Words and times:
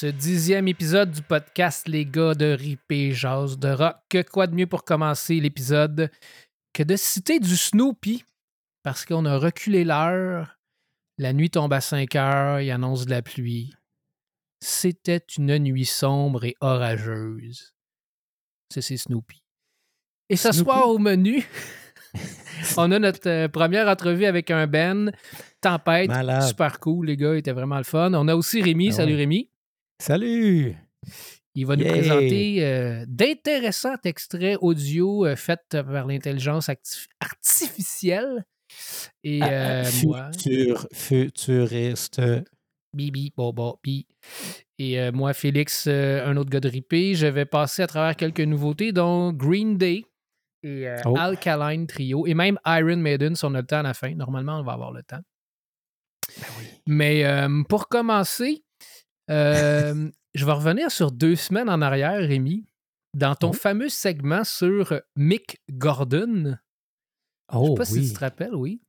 Ce 0.00 0.06
dixième 0.06 0.68
épisode 0.68 1.10
du 1.10 1.22
podcast 1.22 1.88
Les 1.88 2.06
gars 2.06 2.34
de 2.34 2.56
Ripé 2.56 3.10
Jazz 3.10 3.58
de 3.58 3.70
Rock, 3.70 4.16
quoi 4.30 4.46
de 4.46 4.54
mieux 4.54 4.68
pour 4.68 4.84
commencer 4.84 5.40
l'épisode 5.40 6.08
que 6.72 6.84
de 6.84 6.94
citer 6.94 7.40
du 7.40 7.56
Snoopy? 7.56 8.22
Parce 8.84 9.04
qu'on 9.04 9.24
a 9.24 9.36
reculé 9.36 9.82
l'heure. 9.82 10.56
La 11.18 11.32
nuit 11.32 11.50
tombe 11.50 11.72
à 11.72 11.80
5 11.80 12.14
heures, 12.14 12.60
il 12.60 12.70
annonce 12.70 13.06
de 13.06 13.10
la 13.10 13.22
pluie. 13.22 13.72
C'était 14.60 15.24
une 15.36 15.58
nuit 15.58 15.84
sombre 15.84 16.44
et 16.44 16.54
orageuse. 16.60 17.74
C'est 18.72 18.96
Snoopy. 18.96 19.42
Et 20.28 20.36
ce 20.36 20.52
Snoopy? 20.52 20.64
soir 20.64 20.88
au 20.90 20.98
menu, 21.00 21.44
on 22.76 22.92
a 22.92 23.00
notre 23.00 23.28
euh, 23.28 23.48
première 23.48 23.88
entrevue 23.88 24.26
avec 24.26 24.52
un 24.52 24.68
Ben. 24.68 25.10
Tempête, 25.60 26.06
Malade. 26.06 26.42
super 26.44 26.78
cool, 26.78 27.06
les 27.06 27.16
gars, 27.16 27.34
était 27.34 27.50
vraiment 27.50 27.78
le 27.78 27.82
fun. 27.82 28.14
On 28.14 28.28
a 28.28 28.36
aussi 28.36 28.62
Rémi. 28.62 28.90
Ah 28.90 28.92
Salut 28.92 29.14
ouais. 29.14 29.18
Rémi. 29.22 29.50
Salut! 30.00 30.76
Il 31.54 31.66
va 31.66 31.74
nous 31.74 31.84
présenter 31.84 32.64
euh, 32.64 33.04
d'intéressants 33.08 33.96
extraits 34.04 34.56
audio 34.60 35.26
euh, 35.26 35.34
faits 35.34 35.60
par 35.70 36.06
l'intelligence 36.06 36.70
artificielle. 37.20 38.44
Et 39.24 39.42
euh, 39.42 39.84
moi, 40.04 40.30
Futur, 40.32 40.86
futuriste. 40.92 42.22
Bibi, 42.94 43.32
Boba, 43.36 43.72
Bi. 43.82 44.06
Et 44.78 45.00
euh, 45.00 45.10
moi, 45.10 45.32
Félix, 45.34 45.86
euh, 45.88 46.24
un 46.24 46.36
autre 46.36 46.50
gars 46.50 46.60
de 46.60 46.68
ripé. 46.68 47.14
Je 47.14 47.26
vais 47.26 47.44
passer 47.44 47.82
à 47.82 47.88
travers 47.88 48.14
quelques 48.14 48.40
nouveautés, 48.40 48.92
dont 48.92 49.32
Green 49.32 49.76
Day 49.76 50.04
et 50.62 50.88
euh, 50.88 50.96
Oh. 51.04 51.16
Alkaline 51.16 51.86
Trio, 51.88 52.26
et 52.26 52.34
même 52.34 52.58
Iron 52.66 52.96
Maiden 52.96 53.34
si 53.34 53.44
on 53.44 53.54
a 53.54 53.60
le 53.60 53.66
temps 53.66 53.80
à 53.80 53.82
la 53.82 53.94
fin. 53.94 54.14
Normalement, 54.14 54.60
on 54.60 54.62
va 54.62 54.72
avoir 54.74 54.92
le 54.92 55.02
temps. 55.02 55.20
Mais 56.86 57.24
euh, 57.24 57.62
pour 57.68 57.88
commencer, 57.88 58.62
euh, 59.30 60.10
je 60.34 60.44
vais 60.46 60.52
revenir 60.52 60.90
sur 60.90 61.10
deux 61.12 61.36
semaines 61.36 61.68
en 61.68 61.80
arrière, 61.82 62.18
Rémi, 62.20 62.66
dans 63.14 63.34
ton 63.34 63.50
Oh. 63.50 63.52
fameux 63.54 63.88
segment 63.88 64.44
sur 64.44 65.00
Mick 65.16 65.60
Gordon. 65.70 66.44
Je 66.44 66.50
sais 66.50 66.56
Oh 67.64 67.74
pas 67.74 67.84
si 67.84 68.06
tu 68.06 68.12
te 68.12 68.18
rappelles, 68.20 68.54
oui. 68.54 68.80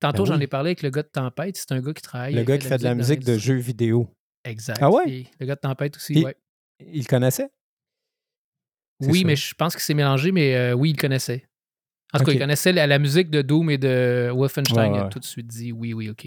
Tantôt, 0.00 0.22
Ben 0.24 0.32
j'en 0.32 0.38
oui. 0.38 0.44
ai 0.44 0.46
parlé 0.46 0.68
avec 0.70 0.82
le 0.82 0.90
gars 0.90 1.02
de 1.02 1.08
Tempête. 1.08 1.56
C'est 1.56 1.72
un 1.72 1.80
gars 1.80 1.92
qui 1.92 2.02
travaille. 2.02 2.34
Le 2.34 2.42
gars 2.44 2.56
qui 2.56 2.66
fait 2.66 2.78
de 2.78 2.84
la 2.84 2.94
musique 2.94 3.20
de 3.20 3.36
jeux 3.36 3.56
vidéo. 3.56 4.08
Exact. 4.44 4.78
Ah 4.80 4.90
ouais? 4.90 5.10
Et 5.10 5.26
le 5.38 5.46
gars 5.46 5.56
de 5.56 5.60
Tempête 5.60 5.96
aussi, 5.96 6.24
ouais. 6.24 6.36
Il 6.80 7.00
le 7.02 7.06
connaissait? 7.06 7.50
Oui, 9.02 9.24
mais 9.24 9.36
je 9.36 9.54
pense 9.54 9.74
qu'il 9.74 9.82
s'est 9.82 9.94
mélangé, 9.94 10.30
mais 10.32 10.54
euh, 10.56 10.72
oui, 10.74 10.90
il 10.90 10.96
connaissait. 10.96 11.46
En 12.12 12.18
tout 12.18 12.24
cas, 12.24 12.32
il 12.32 12.38
connaissait 12.38 12.72
la, 12.72 12.86
la 12.86 12.98
musique 12.98 13.30
de 13.30 13.40
Doom 13.42 13.70
et 13.70 13.78
de 13.78 14.30
Wolfenstein. 14.34 14.92
Ouais, 14.92 14.98
Il 14.98 15.00
a 15.02 15.08
tout 15.08 15.18
de 15.20 15.24
suite 15.24 15.46
dit 15.46 15.72
oui, 15.72 15.92
oui, 15.94 16.10
OK. 16.10 16.26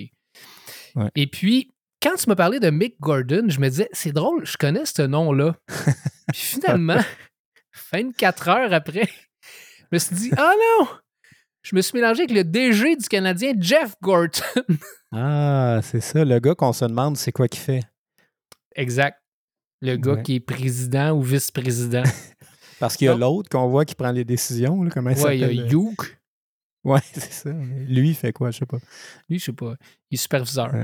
Ouais. 0.95 1.09
Et 1.15 1.27
puis, 1.27 1.71
quand 2.03 2.15
tu 2.15 2.27
m'as 2.27 2.35
parlé 2.35 2.59
de 2.59 2.69
Mick 2.69 2.99
Gordon, 2.99 3.45
je 3.47 3.59
me 3.59 3.69
disais, 3.69 3.89
c'est 3.93 4.11
drôle, 4.11 4.45
je 4.45 4.57
connais 4.57 4.85
ce 4.85 5.03
nom-là. 5.03 5.55
puis 6.33 6.41
finalement, 6.41 6.99
24 7.93 8.49
heures 8.49 8.73
après, 8.73 9.07
je 9.79 9.85
me 9.91 9.97
suis 9.97 10.15
dit, 10.15 10.31
ah 10.37 10.53
non! 10.79 10.87
Je 11.63 11.77
me 11.77 11.81
suis 11.81 11.97
mélangé 11.97 12.23
avec 12.23 12.35
le 12.35 12.43
DG 12.43 12.97
du 12.97 13.07
Canadien, 13.07 13.53
Jeff 13.59 13.95
Gorton. 14.01 14.41
Ah, 15.15 15.79
c'est 15.83 16.01
ça. 16.01 16.25
Le 16.25 16.39
gars 16.39 16.55
qu'on 16.55 16.73
se 16.73 16.85
demande 16.85 17.17
c'est 17.17 17.31
quoi 17.31 17.47
qu'il 17.47 17.61
fait. 17.61 17.81
exact. 18.75 19.19
Le 19.79 19.95
gars 19.95 20.13
Ouais. 20.13 20.23
qui 20.23 20.35
est 20.35 20.39
président 20.39 21.11
ou 21.11 21.21
vice-président. 21.21 22.01
Parce 22.79 22.97
qu'il 22.97 23.05
y 23.05 23.09
a 23.09 23.15
l'autre 23.15 23.47
qu'on 23.47 23.67
voit 23.67 23.85
qui 23.85 23.93
prend 23.93 24.11
les 24.11 24.25
décisions. 24.25 24.81
Là, 24.81 24.89
comment 24.91 25.11
il 25.11 25.21
ouais, 25.21 25.37
il 25.37 25.41
y 25.41 25.43
a 25.43 25.47
s'appelle? 25.49 25.67
Ouais, 26.83 26.99
c'est 27.13 27.31
ça. 27.31 27.49
Lui, 27.51 28.09
il 28.09 28.15
fait 28.15 28.33
quoi? 28.33 28.51
Je 28.51 28.59
sais 28.59 28.65
pas. 28.65 28.77
Lui, 29.29 29.39
je 29.39 29.45
sais 29.45 29.53
pas. 29.53 29.75
Il 30.11 30.15
est 30.15 30.17
superviseur. 30.17 30.73
Ouais. 30.73 30.83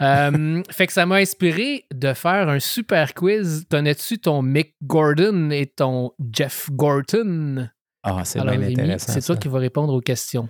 Euh, 0.00 0.62
fait 0.70 0.86
que 0.86 0.92
ça 0.92 1.04
m'a 1.06 1.16
inspiré 1.16 1.84
de 1.92 2.14
faire 2.14 2.48
un 2.48 2.60
super 2.60 3.12
quiz. 3.14 3.66
Connais-tu 3.70 4.18
ton 4.18 4.40
Mick 4.42 4.74
Gordon 4.82 5.50
et 5.50 5.66
ton 5.66 6.12
Jeff 6.32 6.70
Gorton? 6.72 7.68
Ah, 8.02 8.24
c'est 8.24 8.40
bien 8.40 8.50
Rémi, 8.52 8.72
intéressant. 8.72 9.12
c'est 9.12 9.20
toi 9.22 9.36
qui 9.36 9.48
vas 9.48 9.58
répondre 9.58 9.92
aux 9.92 10.00
questions. 10.00 10.48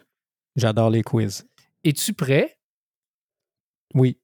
J'adore 0.57 0.91
les 0.91 1.03
quiz. 1.03 1.45
Es-tu 1.83 2.13
prêt? 2.15 2.57
Oui. 3.95 4.19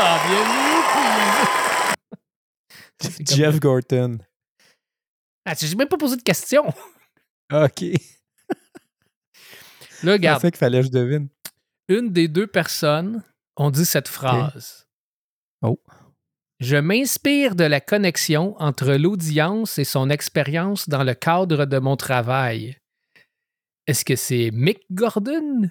Ah, 0.00 0.18
bienvenue 0.26 0.78
au 0.78 0.82
quiz! 0.92 1.46
C'est 3.00 3.24
comme- 3.24 3.36
Jeff 3.36 3.60
Gorton. 3.60 4.18
Ah, 5.50 5.54
j'ai 5.58 5.74
même 5.76 5.88
pas 5.88 5.96
posé 5.96 6.16
de 6.16 6.22
questions. 6.22 6.66
OK. 7.52 7.80
Là, 7.80 7.98
C'est 10.02 10.12
regarde, 10.12 10.42
ça 10.42 10.50
qu'il 10.50 10.58
fallait 10.58 10.80
que 10.80 10.86
je 10.86 10.90
devine. 10.92 11.28
une 11.88 12.12
des 12.12 12.28
deux 12.28 12.46
personnes 12.46 13.24
ont 13.56 13.70
dit 13.70 13.86
cette 13.86 14.08
phrase. 14.08 14.86
Oh. 15.62 15.80
Je 16.60 16.76
m'inspire 16.76 17.54
de 17.54 17.64
la 17.64 17.80
connexion 17.80 18.54
entre 18.60 18.92
l'audience 18.94 19.78
et 19.78 19.84
son 19.84 20.10
expérience 20.10 20.88
dans 20.88 21.02
le 21.04 21.14
cadre 21.14 21.64
de 21.64 21.78
mon 21.78 21.96
travail. 21.96 22.78
Est-ce 23.86 24.04
que 24.04 24.16
c'est 24.16 24.50
Mick 24.52 24.80
Gordon 24.92 25.70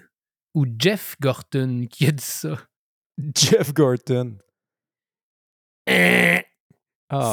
ou 0.54 0.66
Jeff 0.78 1.14
Gorton 1.20 1.86
qui 1.90 2.06
a 2.08 2.10
dit 2.10 2.24
ça? 2.24 2.58
Jeff 3.36 3.72
Gorton. 3.72 4.38
Hein, 5.88 6.40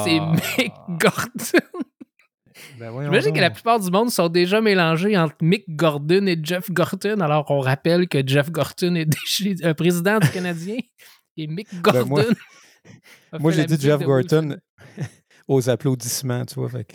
C'est 0.04 0.18
Ah. 0.20 0.32
Mick 0.56 0.72
Gordon. 0.98 1.75
Ben 2.78 2.92
J'imagine 3.02 3.32
que 3.32 3.40
la 3.40 3.50
plupart 3.50 3.80
du 3.80 3.90
monde 3.90 4.10
sont 4.10 4.28
déjà 4.28 4.60
mélangés 4.60 5.16
entre 5.16 5.34
Mick 5.42 5.64
Gordon 5.76 6.26
et 6.26 6.38
Jeff 6.42 6.70
Gorton. 6.70 7.20
Alors, 7.20 7.50
on 7.50 7.60
rappelle 7.60 8.08
que 8.08 8.26
Jeff 8.26 8.50
Gorton 8.50 8.94
est 8.94 9.04
déjà 9.06 9.68
un 9.68 9.74
président 9.74 10.18
du 10.18 10.28
Canadien 10.30 10.76
et 11.36 11.46
Mick 11.46 11.68
Gordon. 11.82 12.00
Ben, 12.00 12.08
moi- 12.08 12.22
a 13.32 13.38
Moi, 13.38 13.52
j'ai 13.52 13.66
dit 13.66 13.78
Jeff 13.80 14.00
Gorton 14.00 14.58
aux 15.48 15.68
applaudissements, 15.70 16.44
tu 16.44 16.54
vois. 16.56 16.68
Fait 16.68 16.84
que 16.84 16.94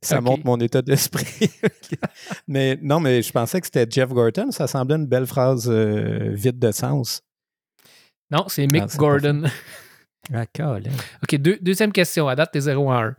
ça 0.00 0.20
montre 0.20 0.44
mon 0.44 0.58
état 0.60 0.82
d'esprit. 0.82 1.50
mais 2.48 2.78
non, 2.82 2.98
mais 3.00 3.22
je 3.22 3.32
pensais 3.32 3.60
que 3.60 3.66
c'était 3.66 3.86
Jeff 3.88 4.08
Gorton. 4.10 4.50
Ça 4.50 4.66
semblait 4.66 4.96
une 4.96 5.06
belle 5.06 5.26
phrase 5.26 5.68
euh, 5.70 6.30
vide 6.32 6.58
de 6.58 6.72
sens. 6.72 7.22
Non, 8.30 8.46
c'est 8.48 8.66
Mick 8.66 8.84
Ah, 8.84 8.96
Gordon. 8.96 9.42
Ah, 10.32 10.46
Colin. 10.46 10.90
OK, 11.22 11.34
deux- 11.36 11.58
deuxième 11.60 11.92
question. 11.92 12.28
À 12.28 12.34
date, 12.36 12.50
t'es 12.52 12.60
0 12.60 12.90
à 12.90 13.02
1. 13.02 13.16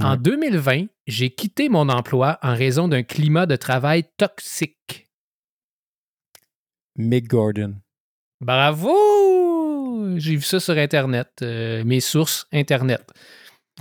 En 0.00 0.12
Ouais. 0.12 0.18
2020, 0.18 0.86
j'ai 1.06 1.30
quitté 1.30 1.68
mon 1.68 1.88
emploi 1.88 2.38
en 2.42 2.54
raison 2.54 2.88
d'un 2.88 3.02
climat 3.02 3.46
de 3.46 3.56
travail 3.56 4.04
toxique. 4.16 5.08
Mick 6.96 7.28
Gordon. 7.28 7.76
Bravo! 8.40 10.18
J'ai 10.18 10.36
vu 10.36 10.42
ça 10.42 10.60
sur 10.60 10.76
Internet. 10.76 11.30
euh, 11.42 11.82
mes 11.84 12.00
sources 12.00 12.46
Internet. 12.52 13.08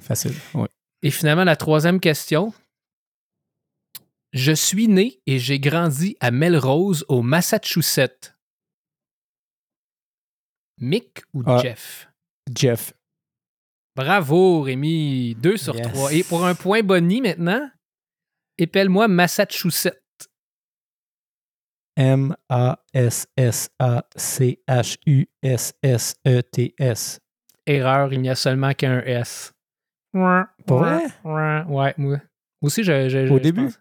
Facile. 0.02 0.34
Ouais. 0.54 0.68
Et 1.02 1.12
finalement, 1.12 1.44
la 1.44 1.56
troisième 1.56 2.00
question. 2.00 2.54
Je 4.32 4.52
suis 4.52 4.88
né 4.88 5.22
et 5.28 5.38
j'ai 5.38 5.60
grandi 5.60 6.18
à 6.20 6.32
Melrose, 6.32 7.06
au 7.08 7.22
Massachusetts. 7.22 8.34
Mick 10.80 11.22
ou 11.34 11.44
Ah. 11.46 11.60
Jeff? 11.62 12.10
Jeff. 12.54 12.94
Bravo, 13.96 14.62
Rémi. 14.62 15.36
Deux 15.36 15.58
sur 15.58 15.76
Yes. 15.76 15.88
trois. 15.88 16.12
Et 16.14 16.24
pour 16.24 16.46
un 16.46 16.56
point 16.56 16.82
boni 16.82 17.22
maintenant, 17.22 17.70
épelle-moi 18.58 19.08
Massachusetts. 19.08 20.00
M-A-S-S-A-C-H-U-S-S-E-T-S. 25.84 27.20
Erreur, 27.66 28.12
il 28.14 28.22
n'y 28.22 28.30
a 28.30 28.36
seulement 28.36 28.74
qu'un 28.74 29.00
S. 29.02 29.54
Pas 30.14 30.48
vrai? 30.68 31.06
Ouais, 31.24 31.94
moi. 31.98 32.18
Aussi, 32.62 32.84
je, 32.84 33.10
je- 33.10 33.30
Au 33.32 33.38
je 33.38 33.42
début? 33.42 33.66
pense. 33.66 33.80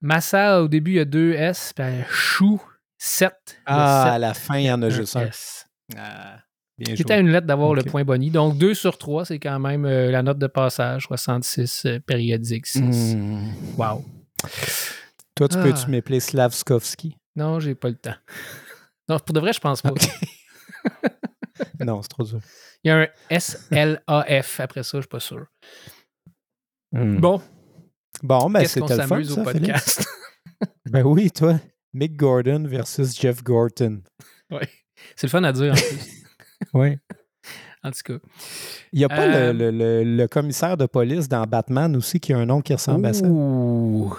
Massa, 0.00 0.62
au 0.62 0.68
début, 0.68 0.92
il 0.92 0.96
y 0.96 1.00
a 1.00 1.04
deux 1.04 1.32
S. 1.32 1.72
Puis 1.74 1.84
Chou, 2.10 2.62
7. 2.98 3.34
Ah, 3.66 4.12
à 4.14 4.18
la 4.18 4.34
fin, 4.34 4.58
il 4.58 4.66
y 4.66 4.72
en 4.72 4.82
a 4.82 4.88
juste 4.90 5.16
un. 5.16 5.26
S. 5.26 5.66
Ah, 5.96 6.38
C'était 6.84 7.14
à 7.14 7.18
une 7.18 7.30
lettre 7.30 7.46
d'avoir 7.46 7.72
le 7.74 7.82
point 7.82 8.04
boni. 8.04 8.30
Donc, 8.30 8.58
2 8.58 8.74
sur 8.74 8.98
3, 8.98 9.24
c'est 9.24 9.38
quand 9.38 9.58
même 9.58 9.86
euh, 9.86 10.10
la 10.10 10.22
note 10.22 10.38
de 10.38 10.46
passage, 10.46 11.04
66 11.04 11.86
euh, 11.86 12.00
périodique 12.00 12.66
6. 12.66 13.16
Hmm. 13.16 13.48
Wow. 13.78 14.04
Toi, 15.34 15.48
tu 15.48 15.56
Ah. 15.58 15.62
peux-tu 15.62 15.90
m'appeler 15.90 16.20
Slavskovski? 16.20 17.16
Non, 17.34 17.60
j'ai 17.60 17.74
pas 17.74 17.88
le 17.88 17.96
temps. 17.96 18.14
Non, 19.08 19.20
pour 19.20 19.32
de 19.34 19.38
vrai, 19.40 19.52
je 19.52 19.60
pense 19.60 19.82
pas. 19.82 19.94
non, 21.84 22.02
c'est 22.02 22.08
trop 22.08 22.24
dur. 22.24 22.40
Il 22.82 22.88
y 22.88 22.90
a 22.90 22.96
un 23.02 23.06
S-L-A-F 23.30 24.58
après 24.60 24.82
ça, 24.82 24.98
je 24.98 25.02
suis 25.02 25.08
pas 25.08 25.20
sûr. 25.20 25.46
Hmm. 26.92 27.18
Bon, 27.20 27.40
Bon, 28.22 28.50
ben 28.50 28.64
c'était 28.66 28.96
le 28.96 29.02
fun, 29.02 29.08
s'amuse 29.08 29.30
au 29.32 29.44
ça, 29.44 29.52
Félix? 29.52 29.66
podcast? 29.96 30.08
Ben 30.90 31.04
oui, 31.04 31.30
toi. 31.30 31.60
Mick 31.92 32.16
Gordon 32.16 32.64
versus 32.66 33.16
Jeff 33.20 33.42
Gorton. 33.44 34.02
Ouais. 34.50 34.68
C'est 35.14 35.26
le 35.26 35.30
fun 35.30 35.44
à 35.44 35.52
dire 35.52 35.72
en 35.72 35.76
plus. 35.76 36.15
Oui. 36.74 36.98
En 37.84 37.92
tout 37.92 38.02
cas. 38.04 38.18
Il 38.92 38.98
n'y 38.98 39.04
a 39.04 39.08
pas 39.08 39.28
Euh, 39.28 39.52
le, 39.52 39.70
le- 39.70 40.02
le- 40.02 40.16
le 40.16 40.26
commissaire 40.26 40.76
de 40.76 40.86
police 40.86 41.28
dans 41.28 41.44
Batman 41.44 41.94
aussi 41.94 42.18
qui 42.18 42.32
a 42.32 42.38
un 42.38 42.46
nom 42.46 42.60
qui 42.60 42.72
ressemble 42.74 43.06
à 43.06 43.12
ça? 43.12 43.24
Ouh. 43.24 44.12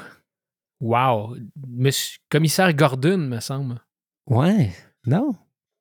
Wow. 0.80 1.36
Monsieur, 1.68 2.20
commissaire 2.30 2.74
Gordon, 2.74 3.18
me 3.18 3.42
semble. 3.42 3.82
Ouais. 4.30 4.72
Non? 5.06 5.36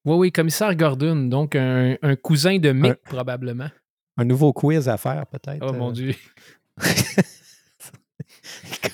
Oui, 0.05 0.17
oui, 0.17 0.33
commissaire 0.33 0.75
Gordon, 0.75 1.15
donc 1.29 1.55
un, 1.55 1.97
un 2.03 2.17
cousin 2.17 2.59
de 2.59 2.73
Mick, 2.73 2.91
Un- 2.93 2.97
probablement. 3.05 3.71
Un 4.17 4.25
nouveau 4.25 4.53
quiz 4.53 4.89
à 4.89 4.97
faire, 4.97 5.25
peut-être. 5.29 5.65
Oh 5.65 5.73
mon 5.73 5.91
euh, 5.91 5.93
Dieu. 5.93 6.15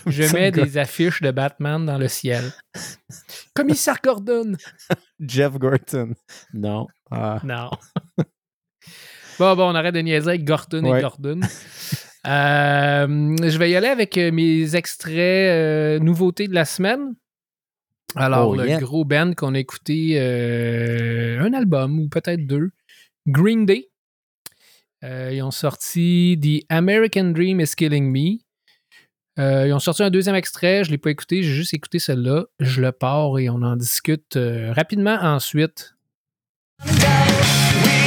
Je 0.06 0.32
mets 0.34 0.50
des 0.50 0.78
affiches 0.78 1.22
de 1.22 1.30
Batman 1.30 1.86
dans 1.86 1.98
le 1.98 2.08
ciel. 2.08 2.52
commissaire 3.54 3.98
Gordon! 4.02 4.52
Jeff 5.20 5.56
Gorton. 5.58 6.14
Non. 6.52 6.86
Ah. 7.14 7.40
Non. 7.44 7.70
bon, 9.38 9.54
bon, 9.56 9.70
on 9.70 9.74
arrête 9.74 9.94
de 9.94 10.00
niaiser 10.00 10.28
avec 10.30 10.44
Gordon 10.44 10.84
et. 10.94 11.00
Gordon. 11.00 11.40
Euh, 12.26 13.36
je 13.42 13.58
vais 13.58 13.70
y 13.70 13.76
aller 13.76 13.88
avec 13.88 14.16
euh, 14.16 14.30
mes 14.30 14.76
extraits 14.76 15.16
euh, 15.18 15.98
nouveautés 15.98 16.46
de 16.48 16.54
la 16.54 16.64
semaine. 16.64 17.14
Alors, 18.14 18.50
Oh, 18.50 18.56
le 18.56 18.66
yeah. 18.66 18.78
gros 18.78 19.04
band 19.04 19.32
qu'on 19.34 19.54
a 19.54 19.58
écouté, 19.58 20.14
euh, 20.20 21.40
un 21.40 21.52
album 21.52 21.98
ou 21.98 22.08
peut-être 22.08 22.46
deux, 22.46 22.70
Green 23.26 23.66
Day. 23.66 23.88
Ils 25.02 25.42
ont 25.42 25.50
sorti 25.50 26.38
The 26.40 26.64
American 26.72 27.32
Dream 27.32 27.60
is 27.60 27.74
Killing 27.76 28.08
Me. 28.12 28.38
Ils 29.36 29.72
ont 29.72 29.80
sorti 29.80 30.04
un 30.04 30.10
deuxième 30.10 30.36
extrait, 30.36 30.84
je 30.84 30.90
ne 30.90 30.92
l'ai 30.92 30.98
pas 30.98 31.10
écouté, 31.10 31.42
j'ai 31.42 31.52
juste 31.52 31.74
écouté 31.74 31.98
celle-là. 31.98 32.44
Je 32.60 32.80
le 32.80 32.92
pars 32.92 33.36
et 33.40 33.50
on 33.50 33.62
en 33.62 33.74
discute 33.74 34.38
rapidement 34.70 35.18
ensuite. 35.20 35.96
We 36.84 38.01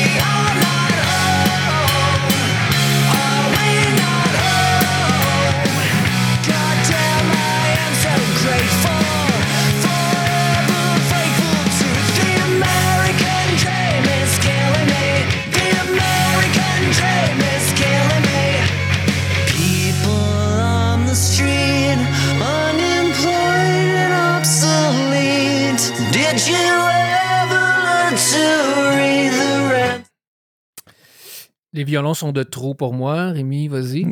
violons 31.85 32.13
sont 32.13 32.31
de 32.33 32.43
trop 32.43 32.73
pour 32.75 32.93
moi. 32.93 33.27
Rémi, 33.31 33.67
vas-y. 33.69 34.05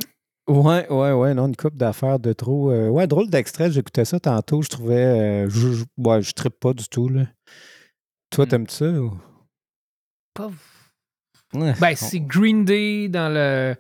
Ouais, 0.47 0.87
ouais, 0.89 1.11
ouais, 1.13 1.33
non, 1.33 1.47
une 1.47 1.55
coupe 1.55 1.75
d'affaires 1.77 2.19
de 2.19 2.33
trop. 2.33 2.71
euh, 2.71 2.89
ouais, 2.89 3.07
drôle 3.07 3.29
d'extrait, 3.29 3.71
j'écoutais 3.71 4.05
ça 4.05 4.19
tantôt, 4.19 4.61
je 4.61 4.69
trouvais. 4.69 5.45
euh, 5.45 5.49
je, 5.49 5.71
je, 5.73 5.83
ouais, 5.97 6.21
je 6.21 6.31
trippe 6.33 6.59
pas 6.59 6.73
du 6.73 6.87
tout, 6.89 7.07
là. 7.09 7.27
Toi, 8.29 8.45
Hmm. 8.45 8.49
t'aimes 8.49 8.67
ça? 8.69 8.85
Ou... 8.89 9.17
Pas- 10.33 10.51
Ouais. 11.53 11.73
Ben, 11.79 11.95
c'est 11.95 12.19
Green 12.19 12.65
Day 12.65 13.07
dans 13.09 13.31
la 13.31 13.75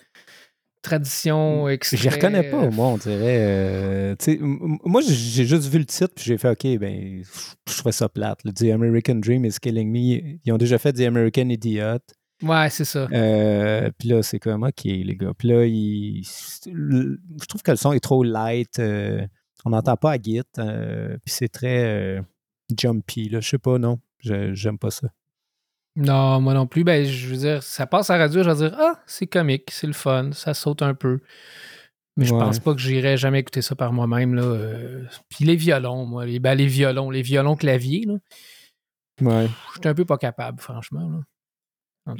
tradition 0.83 1.67
extrait. 1.69 1.97
Je 1.97 2.09
reconnais 2.09 2.43
pas, 2.51 2.69
moi, 2.69 2.87
on 2.87 2.97
dirait. 2.97 3.37
euh, 3.39 4.15
moi, 4.85 5.01
j'ai- 5.01 5.13
j'ai 5.13 5.45
juste 5.45 5.67
vu 5.69 5.79
le 5.79 5.85
titre, 5.85 6.13
puis 6.15 6.23
j'ai 6.25 6.37
fait, 6.37 6.49
OK, 6.51 6.77
ben, 6.79 7.23
je 7.67 7.75
trouvais 7.75 7.91
ça 7.91 8.09
plate. 8.09 8.43
là. 8.43 8.51
The 8.51 8.65
American 8.71 9.15
Dream 9.15 9.43
is 9.45 9.55
Killing 9.61 9.89
Me. 9.91 10.37
Ils 10.45 10.51
ont 10.51 10.57
déjà 10.57 10.77
fait 10.77 10.93
The 10.93 11.01
American 11.01 11.49
Idiot. 11.49 11.97
Ouais, 12.43 12.69
c'est 12.69 12.85
ça. 12.85 13.07
Euh, 13.11 13.89
puis 13.97 14.09
là, 14.09 14.21
c'est 14.21 14.39
comme, 14.39 14.63
OK, 14.63 14.83
les 14.83 15.15
gars. 15.15 15.31
Puis 15.37 15.47
là, 15.47 15.65
il- 15.65 16.23
je 16.23 17.45
trouve 17.47 17.61
que 17.63 17.71
le 17.71 17.77
son 17.77 17.93
est 17.93 17.99
trop 17.99 18.23
light. 18.23 18.79
euh, 18.79 19.25
on 19.65 19.69
n'entend 19.69 19.95
pas 19.95 20.11
à 20.13 20.17
git. 20.21 20.41
euh, 20.59 21.17
puis 21.23 21.33
c'est 21.33 21.47
très 21.47 22.21
jumpy, 22.77 23.29
là. 23.29 23.39
Je 23.39 23.49
sais 23.49 23.57
pas, 23.57 23.77
non. 23.77 23.99
Je- 24.19 24.53
J'aime 24.53 24.77
pas 24.77 24.91
ça. 24.91 25.07
Non, 25.95 26.41
moi 26.41 26.53
non 26.53 26.65
plus. 26.67 26.83
Ben, 26.83 27.05
je 27.05 27.27
veux 27.27 27.37
dire, 27.37 27.61
ça 27.63 27.85
passe 27.85 28.09
à 28.09 28.17
la 28.17 28.23
radio, 28.25 28.41
je 28.43 28.49
vais 28.49 28.55
dire, 28.69 28.75
ah, 28.79 28.99
c'est 29.05 29.27
comique, 29.27 29.69
c'est 29.71 29.85
le 29.87 29.93
fun, 29.93 30.31
ça 30.33 30.53
saute 30.55 30.81
un 30.81 30.95
peu. 30.95 31.19
Mais 32.17 32.25
je 32.25 32.33
Ouais. 32.33 32.39
pense 32.39 32.59
pas 32.59 32.73
que 32.73 32.79
j'irais 32.81 33.15
jamais 33.17 33.39
écouter 33.39 33.61
ça 33.61 33.75
par 33.75 33.93
moi-même. 33.93 34.33
là. 34.35 34.57
Puis 35.29 35.45
les 35.45 35.55
violons, 35.55 36.05
moi, 36.05 36.25
les, 36.25 36.39
ben, 36.39 36.55
les 36.55 36.65
violons, 36.67 37.09
les 37.11 37.21
violons 37.21 37.55
claviers, 37.55 38.05
là, 38.07 38.15
Ouais. 39.21 39.47
j'étais 39.75 39.89
un 39.89 39.93
peu 39.93 40.05
pas 40.05 40.17
capable, 40.17 40.59
franchement. 40.59 41.07
Là. 41.09 41.19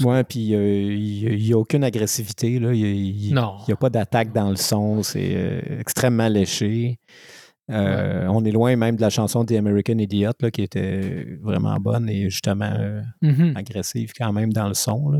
Ouais, 0.01 0.23
puis 0.23 0.55
euh, 0.55 0.93
il 0.93 1.43
n'y 1.43 1.51
a 1.53 1.57
aucune 1.57 1.83
agressivité, 1.83 2.57
là. 2.59 2.73
Il 2.73 3.33
n'y 3.33 3.33
a 3.37 3.75
pas 3.75 3.89
d'attaque 3.89 4.31
dans 4.31 4.49
le 4.49 4.55
son. 4.55 5.03
C'est 5.03 5.33
euh, 5.35 5.79
extrêmement 5.79 6.29
léché. 6.29 6.99
Euh, 7.71 8.27
On 8.29 8.43
est 8.45 8.51
loin 8.51 8.75
même 8.75 8.95
de 8.95 9.01
la 9.01 9.09
chanson 9.09 9.45
The 9.45 9.53
American 9.53 9.97
Idiot, 9.97 10.31
là, 10.41 10.51
qui 10.51 10.61
était 10.61 11.37
vraiment 11.41 11.75
bonne 11.77 12.09
et 12.09 12.29
justement 12.29 12.71
Mhm. 13.21 13.53
agressive 13.55 14.11
quand 14.17 14.31
même 14.33 14.51
dans 14.53 14.67
le 14.67 14.73
son. 14.73 15.09
là. 15.09 15.19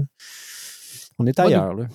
On 1.20 1.26
est 1.28 1.38
Ouais, 1.40 1.46
ailleurs, 1.48 1.74
là. 1.74 1.88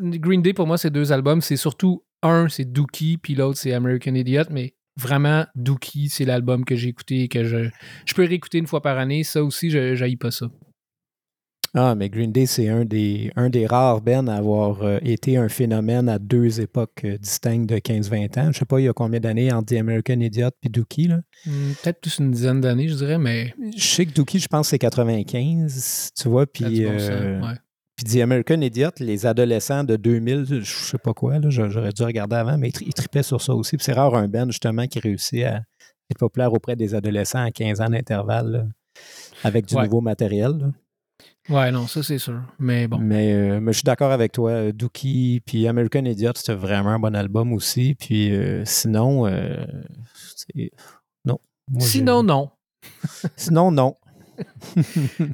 Green 0.00 0.42
Day, 0.42 0.52
pour 0.52 0.66
moi, 0.66 0.78
c'est 0.78 0.90
deux 0.90 1.12
albums. 1.12 1.40
C'est 1.40 1.56
surtout 1.56 2.02
un, 2.22 2.48
c'est 2.48 2.64
Dookie, 2.64 3.18
puis 3.18 3.34
l'autre, 3.34 3.58
c'est 3.58 3.72
American 3.72 4.14
Idiot. 4.14 4.44
Mais 4.50 4.74
vraiment, 4.96 5.44
Dookie, 5.56 6.08
c'est 6.08 6.24
l'album 6.24 6.64
que 6.64 6.76
j'ai 6.76 6.88
écouté 6.88 7.22
et 7.24 7.28
que 7.28 7.44
je, 7.44 7.68
je 8.06 8.14
peux 8.14 8.24
réécouter 8.24 8.58
une 8.58 8.66
fois 8.68 8.82
par 8.82 8.98
année. 8.98 9.22
Ça 9.24 9.42
aussi, 9.44 9.70
je 9.70 9.98
n'haïs 9.98 10.16
pas 10.16 10.30
ça. 10.30 10.46
Ah, 11.74 11.94
mais 11.94 12.08
Green 12.08 12.32
Day, 12.32 12.46
c'est 12.46 12.68
un 12.68 12.84
des, 12.84 13.30
un 13.36 13.50
des 13.50 13.66
rares 13.66 14.00
bands 14.00 14.26
à 14.28 14.34
avoir 14.34 14.82
euh, 14.82 14.98
été 15.02 15.36
un 15.36 15.48
phénomène 15.48 16.08
à 16.08 16.18
deux 16.18 16.60
époques 16.60 17.02
euh, 17.04 17.18
distinctes 17.18 17.68
de 17.68 17.76
15-20 17.76 18.40
ans. 18.40 18.52
Je 18.52 18.58
sais 18.58 18.64
pas, 18.64 18.80
il 18.80 18.84
y 18.84 18.88
a 18.88 18.92
combien 18.94 19.20
d'années 19.20 19.52
entre 19.52 19.74
The 19.74 19.78
American 19.78 20.20
Idiot 20.20 20.50
et 20.62 20.68
Dookie, 20.70 21.08
là? 21.08 21.20
Hmm, 21.46 21.72
Peut-être 21.82 22.00
plus 22.00 22.18
une 22.18 22.30
dizaine 22.30 22.60
d'années, 22.62 22.88
je 22.88 22.94
dirais, 22.94 23.18
mais 23.18 23.54
Je 23.76 23.82
sais 23.84 24.06
que 24.06 24.12
Dookie, 24.12 24.38
je 24.38 24.48
pense, 24.48 24.68
c'est 24.68 24.78
95, 24.78 26.10
tu 26.16 26.28
vois, 26.28 26.46
puis 26.46 26.64
bon 26.64 26.90
euh, 26.90 27.40
ouais. 27.40 27.54
puis 27.96 28.04
The 28.06 28.22
American 28.22 28.60
Idiot, 28.60 28.90
les 29.00 29.26
adolescents 29.26 29.84
de 29.84 29.96
2000, 29.96 30.46
je 30.48 30.64
sais 30.64 30.98
pas 30.98 31.12
quoi, 31.12 31.38
là, 31.38 31.50
j'a- 31.50 31.68
j'aurais 31.68 31.92
dû 31.92 32.02
regarder 32.02 32.36
avant, 32.36 32.56
mais 32.56 32.68
ils, 32.68 32.72
tri- 32.72 32.84
ils 32.88 32.94
tripaient 32.94 33.22
sur 33.22 33.42
ça 33.42 33.54
aussi. 33.54 33.76
Puis 33.76 33.84
c'est 33.84 33.92
rare 33.92 34.14
un 34.14 34.26
band, 34.28 34.46
justement, 34.48 34.86
qui 34.86 35.00
réussit 35.00 35.44
à 35.44 35.62
être 36.10 36.18
populaire 36.18 36.52
auprès 36.52 36.76
des 36.76 36.94
adolescents 36.94 37.44
à 37.44 37.50
15 37.50 37.80
ans 37.82 37.88
d'intervalle, 37.90 38.50
là, 38.50 38.64
avec 39.44 39.66
du 39.66 39.74
Ouais. 39.74 39.84
nouveau 39.84 40.00
matériel. 40.00 40.52
là. 40.58 40.66
Ouais, 41.48 41.70
non, 41.70 41.86
ça 41.86 42.02
c'est 42.02 42.18
sûr. 42.18 42.40
Mais 42.58 42.86
bon. 42.88 42.98
Mais, 42.98 43.32
euh, 43.32 43.60
mais 43.60 43.72
je 43.72 43.78
suis 43.78 43.84
d'accord 43.84 44.12
avec 44.12 44.32
toi. 44.32 44.50
euh, 44.50 44.72
Dookie, 44.72 45.40
puis 45.46 45.66
American 45.66 46.04
Idiot, 46.04 46.32
c'était 46.34 46.54
vraiment 46.54 46.90
un 46.90 46.98
bon 46.98 47.14
album 47.16 47.52
aussi. 47.52 47.94
Puis 47.94 48.32
euh, 48.34 48.62
sinon, 48.66 49.26
euh, 49.26 49.64
non. 51.24 51.38
Moi, 51.70 51.80
Sinon, 51.80 52.22
non. 52.22 52.50
Sinon, 53.36 53.70
non. 53.70 53.96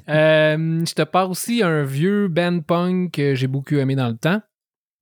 Euh, 0.09 0.85
je 0.87 0.95
te 0.95 1.03
pars 1.03 1.29
aussi 1.29 1.63
un 1.63 1.83
vieux 1.83 2.29
band 2.29 2.61
punk 2.61 3.11
que 3.13 3.35
j'ai 3.35 3.47
beaucoup 3.49 3.75
aimé 3.75 3.97
dans 3.97 4.09
le 4.09 4.17
temps. 4.17 4.41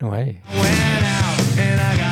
Ouais. 0.03 0.41
Went 0.55 0.61
out 0.61 1.59
and 1.59 1.79
I 1.81 1.97
got 1.97 2.12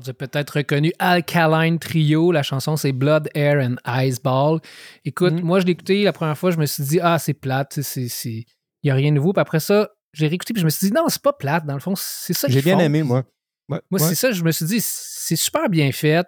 Vous 0.00 0.08
avez 0.08 0.12
peut-être 0.14 0.50
reconnu 0.58 0.92
Alkaline 0.98 1.78
Trio. 1.78 2.32
La 2.32 2.42
chanson, 2.42 2.76
c'est 2.76 2.92
Blood, 2.92 3.28
Air 3.34 3.58
and 3.66 3.76
Ice 4.02 4.20
Ball. 4.22 4.60
Écoute, 5.04 5.34
Mm. 5.34 5.40
moi, 5.42 5.60
je 5.60 5.66
l'ai 5.66 5.72
écouté 5.72 6.02
la 6.04 6.12
première 6.12 6.36
fois, 6.38 6.50
je 6.50 6.58
me 6.58 6.66
suis 6.66 6.82
dit, 6.84 6.98
ah, 7.02 7.18
c'est 7.18 7.34
plate, 7.34 7.78
il 7.96 8.44
n'y 8.84 8.90
a 8.90 8.94
rien 8.94 9.10
de 9.10 9.16
nouveau. 9.16 9.32
Puis 9.32 9.40
après 9.40 9.60
ça, 9.60 9.90
j'ai 10.12 10.28
réécouté, 10.28 10.52
puis 10.54 10.60
je 10.60 10.64
me 10.66 10.70
suis 10.70 10.88
dit, 10.88 10.92
non, 10.92 11.04
c'est 11.08 11.22
pas 11.22 11.32
plate. 11.32 11.66
Dans 11.66 11.74
le 11.74 11.80
fond, 11.80 11.94
c'est 11.96 12.32
ça 12.32 12.48
J'ai 12.48 12.62
bien 12.62 12.74
font. 12.76 12.80
aimé, 12.84 13.02
moi. 13.02 13.24
Ouais, 13.68 13.80
Moi, 13.90 14.00
ouais. 14.00 14.08
c'est 14.08 14.14
ça, 14.14 14.30
je 14.32 14.42
me 14.44 14.52
suis 14.52 14.64
dit, 14.66 14.78
c'est 14.80 15.36
super 15.36 15.68
bien 15.68 15.90
fait. 15.92 16.26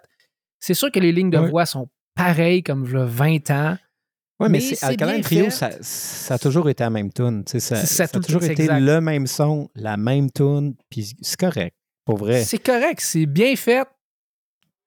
C'est 0.59 0.73
sûr 0.73 0.91
que 0.91 0.99
les 0.99 1.11
lignes 1.11 1.29
de 1.29 1.37
Ouais. 1.37 1.49
voix 1.49 1.65
sont 1.65 1.89
pareilles 2.15 2.63
comme 2.63 2.83
v'là 2.83 3.05
20 3.05 3.49
ans. 3.51 3.77
Ouais, 4.41 4.47
mais, 4.49 4.59
Mais 4.59 4.83
Alkaline 4.83 5.21
Trio, 5.21 5.49
ça, 5.49 5.69
ça 5.81 6.35
a 6.35 6.37
toujours 6.39 6.69
été 6.69 6.83
la 6.83 6.89
même 6.89 7.11
tune. 7.11 7.43
Ça, 7.45 7.59
C'est 7.59 7.75
ça, 7.85 8.07
ça 8.07 8.17
a 8.17 8.21
toujours 8.21 8.43
été 8.43 8.63
exact. 8.63 8.79
le 8.79 9.01
même 9.01 9.27
son, 9.27 9.69
la 9.75 9.97
même 9.97 10.31
tune, 10.31 10.75
puis 10.89 11.13
c'est 11.21 11.37
correct, 11.39 11.75
pour 12.09 12.17
vrai. 12.19 12.43
C'est 12.43 12.57
correct, 12.59 12.99
c'est 13.01 13.25
bien 13.25 13.55
fait. 13.55 13.87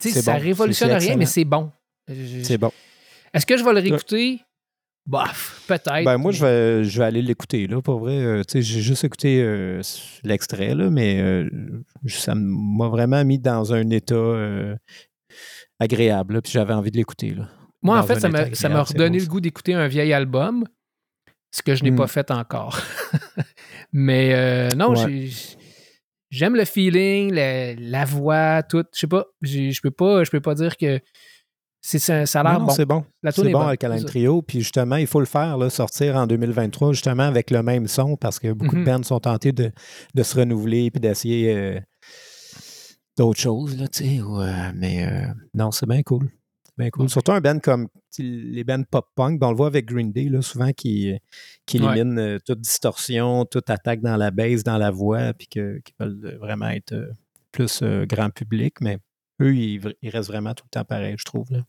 Ça 0.01 0.33
bon, 0.35 0.39
révolutionne 0.41 0.91
rien, 0.93 1.17
mais 1.17 1.27
c'est 1.27 1.45
bon. 1.45 1.71
C'est 2.43 2.59
bon. 2.59 2.73
Est-ce 3.33 3.47
que 3.47 3.57
je 3.57 3.65
vais 3.65 3.73
le 3.73 3.79
réécouter? 3.81 4.41
Bof, 5.07 5.65
peut-être. 5.67 6.05
Ben, 6.05 6.17
moi, 6.17 6.31
je 6.33 6.45
vais, 6.45 6.85
je 6.85 6.99
vais 6.99 7.05
aller 7.05 7.23
l'écouter, 7.23 7.67
là, 7.67 7.81
pour 7.83 7.99
vrai. 8.01 8.17
Euh, 8.19 8.43
j'ai 8.53 8.63
juste 8.63 9.03
écouté 9.05 9.41
euh, 9.43 9.81
l'extrait, 10.23 10.75
là, 10.75 10.91
mais 10.91 11.21
euh, 11.21 11.49
ça 12.07 12.35
m'a 12.37 12.89
vraiment 12.89 13.25
mis 13.25 13.39
dans 13.39 13.73
un 13.73 13.89
état 13.91 14.15
euh, 14.15 14.77
agréable, 15.81 16.35
là, 16.35 16.43
puis 16.43 16.53
j'avais 16.53 16.75
envie 16.75 16.91
de 16.93 16.97
l'écouter, 16.99 17.31
là. 17.31 17.49
moi, 17.83 17.99
en 17.99 18.03
fait, 18.05 18.21
ça 18.21 18.29
m'a 18.29 18.55
ça 18.55 18.69
m'a 18.69 18.83
redonné 18.83 19.19
le 19.19 19.27
goût 19.27 19.41
d'écouter 19.41 19.75
un 19.75 19.89
vieil 19.89 20.13
album, 20.13 20.65
ce 21.51 21.63
que 21.63 21.75
je 21.75 21.83
n'ai 21.83 21.91
Mm. 21.91 21.97
pas 21.97 22.07
fait 22.07 22.31
encore. 22.31 22.79
Mais 23.93 24.33
euh, 24.35 24.69
non, 24.77 24.91
Ouais. 24.91 25.29
j'ai- 25.31 25.57
j'aime 26.33 26.57
le 26.57 26.65
feeling, 26.65 27.33
la, 27.33 27.75
la 27.75 28.05
voix, 28.05 28.63
tout. 28.65 28.85
Je 28.93 28.99
sais 29.01 29.07
pas, 29.07 29.27
je 29.43 29.81
peux 29.81 29.91
pas, 29.93 30.25
je 30.25 30.31
peux 30.31 30.41
pas 30.41 30.55
dire 30.57 30.77
que 30.77 30.99
c'est 31.85 31.99
ça, 31.99 32.27
ça 32.27 32.41
a 32.41 32.43
l'air 32.45 32.61
bon. 32.61 32.73
c'est 32.73 32.87
bon. 32.87 33.05
La 33.23 33.31
C'est 33.33 33.43
est 33.43 33.53
bon, 33.53 33.59
bonne, 33.65 33.99
ça. 33.99 34.07
Trio. 34.07 34.41
Puis 34.43 34.61
justement, 34.61 34.97
il 34.97 35.07
faut 35.09 35.19
le 35.21 35.27
faire, 35.27 35.59
là, 35.59 35.69
sortir 35.69 36.17
en 36.17 36.27
2023, 36.27 36.93
justement, 36.93 37.25
avec 37.25 37.51
le 37.51 37.63
même 37.63 37.87
son, 37.89 38.17
parce 38.17 38.39
que 38.39 38.53
beaucoup 38.53 38.77
Mhm. 38.77 38.85
de 38.85 38.91
bands 38.91 39.03
sont 39.03 39.21
tentés 39.21 39.53
de, 39.53 39.71
de 40.15 40.23
se 40.23 40.37
renouveler 40.39 40.91
puis 40.91 41.01
d'essayer 41.01 41.53
euh, 41.55 41.81
d'autres 43.19 43.41
choses, 43.41 43.77
là, 43.79 43.89
tu 43.89 44.05
sais. 44.05 44.21
ou, 44.21 44.41
euh, 44.41 44.71
mais 44.77 45.07
euh, 45.07 45.27
non, 45.55 45.71
c'est 45.73 45.87
bien 45.89 46.03
cool. 46.03 46.31
Cool. 46.79 47.03
Ouais. 47.03 47.09
Surtout 47.09 47.33
un 47.33 47.41
band 47.41 47.59
comme 47.61 47.89
les 48.19 48.65
bands 48.65 48.83
pop-punk, 48.91 49.39
ben, 49.39 49.49
on 49.49 49.51
le 49.51 49.57
voit 49.57 49.67
avec 49.69 49.87
Green 49.87 50.11
Day, 50.11 50.25
là, 50.25 50.43
souvent, 50.43 50.73
qui, 50.73 51.13
qui 51.67 51.79
Ouais. 51.81 51.93
éliminent 51.99 52.19
euh, 52.21 52.39
toute 52.45 52.61
distorsion, 52.61 53.45
toute 53.45 53.71
attaque 53.71 54.01
dans 54.01 54.17
la 54.17 54.31
basse, 54.31 54.65
dans 54.65 54.79
la 54.79 54.91
voix, 54.91 55.33
puis 55.35 55.47
que- 55.49 55.79
qui 55.85 55.93
veulent 56.01 56.37
vraiment 56.41 56.69
être 56.71 56.93
euh, 56.93 57.07
plus 57.53 57.81
euh, 57.83 58.05
grand 58.07 58.31
public. 58.31 58.81
Mais 58.81 58.99
eux, 59.41 59.55
ils, 59.55 59.81
ils 60.03 60.11
restent 60.11 60.29
vraiment 60.31 60.55
tout 60.55 60.65
le 60.65 60.71
temps 60.71 60.85
pareil, 60.85 61.15
je 61.19 61.25
trouve. 61.25 61.47
Là. 61.53 61.61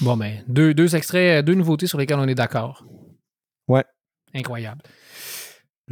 Bon, 0.00 0.16
ben, 0.16 0.42
deux, 0.48 0.74
deux 0.74 0.96
extraits, 0.96 1.44
deux 1.44 1.54
nouveautés 1.54 1.86
sur 1.86 1.96
lesquelles 1.98 2.18
on 2.18 2.28
est 2.28 2.34
d'accord. 2.34 2.84
Ouais. 3.68 3.84
Incroyable. 4.34 4.82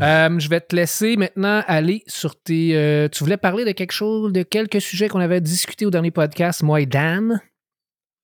Euh, 0.00 0.38
je 0.38 0.48
vais 0.48 0.60
te 0.60 0.76
laisser 0.76 1.16
maintenant 1.16 1.62
aller 1.66 2.02
sur 2.06 2.40
tes. 2.40 2.76
euh, 2.76 3.08
tu 3.08 3.24
voulais 3.24 3.36
parler 3.36 3.64
de 3.64 3.72
quelque 3.72 3.90
chose, 3.92 4.32
de 4.32 4.42
quelques 4.44 4.80
sujets 4.80 5.08
qu'on 5.08 5.18
avait 5.18 5.40
discuté 5.40 5.86
au 5.86 5.90
dernier 5.90 6.10
podcast, 6.12 6.62
moi 6.62 6.80
et 6.80 6.86
Dan? 6.86 7.40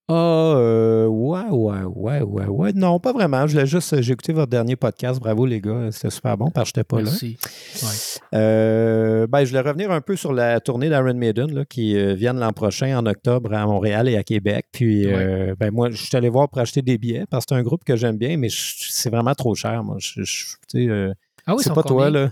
Ah, 0.06 0.12
euh, 0.58 1.06
ouais, 1.06 1.48
ouais, 1.50 1.82
ouais, 1.84 2.20
ouais, 2.20 2.44
ouais. 2.46 2.72
Non, 2.74 3.00
pas 3.00 3.12
vraiment. 3.14 3.46
Je 3.46 3.58
l'ai 3.58 3.64
juste, 3.66 4.00
j'ai 4.02 4.12
écouté 4.12 4.34
votre 4.34 4.50
dernier 4.50 4.76
podcast. 4.76 5.18
Bravo, 5.18 5.46
les 5.46 5.62
gars. 5.62 5.88
C'était 5.92 6.10
super 6.10 6.36
bon 6.36 6.50
parce 6.50 6.70
que 6.72 6.80
j'étais 6.80 6.84
pas 6.84 6.98
là. 6.98 7.04
Merci. 7.04 7.38
Ouais. 7.82 8.38
Euh, 8.38 9.26
ben, 9.26 9.44
je 9.44 9.48
voulais 9.48 9.62
revenir 9.66 9.90
un 9.90 10.02
peu 10.02 10.14
sur 10.16 10.34
la 10.34 10.60
tournée 10.60 10.90
d'Iron 10.90 11.14
Maiden 11.14 11.54
là, 11.54 11.64
qui 11.64 11.96
euh, 11.96 12.12
viennent 12.12 12.38
l'an 12.38 12.52
prochain 12.52 12.98
en 12.98 13.06
octobre 13.06 13.54
à 13.54 13.64
Montréal 13.66 14.08
et 14.08 14.16
à 14.16 14.22
Québec. 14.22 14.66
Puis, 14.72 15.06
euh, 15.06 15.54
ben, 15.58 15.70
moi, 15.72 15.88
je 15.90 15.96
suis 16.04 16.14
allé 16.16 16.28
voir 16.28 16.50
pour 16.50 16.58
acheter 16.60 16.82
des 16.82 16.98
billets 16.98 17.24
parce 17.30 17.46
que 17.46 17.54
c'est 17.54 17.60
un 17.60 17.62
groupe 17.62 17.84
que 17.84 17.96
j'aime 17.96 18.18
bien, 18.18 18.36
mais 18.36 18.50
je- 18.50 18.84
c'est 18.90 19.08
vraiment 19.10 19.34
trop 19.34 19.54
cher. 19.54 19.82
Moi, 19.82 19.96
je, 20.00 20.22
je- 20.22 20.44
tu 20.68 20.84
sais, 20.84 20.88
euh, 20.88 21.14
Ah 21.46 21.54
oui, 21.54 21.62
c'est 21.62 21.72
pas 21.72 21.82
toi, 21.82 22.10
là? 22.10 22.30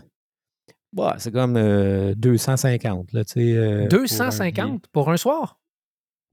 Ouais, 0.95 1.13
c'est 1.17 1.33
comme 1.33 1.57
euh, 1.57 2.13
250, 2.17 3.13
là, 3.15 3.25
tu 3.25 3.33
sais. 3.33 3.57
euh, 3.57 3.69
pour 3.69 3.73
un 3.73 3.79
billet. 3.87 3.99
250 4.01 4.85
pour 4.93 5.09
un 5.11 5.17
soir? 5.17 5.59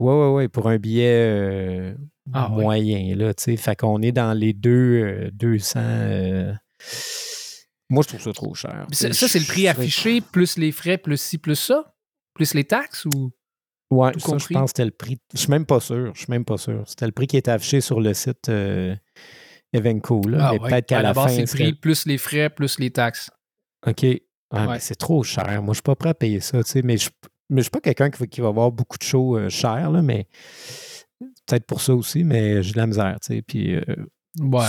Oui, 0.00 0.12
oui, 0.14 0.26
oui, 0.42 0.48
pour 0.48 0.68
un 0.68 0.78
billet 0.78 1.12
euh, 1.28 1.94
Ah, 2.32 2.50
ouais. 2.50 2.62
moyen, 2.62 3.14
là, 3.16 3.34
tu 3.34 3.44
sais. 3.44 3.56
Fait 3.56 3.76
qu'on 3.76 4.00
est 4.02 4.12
dans 4.12 4.32
les 4.32 4.52
deux, 4.52 5.02
euh, 5.04 5.30
200. 5.32 5.78
euh, 5.80 6.52
Moi, 7.90 8.02
je 8.04 8.08
trouve 8.08 8.20
ça 8.22 8.32
trop 8.32 8.54
cher. 8.54 8.86
Ça, 8.92 9.12
c'est 9.28 9.38
le 9.38 9.44
prix 9.46 9.68
affiché, 9.68 10.20
plus 10.20 10.56
les 10.58 10.72
frais, 10.72 10.96
plus 10.98 11.20
ci, 11.20 11.38
plus 11.38 11.56
ça? 11.56 11.94
Plus 12.34 12.54
les 12.54 12.64
taxes 12.64 13.04
ou. 13.06 13.30
Ouais, 13.90 14.12
ça, 14.18 14.38
je 14.38 14.46
pense 14.46 14.48
que 14.48 14.66
c'était 14.68 14.84
le 14.84 14.92
prix. 14.92 15.18
Je 15.34 15.38
suis 15.40 15.50
même 15.50 15.66
pas 15.66 15.80
sûr. 15.80 16.12
Je 16.14 16.20
suis 16.20 16.30
même 16.30 16.44
pas 16.44 16.56
sûr. 16.56 16.84
C'était 16.86 17.06
le 17.06 17.12
prix 17.12 17.26
qui 17.26 17.36
était 17.36 17.50
affiché 17.50 17.80
sur 17.80 18.00
le 18.00 18.14
site 18.14 18.48
euh, 18.48 18.94
Evenco, 19.72 20.22
là. 20.28 20.38
Ah, 20.40 20.52
mais 20.52 20.60
ouais. 20.60 20.70
peut-être 20.70 20.86
qu'à 20.86 21.02
la 21.02 21.12
fin. 21.12 21.28
c'est 21.28 21.40
le 21.40 21.46
prix, 21.46 21.72
plus 21.74 22.06
les 22.06 22.16
frais, 22.18 22.48
plus 22.50 22.78
les 22.78 22.90
taxes. 22.90 23.30
OK. 23.86 24.02
Ouais, 24.02 24.20
Ouais. 24.52 24.78
c'est 24.80 24.94
trop 24.96 25.22
cher. 25.24 25.44
Moi, 25.62 25.72
je 25.74 25.78
suis 25.78 25.82
pas 25.82 25.94
prêt 25.96 26.10
à 26.10 26.14
payer 26.14 26.40
ça, 26.40 26.62
tu 26.62 26.70
sais. 26.70 26.82
Mais 26.82 26.96
je 26.96 27.10
mais 27.50 27.58
je 27.60 27.64
suis 27.64 27.70
pas 27.70 27.80
quelqu'un 27.80 28.08
qui 28.10 28.18
va, 28.20 28.26
qui 28.26 28.40
va 28.40 28.48
avoir 28.48 28.70
beaucoup 28.72 28.96
de 28.98 29.02
shows 29.04 29.36
euh, 29.36 29.48
chers, 29.50 29.90
là, 29.90 30.00
mais 30.02 30.26
peut-être 31.46 31.66
pour 31.66 31.80
ça 31.80 31.94
aussi, 31.94 32.24
mais 32.24 32.62
j'ai 32.62 32.72
de 32.72 32.78
la 32.78 32.86
misère, 32.86 33.16
tu 33.20 33.34
sais. 33.34 33.42
Puis, 33.42 33.74
euh, 33.74 33.82
Ouais. 34.40 34.64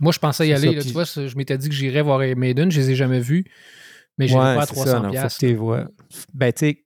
Moi, 0.00 0.12
je 0.12 0.18
pensais 0.18 0.46
y 0.46 0.52
aller. 0.52 0.68
ça, 0.68 0.72
là, 0.74 0.78
puis- 0.80 0.86
tu 0.88 0.92
vois, 0.92 1.04
je 1.04 1.36
m'étais 1.36 1.56
dit 1.58 1.68
que 1.68 1.74
j'irais 1.74 2.02
voir 2.02 2.20
Maiden. 2.36 2.70
Je 2.70 2.78
les 2.80 2.90
ai 2.90 2.94
jamais 2.94 3.18
vus. 3.20 3.44
Mais 4.18 4.26
Ouais, 4.30 4.36
pas 4.38 4.62
à 4.62 4.66
c'est 4.66 4.74
ça, 4.74 4.82
300 4.84 4.96
non, 4.98 5.04
faut 5.06 5.10
piastres. 5.12 5.38
que 5.40 5.46
tu 5.46 5.46
les 5.50 5.56
vois. 5.56 5.84
Ben, 6.34 6.52
tu 6.52 6.58
sais, 6.66 6.84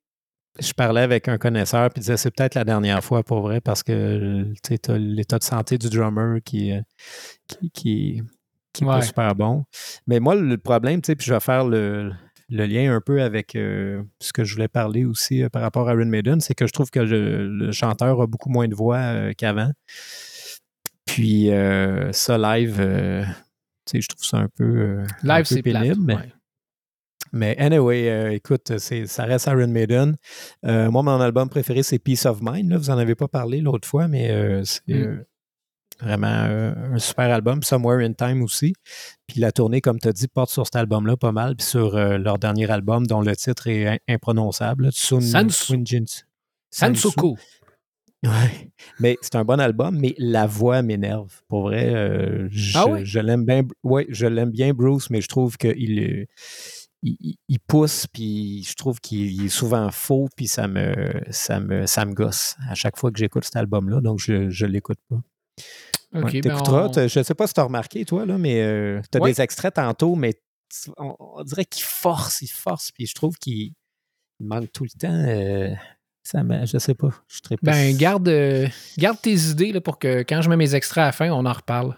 je 0.60 0.72
parlais 0.72 1.00
avec 1.00 1.28
un 1.28 1.38
connaisseur 1.38 1.88
puis 1.90 1.98
il 1.98 2.02
disait 2.02 2.16
c'est 2.16 2.30
peut-être 2.30 2.54
la 2.54 2.64
dernière 2.64 3.02
fois 3.02 3.22
pour 3.22 3.40
vrai 3.40 3.60
parce 3.60 3.82
que 3.82 4.52
tu 4.62 4.78
as 4.90 4.98
l'état 4.98 5.38
de 5.38 5.42
santé 5.44 5.76
du 5.78 5.88
drummer 5.90 6.38
qui, 6.44 6.72
euh, 6.72 6.80
qui, 7.48 7.70
qui, 7.70 8.22
qui 8.72 8.84
est 8.84 8.86
pas 8.86 9.02
super 9.02 9.34
bon. 9.34 9.64
Mais 10.06 10.20
moi, 10.20 10.34
le 10.34 10.56
problème, 10.58 11.02
tu 11.02 11.06
sais, 11.08 11.16
puis 11.16 11.26
je 11.26 11.34
vais 11.34 11.40
faire 11.40 11.64
le, 11.64 12.12
le 12.52 12.66
lien 12.66 12.94
un 12.94 13.00
peu 13.00 13.22
avec 13.22 13.56
euh, 13.56 14.02
ce 14.20 14.32
que 14.32 14.44
je 14.44 14.54
voulais 14.54 14.68
parler 14.68 15.04
aussi 15.04 15.42
euh, 15.42 15.48
par 15.48 15.62
rapport 15.62 15.88
à 15.88 15.94
Iron 15.94 16.04
Maiden, 16.06 16.40
c'est 16.40 16.54
que 16.54 16.66
je 16.66 16.72
trouve 16.72 16.90
que 16.90 17.00
le, 17.00 17.48
le 17.48 17.72
chanteur 17.72 18.20
a 18.20 18.26
beaucoup 18.26 18.50
moins 18.50 18.68
de 18.68 18.74
voix 18.74 18.98
euh, 18.98 19.32
qu'avant. 19.36 19.70
Puis 21.06 21.48
ça, 22.12 22.38
live, 22.38 22.76
je 22.78 24.06
trouve 24.08 24.24
ça 24.24 24.38
un 24.38 24.48
peu, 24.56 25.02
Live, 25.22 25.44
c'est 25.44 25.62
pénible. 25.62 25.96
mais- 26.00 26.14
ouais. 26.16 26.32
mais 27.32 27.56
anyway, 27.58 28.34
écoute, 28.36 28.78
ça 28.78 29.24
reste 29.24 29.46
Iron 29.46 29.66
Maiden. 29.68 30.16
Moi, 30.62 31.02
mon 31.02 31.20
album 31.20 31.48
préféré, 31.48 31.82
c'est 31.82 31.98
Peace 31.98 32.24
of 32.26 32.38
Mind. 32.40 32.70
Là. 32.70 32.78
Vous 32.78 32.90
en 32.90 32.98
avez 32.98 33.14
pas 33.14 33.28
parlé 33.28 33.60
l'autre 33.60 33.86
fois, 33.88 34.08
mais 34.08 34.62
c'est 34.64 34.82
Mm. 34.94 35.24
Vraiment 36.02 36.26
euh, 36.48 36.94
un 36.94 36.98
super 36.98 37.32
album. 37.32 37.62
Somewhere 37.62 38.04
in 38.04 38.12
Time 38.12 38.42
aussi. 38.42 38.72
Puis 39.26 39.40
la 39.40 39.52
tournée, 39.52 39.80
comme 39.80 39.98
tu 39.98 40.08
as 40.08 40.12
dit, 40.12 40.28
porte 40.28 40.50
sur 40.50 40.64
cet 40.66 40.76
album-là 40.76 41.16
pas 41.16 41.32
mal. 41.32 41.56
Puis 41.56 41.66
sur 41.66 41.96
euh, 41.96 42.18
leur 42.18 42.38
dernier 42.38 42.70
album, 42.70 43.06
dont 43.06 43.20
le 43.20 43.34
titre 43.36 43.66
est 43.68 44.00
imprononçable. 44.08 44.84
là, 44.84 44.90
Tsun- 44.90 45.20
Sansu. 45.20 45.72
Twinjins- 45.76 46.24
Sansoko. 46.70 47.36
Ouais. 48.24 48.70
Mais 49.00 49.16
c'est 49.20 49.34
un 49.34 49.44
bon 49.44 49.58
album, 49.58 49.98
mais 49.98 50.14
la 50.16 50.46
voix 50.46 50.80
m'énerve. 50.82 51.42
Pour 51.48 51.62
vrai, 51.62 51.92
euh, 51.92 52.46
je, 52.52 52.78
Ah 52.78 52.86
ouais? 52.86 53.04
je 53.04 53.18
l'aime 53.18 53.44
bien. 53.44 53.62
Ouais, 53.82 54.06
je 54.10 54.26
l'aime 54.26 54.50
bien, 54.50 54.72
Bruce, 54.72 55.10
mais 55.10 55.20
je 55.20 55.26
trouve 55.28 55.56
qu'il 55.56 55.72
il, 55.76 56.26
il- 57.02 57.36
il 57.48 57.58
pousse, 57.58 58.06
puis 58.06 58.62
je 58.62 58.76
trouve 58.76 59.00
qu'il 59.00 59.44
est 59.44 59.48
souvent 59.48 59.90
faux, 59.90 60.28
puis 60.36 60.46
ça 60.46 60.68
me, 60.68 60.94
ça 61.30 61.58
me, 61.58 61.84
ça 61.86 62.04
me 62.04 62.12
gosse 62.14 62.54
à 62.68 62.76
chaque 62.76 62.96
fois 62.96 63.10
que 63.10 63.18
j'écoute 63.18 63.42
cet 63.44 63.56
album-là, 63.56 64.00
donc 64.00 64.20
je 64.20 64.32
ne 64.34 64.68
l'écoute 64.70 65.00
pas. 65.08 65.20
Ouais, 66.14 66.40
ben 66.40 66.54
on- 66.68 66.92
Je 67.08 67.18
ne 67.18 67.24
sais 67.24 67.34
pas 67.34 67.46
si 67.46 67.54
tu 67.54 67.60
as 67.60 67.64
remarqué, 67.64 68.04
toi, 68.04 68.26
là, 68.26 68.36
mais 68.38 69.02
tu 69.10 69.18
as 69.18 69.20
Ouais. 69.20 69.32
des 69.32 69.40
extraits 69.40 69.74
tantôt, 69.74 70.14
mais 70.14 70.34
on, 70.98 71.14
on 71.18 71.42
dirait 71.44 71.64
qu'il 71.64 71.84
force, 71.84 72.42
il 72.42 72.48
force, 72.48 72.90
puis 72.92 73.06
je 73.06 73.14
trouve 73.14 73.36
qu'il 73.38 73.72
il 74.40 74.46
manque 74.46 74.72
tout 74.72 74.84
le 74.84 74.90
temps. 74.98 75.08
euh, 75.12 75.70
ça 76.24 76.40
je 76.64 76.78
sais 76.78 76.94
pas. 76.94 77.10
Je 77.28 77.36
serais 77.44 77.56
pas- 77.56 77.72
Ben, 77.72 77.96
garde, 77.96 78.28
euh, 78.28 78.66
garde 78.98 79.20
tes 79.20 79.34
idées 79.34 79.72
là, 79.72 79.80
pour 79.80 79.98
que 79.98 80.22
quand 80.22 80.42
je 80.42 80.48
mets 80.48 80.56
mes 80.56 80.74
extraits 80.74 81.02
à 81.02 81.06
la 81.06 81.12
fin, 81.12 81.30
on 81.30 81.44
en 81.46 81.52
reparle. 81.52 81.96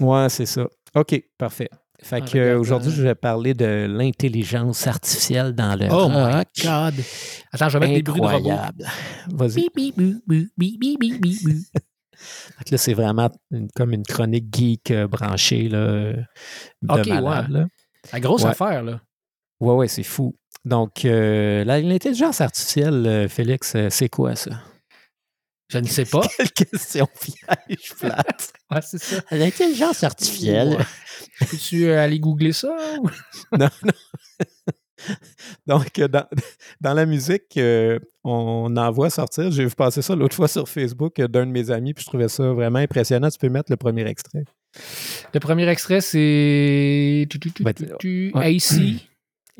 Ouais, 0.00 0.28
c'est 0.28 0.46
ça. 0.46 0.66
OK, 0.94 1.22
parfait. 1.36 1.68
Fait 2.00 2.20
que 2.20 2.38
euh, 2.38 2.42
regarde, 2.42 2.60
aujourd'hui, 2.60 2.92
euh, 2.92 2.94
je 2.94 3.02
vais 3.02 3.14
parler 3.16 3.54
de 3.54 3.86
l'intelligence 3.90 4.86
artificielle 4.86 5.52
dans 5.52 5.74
le 5.74 5.88
Oh 5.90 6.08
my 6.08 6.32
rock. 6.32 6.46
God. 6.62 6.94
Attends, 7.52 7.68
je 7.68 7.78
vais 7.78 7.86
mettre 7.88 7.94
des 7.96 8.02
bruits 8.02 8.20
de. 8.20 8.26
Incroyable. 8.26 8.86
Vas-y. 9.32 9.66
Donc 12.58 12.70
là, 12.70 12.78
c'est 12.78 12.94
vraiment 12.94 13.30
comme 13.74 13.92
une 13.92 14.04
chronique 14.04 14.54
geek 14.54 14.90
euh, 14.90 15.06
branchée. 15.06 15.68
Là, 15.68 16.12
de 16.12 16.24
OK, 16.88 17.06
malade, 17.06 17.68
La 18.12 18.20
grosse 18.20 18.44
affaire, 18.44 18.82
là. 18.82 19.00
Ouais, 19.60 19.74
ouais, 19.74 19.88
c'est 19.88 20.02
fou. 20.02 20.36
Donc, 20.64 21.04
euh, 21.04 21.64
l'intelligence 21.64 22.40
artificielle, 22.40 23.06
euh, 23.06 23.28
Félix, 23.28 23.76
c'est 23.90 24.08
quoi 24.08 24.36
ça? 24.36 24.50
Je 25.68 25.78
ne 25.78 25.86
sais 25.86 26.06
pas. 26.06 26.22
Quelle 26.36 26.50
question 26.50 27.08
piège 27.20 27.94
plate. 27.98 28.52
ouais, 28.70 28.80
c'est 28.82 29.02
ça. 29.02 29.20
L'intelligence 29.30 30.02
artificielle. 30.02 30.78
Peux-tu 31.40 31.90
aller 31.90 32.18
googler 32.18 32.52
ça? 32.52 32.74
non, 33.52 33.68
non. 33.82 33.92
Donc, 35.66 35.98
euh, 35.98 36.08
dans, 36.08 36.26
dans 36.80 36.94
la 36.94 37.06
musique, 37.06 37.56
euh, 37.56 37.98
on 38.24 38.76
en 38.76 38.90
voit 38.90 39.10
sortir. 39.10 39.50
J'ai 39.50 39.64
vu 39.64 39.74
passer 39.74 40.02
ça 40.02 40.14
l'autre 40.14 40.36
fois 40.36 40.48
sur 40.48 40.68
Facebook 40.68 41.18
euh, 41.18 41.28
d'un 41.28 41.46
de 41.46 41.50
mes 41.50 41.70
amis, 41.70 41.94
puis 41.94 42.04
je 42.04 42.08
trouvais 42.08 42.28
ça 42.28 42.52
vraiment 42.52 42.78
impressionnant. 42.78 43.30
Tu 43.30 43.38
peux 43.38 43.48
mettre 43.48 43.70
le 43.70 43.76
premier 43.76 44.06
extrait. 44.06 44.44
Le 45.32 45.40
premier 45.40 45.68
extrait, 45.68 46.00
c'est. 46.00 47.26
Ben. 47.60 47.74
AC. 48.34 48.74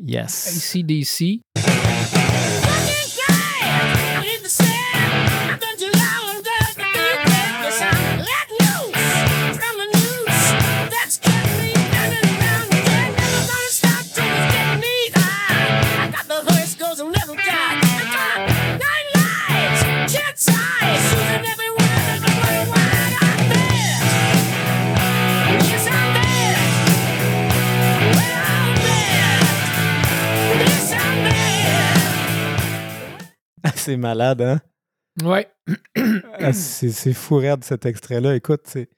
Yes. 0.01 0.73
ACDC. 0.73 1.41
c'est 33.75 33.97
malade, 33.97 34.41
hein? 34.41 34.59
Ouais. 35.23 35.47
Ah, 36.39 36.53
c'est 36.53 37.13
fou 37.13 37.37
raide 37.37 37.63
cet 37.63 37.85
extrait-là. 37.85 38.35
Écoute, 38.35 38.61
c'est 38.65 38.89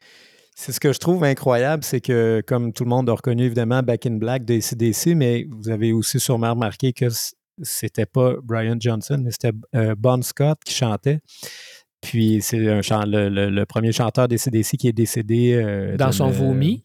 c'est 0.56 0.72
ce 0.74 0.80
que 0.80 0.94
je 0.94 1.00
trouve 1.00 1.24
incroyable, 1.24 1.84
c'est 1.84 2.02
que, 2.02 2.44
comme 2.46 2.72
tout 2.74 2.84
le 2.84 2.90
monde 2.90 3.10
a 3.10 3.14
reconnu 3.14 3.46
évidemment 3.46 3.82
Back 3.82 4.06
in 4.06 4.18
Black 4.18 4.46
de 4.46 4.54
ACDC, 4.56 5.16
mais 5.16 5.48
vous 5.50 5.70
avez 5.70 5.92
aussi 5.94 6.20
sûrement 6.20 6.52
remarqué 6.52 6.94
que 6.94 7.06
c'était 7.64 8.06
pas 8.06 8.36
Brian 8.44 8.76
Johnson, 8.80 9.20
mais 9.24 9.32
c'était 9.32 9.54
euh, 9.76 9.96
Bon 9.98 10.22
Scott 10.22 10.60
qui 10.64 10.76
chantait. 10.76 11.20
Puis 12.02 12.42
c'est 12.42 12.58
le, 12.58 13.30
le- 13.30 13.50
le 13.50 13.66
premier 13.66 13.92
chanteur 13.92 14.28
d'ACDC 14.28 14.78
qui 14.78 14.88
est 14.88 14.94
décédé. 14.94 15.54
euh, 15.54 15.98
Dans 15.98 16.12
son 16.12 16.30
vomi. 16.30 16.84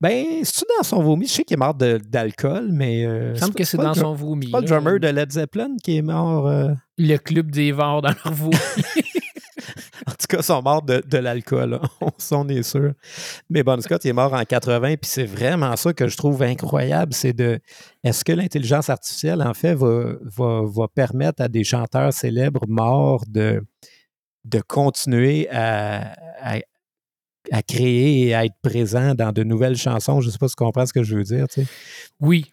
Ben, 0.00 0.24
c'est-tu 0.44 0.64
dans 0.78 0.82
son 0.82 1.02
vomi? 1.02 1.26
Je 1.26 1.32
sais 1.32 1.44
qu'il 1.44 1.54
est 1.54 1.58
mort 1.58 1.74
d'alcool, 1.74 2.70
mais. 2.72 3.04
euh, 3.04 3.26
Il 3.28 3.30
me 3.32 3.34
semble 3.36 3.54
que 3.54 3.64
c'est 3.64 3.76
dans 3.76 3.92
son 3.94 4.14
vomi. 4.14 4.46
c'est 4.46 4.52
pas 4.52 4.60
le 4.60 4.66
drummer 4.66 4.98
de 4.98 5.08
Led 5.08 5.30
Zeppelin 5.30 5.76
qui 5.82 5.98
est 5.98 6.02
mort. 6.02 6.46
euh, 6.48 6.68
Le 6.96 7.16
club 7.18 7.50
des 7.50 7.72
vents 7.72 8.00
dans 8.00 8.08
leur 8.24 8.32
vomi. 8.32 8.56
En 10.06 10.12
tout 10.12 10.26
cas, 10.28 10.38
ils 10.38 10.42
sont 10.44 10.62
morts 10.62 10.82
de, 10.82 11.02
de 11.06 11.18
l'alcool, 11.18 11.70
là. 11.70 11.80
on 12.00 12.10
s'en 12.18 12.48
est 12.48 12.62
sûr. 12.62 12.92
Mais 13.50 13.62
Bon 13.62 13.80
Scott, 13.80 14.02
il 14.04 14.08
est 14.08 14.12
mort 14.14 14.32
en 14.32 14.42
80, 14.44 14.96
puis 14.96 14.98
c'est 15.10 15.24
vraiment 15.26 15.76
ça 15.76 15.92
que 15.92 16.08
je 16.08 16.16
trouve 16.16 16.42
incroyable, 16.42 17.12
c'est 17.12 17.34
de 17.34 17.60
est-ce 18.02 18.24
que 18.24 18.32
l'intelligence 18.32 18.88
artificielle, 18.88 19.42
en 19.42 19.52
fait, 19.54 19.74
va, 19.74 20.14
va, 20.22 20.62
va 20.64 20.88
permettre 20.88 21.42
à 21.42 21.48
des 21.48 21.64
chanteurs 21.64 22.12
célèbres 22.12 22.64
morts 22.66 23.24
de, 23.28 23.62
de 24.46 24.60
continuer 24.66 25.48
à, 25.50 26.14
à, 26.42 26.56
à 27.52 27.62
créer 27.62 28.26
et 28.28 28.34
à 28.34 28.44
être 28.44 28.56
présents 28.62 29.14
dans 29.14 29.32
de 29.32 29.42
nouvelles 29.42 29.76
chansons? 29.76 30.20
Je 30.20 30.26
ne 30.26 30.32
sais 30.32 30.38
pas 30.38 30.48
si 30.48 30.54
tu 30.56 30.64
comprends 30.64 30.86
ce 30.86 30.92
que 30.92 31.02
je 31.02 31.16
veux 31.16 31.24
dire, 31.24 31.48
tu 31.48 31.62
sais. 31.62 31.66
Oui. 32.20 32.52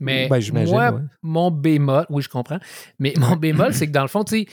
Mais 0.00 0.28
Ben, 0.28 0.42
moi, 0.52 0.90
ouais. 0.92 1.00
mon 1.22 1.50
bémol, 1.50 2.04
oui, 2.10 2.22
je 2.22 2.28
comprends. 2.28 2.58
Mais 2.98 3.14
mon 3.18 3.36
bémol, 3.36 3.72
c'est 3.74 3.86
que 3.86 3.92
dans 3.92 4.02
le 4.02 4.08
fond, 4.08 4.24
tu 4.24 4.40
sais, 4.40 4.46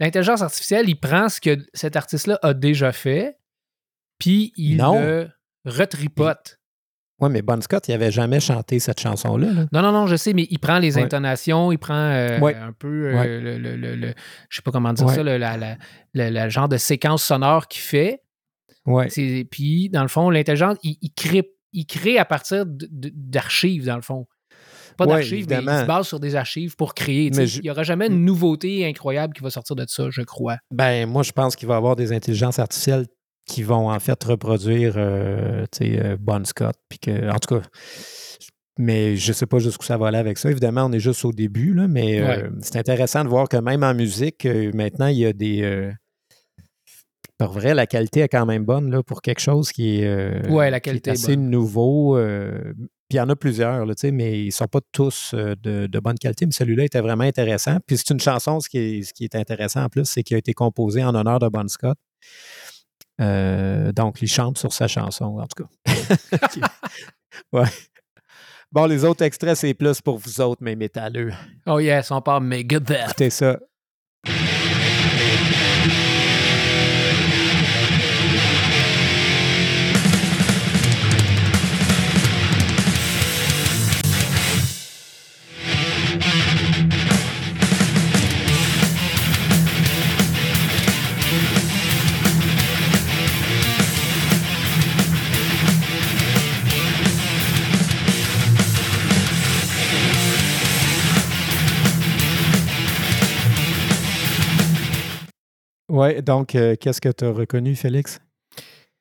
l'intelligence 0.00 0.42
artificielle, 0.42 0.88
il 0.88 0.96
prend 0.96 1.28
ce 1.28 1.40
que 1.40 1.56
cet 1.72 1.96
artiste-là 1.96 2.38
a 2.42 2.52
déjà 2.54 2.92
fait, 2.92 3.38
puis 4.18 4.52
il 4.56 4.76
Non. 4.76 5.00
le 5.00 5.30
retripote. 5.64 6.58
Oui, 7.20 7.30
mais 7.30 7.40
Bon 7.40 7.60
Scott, 7.62 7.86
il 7.86 7.92
n'avait 7.92 8.10
jamais 8.10 8.40
chanté 8.40 8.80
cette 8.80 8.98
chanson-là. 8.98 9.52
là. 9.52 9.66
Non, 9.72 9.80
non, 9.80 9.92
non, 9.92 10.06
je 10.08 10.16
sais, 10.16 10.32
mais 10.32 10.46
il 10.50 10.58
prend 10.58 10.78
les 10.80 10.96
Ouais. 10.96 11.04
intonations, 11.04 11.70
il 11.70 11.78
prend 11.78 11.94
euh, 11.94 12.40
Ouais. 12.40 12.54
un 12.56 12.72
peu 12.72 13.10
euh, 13.10 13.14
Ouais. 13.14 13.26
le, 13.40 13.58
le- 13.58 13.76
le- 13.76 13.94
le- 13.94 14.14
je 14.48 14.56
sais 14.56 14.62
pas 14.62 14.72
comment 14.72 14.92
dire 14.92 15.08
ça, 15.08 15.22
le, 15.22 15.36
la, 15.38 15.56
la- 15.56 15.76
le- 16.14 16.30
le 16.30 16.48
genre 16.50 16.68
de 16.68 16.76
séquence 16.78 17.22
sonore 17.22 17.68
qu'il 17.68 17.80
fait. 17.82 18.21
Ouais. 18.86 19.08
Puis, 19.50 19.88
dans 19.90 20.02
le 20.02 20.08
fond, 20.08 20.28
l'intelligence, 20.30 20.76
il, 20.82 20.96
il 21.02 21.12
crée, 21.12 21.50
il 21.72 21.86
crée 21.86 22.18
à 22.18 22.24
partir 22.24 22.64
d'archives, 22.66 23.86
dans 23.86 23.96
le 23.96 24.02
fond. 24.02 24.26
Pas 24.98 25.06
Ouais, 25.06 25.14
d'archives, 25.16 25.46
mais 25.48 25.56
il 25.62 25.80
se 25.80 25.86
base 25.86 26.06
sur 26.06 26.20
des 26.20 26.34
archives 26.34 26.76
pour 26.76 26.92
créer. 26.94 27.30
Mais 27.34 27.46
je- 27.46 27.60
Il 27.60 27.62
n'y 27.62 27.70
aura 27.70 27.82
jamais 27.82 28.08
une 28.08 28.24
nouveauté 28.24 28.84
incroyable 28.86 29.32
qui 29.34 29.42
va 29.42 29.48
sortir 29.50 29.74
de 29.76 29.84
ça, 29.88 30.08
je 30.10 30.20
crois. 30.22 30.58
Ben, 30.70 31.08
moi, 31.08 31.22
je 31.22 31.32
pense 31.32 31.56
qu'il 31.56 31.66
va 31.68 31.74
y 31.74 31.76
avoir 31.78 31.96
des 31.96 32.12
intelligences 32.12 32.58
artificielles 32.58 33.06
qui 33.48 33.62
vont 33.62 33.90
en 33.90 33.98
fait 34.00 34.22
reproduire, 34.22 34.94
euh, 34.96 35.64
euh, 35.80 36.16
Bon 36.20 36.44
Scott. 36.44 36.76
Puis 36.90 36.98
que, 36.98 37.30
en 37.30 37.38
tout 37.38 37.58
cas, 37.58 37.66
mais 38.78 39.16
je 39.16 39.32
sais 39.32 39.46
pas 39.46 39.58
jusqu'où 39.58 39.84
ça 39.84 39.96
va 39.96 40.08
aller 40.08 40.18
avec 40.18 40.38
ça. 40.38 40.50
Évidemment, 40.50 40.84
on 40.86 40.92
est 40.92 41.00
juste 41.00 41.24
au 41.24 41.32
début, 41.32 41.72
là, 41.74 41.88
mais 41.88 42.20
euh, 42.20 42.50
c'est 42.60 42.76
intéressant 42.76 43.24
de 43.24 43.28
voir 43.28 43.48
que 43.48 43.56
même 43.56 43.82
en 43.82 43.94
musique, 43.94 44.46
maintenant, 44.74 45.06
il 45.06 45.18
y 45.18 45.26
a 45.26 45.32
des. 45.32 45.90
Pour 47.44 47.52
vrai, 47.52 47.74
la 47.74 47.86
qualité 47.86 48.20
est 48.20 48.28
quand 48.28 48.46
même 48.46 48.64
bonne 48.64 48.90
là, 48.90 49.02
pour 49.02 49.20
quelque 49.20 49.40
chose 49.40 49.72
qui 49.72 50.00
est, 50.00 50.06
euh, 50.06 50.48
Ouais, 50.48 50.70
la 50.70 50.80
qui 50.80 50.90
est 50.90 50.92
qualité 50.92 51.10
est 51.10 51.12
assez 51.14 51.36
nouveau. 51.36 52.16
euh, 52.16 52.72
puis 53.08 53.16
il 53.16 53.16
y 53.16 53.20
en 53.20 53.28
a 53.28 53.36
plusieurs, 53.36 53.84
là, 53.84 53.94
mais 54.12 54.40
ils 54.40 54.46
ne 54.46 54.50
sont 54.50 54.68
pas 54.68 54.80
tous 54.92 55.32
euh, 55.34 55.54
de, 55.60 55.86
de 55.86 55.98
bonne 55.98 56.18
qualité. 56.18 56.46
Mais 56.46 56.52
celui-là 56.52 56.84
était 56.84 57.00
vraiment 57.00 57.24
intéressant. 57.24 57.78
Puis 57.86 57.98
c'est 57.98 58.10
une 58.10 58.20
chanson, 58.20 58.60
ce 58.60 58.68
qui 58.68 58.78
est, 58.78 59.02
ce 59.02 59.12
qui 59.12 59.24
est 59.24 59.34
intéressant 59.34 59.82
en 59.82 59.88
plus, 59.88 60.04
c'est 60.04 60.22
qu'il 60.22 60.36
a 60.36 60.38
été 60.38 60.54
composé 60.54 61.02
en 61.04 61.14
honneur 61.14 61.38
de 61.40 61.48
Bon 61.48 61.68
Scott. 61.68 61.98
Donc, 63.18 64.22
il 64.22 64.28
chante 64.28 64.58
sur 64.58 64.72
sa 64.72 64.88
chanson, 64.88 65.38
en 65.38 65.46
tout 65.46 65.64
cas. 65.64 66.62
ouais. 67.52 67.68
Bon, 68.72 68.86
les 68.86 69.04
autres 69.04 69.24
extraits, 69.24 69.56
c'est 69.56 69.74
plus 69.74 70.00
pour 70.00 70.18
vous 70.18 70.40
autres, 70.40 70.62
mes 70.62 70.76
métalleux. 70.76 71.32
Oh 71.66 71.78
yes, 71.78 72.10
on 72.10 72.22
part 72.22 72.40
Megadeth. 72.40 73.04
Écoutez 73.04 73.30
ça. 73.30 73.58
Ouais, 105.92 106.22
donc, 106.22 106.54
euh, 106.54 106.74
qu'est-ce 106.80 107.02
que 107.02 107.10
tu 107.10 107.24
as 107.24 107.30
reconnu, 107.30 107.74
Félix? 107.76 108.18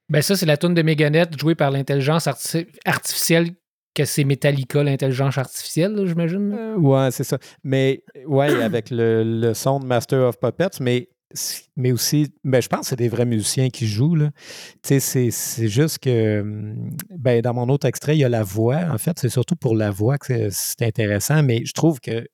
Ben 0.10 0.21
ça, 0.21 0.36
c'est 0.36 0.45
la 0.45 0.58
tune 0.58 0.73
de 0.73 0.82
Megadeth 0.82 1.39
jouée 1.39 1.56
par 1.56 1.71
l'intelligence 1.71 2.27
arti- 2.27 2.67
artificielle, 2.84 3.51
que 3.95 4.04
c'est 4.04 4.25
Metallica, 4.25 4.84
l'intelligence 4.84 5.38
artificielle, 5.38 6.06
j'imagine. 6.06 6.54
Euh, 6.54 6.75
ouais, 6.75 7.10
c'est 7.12 7.23
ça. 7.23 7.38
Mais, 7.63 8.04
ouais, 8.27 8.49
avec 8.62 8.89
le, 8.89 9.23
le 9.23 9.54
son 9.54 9.80
de 9.80 9.86
Master 9.86 10.19
of 10.27 10.38
Puppets, 10.38 10.82
mais, 10.82 11.08
mais 11.77 11.93
aussi, 11.93 12.27
ben, 12.43 12.62
je 12.62 12.67
pense 12.67 12.82
que 12.82 12.86
c'est 12.88 12.95
des 12.97 13.08
vrais 13.08 13.25
musiciens 13.25 13.69
qui 13.69 13.88
jouent, 13.88 14.15
là. 14.15 14.32
Tu 14.84 14.99
sais, 14.99 15.30
c'est- 15.32 15.67
juste 15.69 15.99
que, 15.99 16.41
hum, 16.41 16.89
ben, 17.17 17.41
dans 17.41 17.54
mon 17.54 17.69
autre 17.69 17.88
extrait, 17.88 18.17
il 18.17 18.19
y 18.19 18.25
a 18.25 18.30
la 18.30 18.43
voix. 18.43 18.80
En 18.91 18.97
fait, 18.97 19.17
c'est 19.17 19.30
surtout 19.30 19.56
pour 19.56 19.77
la 19.77 19.91
voix 19.91 20.17
que 20.17 20.49
c'est 20.49 20.82
intéressant, 20.82 21.41
mais 21.41 21.63
je 21.65 21.71
trouve 21.71 22.01
que 22.01 22.27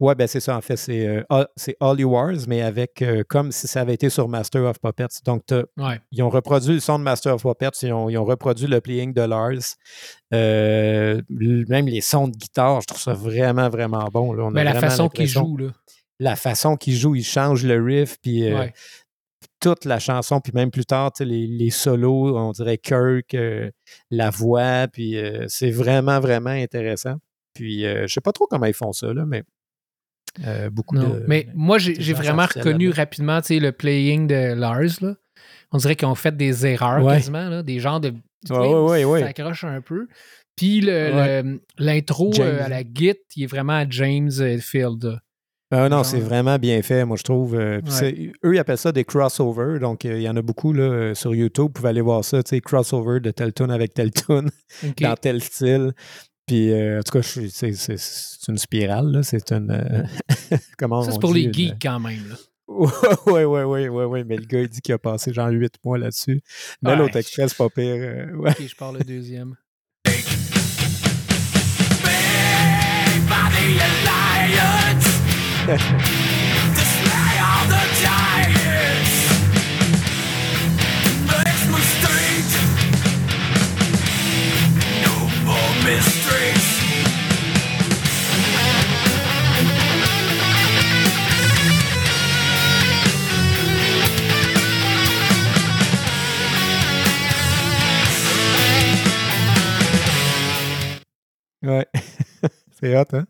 Ouais, 0.00 0.14
ben 0.14 0.28
c'est 0.28 0.38
ça, 0.38 0.56
en 0.56 0.60
fait, 0.60 0.76
c'est 0.76 1.08
euh, 1.08 1.44
c'est 1.56 1.76
Holly 1.80 2.04
Wars, 2.04 2.36
mais 2.46 2.62
avec 2.62 3.02
euh, 3.02 3.24
comme 3.28 3.50
si 3.50 3.66
ça 3.66 3.80
avait 3.80 3.94
été 3.94 4.10
sur 4.10 4.28
Master 4.28 4.62
of 4.62 4.78
Puppets. 4.80 5.06
Donc, 5.24 5.42
Ouais. 5.76 6.00
ils 6.12 6.22
ont 6.22 6.30
reproduit 6.30 6.74
le 6.74 6.80
son 6.80 7.00
de 7.00 7.04
Master 7.04 7.34
of 7.34 7.42
Puppets, 7.42 7.70
ils 7.82 7.92
ont, 7.92 8.08
ils 8.08 8.16
ont 8.16 8.24
reproduit 8.24 8.68
le 8.68 8.80
playing 8.80 9.12
de 9.12 9.22
Lars. 9.22 9.74
Euh, 10.32 11.20
même 11.28 11.86
les 11.88 12.00
sons 12.00 12.28
de 12.28 12.36
guitare, 12.36 12.80
je 12.82 12.86
trouve 12.86 13.00
ça 13.00 13.12
vraiment, 13.14 13.68
vraiment 13.68 14.04
bon. 14.12 14.32
Là. 14.32 14.44
On 14.44 14.50
a 14.50 14.52
Ben, 14.52 14.64
la 14.64 14.74
façon 14.74 15.08
qu'il 15.08 15.24
l'impression- 15.24 15.46
joue, 15.46 15.56
là. 15.56 15.68
La 16.20 16.36
façon 16.36 16.76
qu'il 16.76 16.94
joue, 16.94 17.14
il 17.14 17.24
change 17.24 17.64
le 17.64 17.82
riff, 17.82 18.18
puis 18.20 18.44
euh, 18.44 18.58
Ouais. 18.58 18.72
toute 19.60 19.84
la 19.84 19.98
chanson, 19.98 20.40
puis 20.40 20.52
même 20.54 20.70
plus 20.70 20.84
tard, 20.86 21.10
les, 21.20 21.46
les 21.46 21.70
solos, 21.70 22.36
on 22.36 22.52
dirait 22.52 22.78
Kirk, 22.78 23.36
la 24.10 24.30
voix, 24.30 24.86
puis 24.92 25.16
c'est 25.48 25.70
vraiment, 25.70 26.20
vraiment 26.20 26.50
intéressant. 26.50 27.16
Puis, 27.54 27.82
je 27.82 28.06
sais 28.06 28.20
pas 28.20 28.30
trop 28.32 28.46
comment 28.48 28.66
ils 28.66 28.74
font 28.74 28.92
ça, 28.92 29.12
là, 29.12 29.24
mais 29.26 29.42
euh, 30.46 30.70
beaucoup 30.70 30.94
Non. 30.96 31.08
de... 31.08 31.24
Mais 31.26 31.48
moi, 31.54 31.78
j'ai 31.78 32.12
vraiment 32.12 32.46
reconnu 32.46 32.90
rapidement 32.90 33.40
tu 33.40 33.48
sais, 33.54 33.58
le 33.60 33.72
playing 33.72 34.26
de 34.26 34.54
Lars. 34.54 35.00
Là. 35.00 35.14
On 35.72 35.78
dirait 35.78 35.96
qu'ils 35.96 36.08
ont 36.08 36.14
fait 36.14 36.36
des 36.36 36.66
erreurs 36.66 37.04
Ouais. 37.04 37.14
quasiment, 37.14 37.48
là, 37.48 37.62
des 37.62 37.78
genres 37.80 38.00
de. 38.00 38.12
Ouais, 38.48 38.56
ouais, 38.56 38.80
ouais, 38.82 39.04
ouais. 39.04 39.20
Ça 39.20 39.26
accroche 39.26 39.64
un 39.64 39.80
peu. 39.80 40.06
Puis 40.56 40.80
le- 40.80 41.14
Ouais. 41.14 41.42
le- 41.42 41.60
l'intro 41.78 42.30
James. 42.32 42.46
euh, 42.46 42.64
à 42.64 42.68
la 42.68 42.80
git, 42.82 43.14
il 43.36 43.42
est 43.44 43.46
vraiment 43.46 43.74
à 43.74 43.88
James 43.88 44.30
euh, 44.40 44.58
Field. 44.58 45.18
Ah 45.70 45.90
non, 45.90 46.02
c'est 46.02 46.18
vraiment 46.20 46.58
bien 46.58 46.80
fait, 46.80 47.04
moi, 47.04 47.18
je 47.18 47.22
trouve. 47.24 47.54
Euh, 47.54 47.80
puis 47.82 47.92
Ouais. 47.92 47.98
c'est- 47.98 48.32
Eux, 48.48 48.54
ils 48.54 48.58
appellent 48.58 48.78
ça 48.78 48.90
des 48.90 49.04
crossovers. 49.04 49.78
Donc, 49.78 50.06
euh, 50.06 50.16
il 50.16 50.22
y 50.22 50.28
en 50.28 50.34
a 50.36 50.40
beaucoup 50.40 50.72
là, 50.72 50.82
euh, 50.84 51.14
sur 51.14 51.34
YouTube. 51.34 51.64
Vous 51.66 51.68
pouvez 51.72 51.90
aller 51.90 52.00
voir 52.00 52.24
ça, 52.24 52.42
tu 52.42 52.48
sais, 52.50 52.60
crossover 52.62 53.20
de 53.20 53.30
tel 53.30 53.52
tune 53.52 53.70
avec 53.70 53.92
tel 53.92 54.10
tune, 54.10 54.48
dans 55.02 55.14
tel 55.16 55.42
style. 55.42 55.92
Puis, 56.48 56.72
euh, 56.72 56.98
en 56.98 57.02
tout 57.02 57.12
cas, 57.12 57.22
c'est 57.22 57.48
c'est- 57.50 57.96
c'est 57.98 58.48
une 58.50 58.58
spirale, 58.58 59.12
là. 59.12 59.22
C'est 59.22 59.52
une... 59.52 59.70
euh, 59.70 60.02
comment 60.78 61.02
Ça, 61.02 61.10
on 61.10 61.12
c'est 61.12 61.20
pour 61.20 61.32
dit, 61.34 61.42
les 61.42 61.46
une- 61.46 61.54
geeks 61.54 61.80
quand 61.80 62.00
même. 62.00 62.28
Là. 62.28 62.36
Ouais, 63.26 63.44
ouais, 63.44 63.64
ouais, 63.64 63.88
ouais, 63.88 64.04
ouais, 64.04 64.24
mais 64.24 64.36
le 64.36 64.44
gars, 64.44 64.60
il 64.60 64.68
dit 64.68 64.80
qu'il 64.82 64.92
a 64.94 64.98
passé 64.98 65.32
genre 65.32 65.48
huit 65.48 65.72
mois 65.84 65.96
là-dessus. 65.98 66.42
Mais 66.82 66.90
Ouais. 66.90 66.96
l'autre 66.96 67.16
extrait, 67.16 67.48
c'est 67.48 67.56
pas 67.56 67.70
pire. 67.70 67.94
euh, 67.98 68.32
ouais. 68.36 68.50
OK, 68.50 68.66
je 68.68 68.74
parle 68.76 68.98
le 68.98 69.04
deuxième. 69.04 69.54
Ouais. 101.62 101.86
c'est 102.80 102.96
hot, 102.96 103.04
hein? 103.12 103.26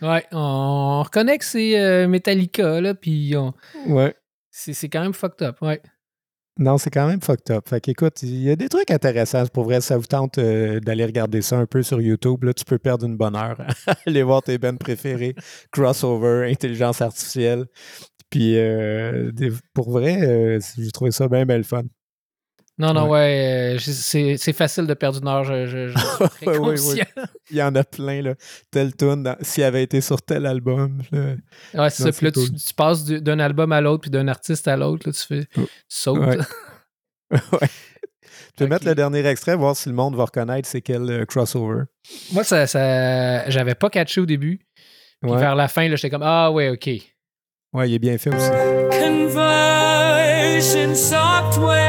Ouais, 0.00 0.24
on 0.32 1.02
reconnaît 1.04 1.38
que 1.38 1.44
c'est 1.44 1.78
euh, 1.78 2.08
Metallica, 2.08 2.80
là, 2.80 2.94
puis 2.94 3.34
on- 3.36 3.54
Ouais. 3.86 4.14
c'est 4.50 4.72
c'est 4.72 4.88
quand 4.88 5.00
même 5.02 5.12
fucked 5.14 5.42
up, 5.46 5.60
ouais. 5.62 5.80
Non, 6.58 6.76
c'est 6.76 6.90
quand 6.90 7.06
même 7.06 7.22
fucked 7.22 7.50
up. 7.50 7.66
Fait 7.68 7.80
qu'écoute, 7.80 8.22
il 8.22 8.42
y 8.42 8.50
a 8.50 8.56
des 8.56 8.68
trucs 8.68 8.90
intéressants. 8.90 9.46
Pour 9.46 9.64
vrai, 9.64 9.80
ça 9.80 9.96
vous 9.96 10.06
tente 10.06 10.36
euh, 10.36 10.80
d'aller 10.80 11.06
regarder 11.06 11.40
ça 11.40 11.58
un 11.58 11.66
peu 11.66 11.82
sur 11.82 12.00
YouTube. 12.00 12.44
Là, 12.44 12.52
tu 12.52 12.64
peux 12.64 12.78
perdre 12.78 13.06
une 13.06 13.16
bonne 13.16 13.34
heure. 13.36 13.56
aller 14.06 14.22
voir 14.22 14.42
tes 14.42 14.58
bands 14.58 14.76
préférés. 14.76 15.34
Crossover, 15.70 16.50
intelligence 16.50 17.00
artificielle. 17.00 17.66
Puis 18.30 18.58
euh, 18.58 19.30
pour 19.74 19.90
vrai, 19.90 20.22
euh, 20.22 20.60
j'ai 20.76 20.90
trouvé 20.90 21.10
ça 21.10 21.28
bien, 21.28 21.46
bien 21.46 21.62
fun. 21.62 21.84
Non, 22.78 22.94
non, 22.94 23.06
ouais, 23.08 23.74
euh, 23.76 23.78
c'est 23.78 24.38
c'est 24.38 24.52
facile 24.54 24.86
de 24.86 24.94
perdre 24.94 25.18
une 25.20 25.28
heure, 25.28 25.44
je, 25.44 25.66
je, 25.66 25.88
Ouais, 26.46 26.58
ouais. 26.58 26.76
Il 27.50 27.56
y 27.58 27.62
en 27.62 27.74
a 27.74 27.84
plein, 27.84 28.22
là. 28.22 28.34
Tel 28.70 28.96
tune, 28.96 29.36
s'il 29.42 29.64
avait 29.64 29.82
été 29.82 30.00
sur 30.00 30.22
tel 30.22 30.46
album. 30.46 31.02
là. 31.12 31.34
Ouais, 31.74 31.90
c'est 31.90 32.02
ça. 32.04 32.12
Puis 32.12 32.24
là, 32.26 32.32
tu, 32.32 32.40
passes 32.74 33.04
du- 33.04 33.20
d'un 33.20 33.38
album 33.40 33.72
à 33.72 33.80
l'autre, 33.82 34.00
puis 34.02 34.10
d'un 34.10 34.26
artiste 34.26 34.66
à 34.68 34.76
l'autre, 34.76 35.06
là, 35.08 35.12
tu 35.12 35.22
fais 35.26 35.44
tu 35.54 35.60
sautes. 35.88 36.18
Ouais. 36.18 36.38
ouais. 37.30 37.68
Tu 38.54 38.64
peux 38.64 38.66
mettre 38.66 38.84
le 38.86 38.94
dernier 38.94 39.24
extrait, 39.26 39.56
voir 39.56 39.74
si 39.74 39.88
le 39.88 39.94
monde 39.94 40.14
va 40.14 40.24
reconnaître 40.26 40.68
c'est 40.68 40.82
quel 40.82 41.08
euh, 41.10 41.24
crossover. 41.24 41.84
Moi, 42.32 42.44
ça, 42.44 42.66
ça 42.66 43.48
j'avais 43.48 43.74
pas 43.74 43.88
catché 43.88 44.20
au 44.20 44.26
début. 44.26 44.58
Puis 45.22 45.30
Ouais. 45.30 45.38
vers 45.38 45.54
la 45.54 45.68
fin, 45.68 45.88
là, 45.88 45.96
j'étais 45.96 46.10
comme 46.10 46.22
Ah 46.22 46.50
ouais, 46.50 46.68
ok. 46.68 46.86
ouais, 46.86 47.00
il 47.88 47.94
est 47.94 47.98
bien 47.98 48.18
fait 48.18 48.28
aussi. 48.34 48.50
Conversion 48.90 50.94
software 50.94 51.81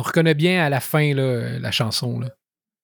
On 0.00 0.02
reconnaît 0.02 0.34
bien 0.34 0.64
à 0.64 0.70
la 0.70 0.80
fin 0.80 1.12
là, 1.12 1.58
la 1.58 1.70
chanson. 1.70 2.20
Là. 2.20 2.30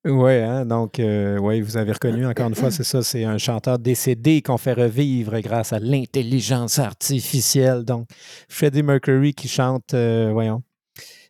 Oui, 0.04 0.34
hein, 0.34 0.66
donc, 0.66 1.00
euh, 1.00 1.38
ouais, 1.38 1.62
vous 1.62 1.78
avez 1.78 1.92
reconnu, 1.92 2.26
encore 2.26 2.48
une 2.48 2.54
fois, 2.54 2.70
c'est 2.70 2.84
ça, 2.84 3.02
c'est 3.02 3.24
un 3.24 3.38
chanteur 3.38 3.78
décédé 3.78 4.42
qu'on 4.42 4.58
fait 4.58 4.74
revivre 4.74 5.40
grâce 5.40 5.72
à 5.72 5.78
l'intelligence 5.78 6.78
artificielle. 6.78 7.84
Donc, 7.84 8.06
Freddie 8.50 8.82
Mercury 8.82 9.32
qui 9.32 9.48
chante, 9.48 9.94
euh, 9.94 10.28
voyons, 10.30 10.62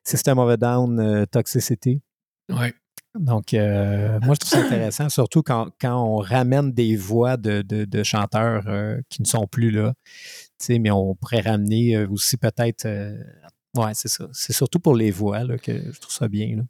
System 0.03 0.41
of 0.41 0.51
a 0.51 0.57
Down, 0.57 0.99
euh, 0.99 1.25
Toxicity. 1.25 2.01
Ouais. 2.51 2.75
Donc, 3.17 3.55
euh, 3.55 4.19
moi, 4.25 4.35
je 4.35 4.41
trouve 4.41 4.51
ça 4.59 4.67
intéressant, 4.67 5.09
surtout 5.09 5.45
quand, 5.45 5.69
quand 5.81 6.03
on 6.03 6.17
ramène 6.17 6.73
des 6.73 6.97
voix 6.97 7.37
de, 7.37 7.63
de- 7.63 7.85
de 7.85 8.03
chanteurs 8.03 8.65
qui 9.09 9.23
ne 9.23 9.27
sont 9.27 9.47
plus 9.47 9.71
là. 9.71 9.95
Tu 10.59 10.67
sais, 10.67 10.79
mais 10.81 10.91
on 10.91 11.15
pourrait 11.15 11.43
ramener 11.43 11.97
aussi 12.07 12.37
peut-être. 12.39 12.89
Ouais, 13.77 13.93
c'est 13.95 14.09
ça. 14.09 14.29
C'est 14.33 14.53
surtout 14.53 14.79
pour 14.81 14.95
les 14.95 15.11
voix 15.11 15.45
là, 15.45 15.59
que 15.59 15.73
je 15.93 16.01
trouve 16.01 16.13
ça 16.13 16.29
bien. 16.29 16.57
là. 16.57 16.63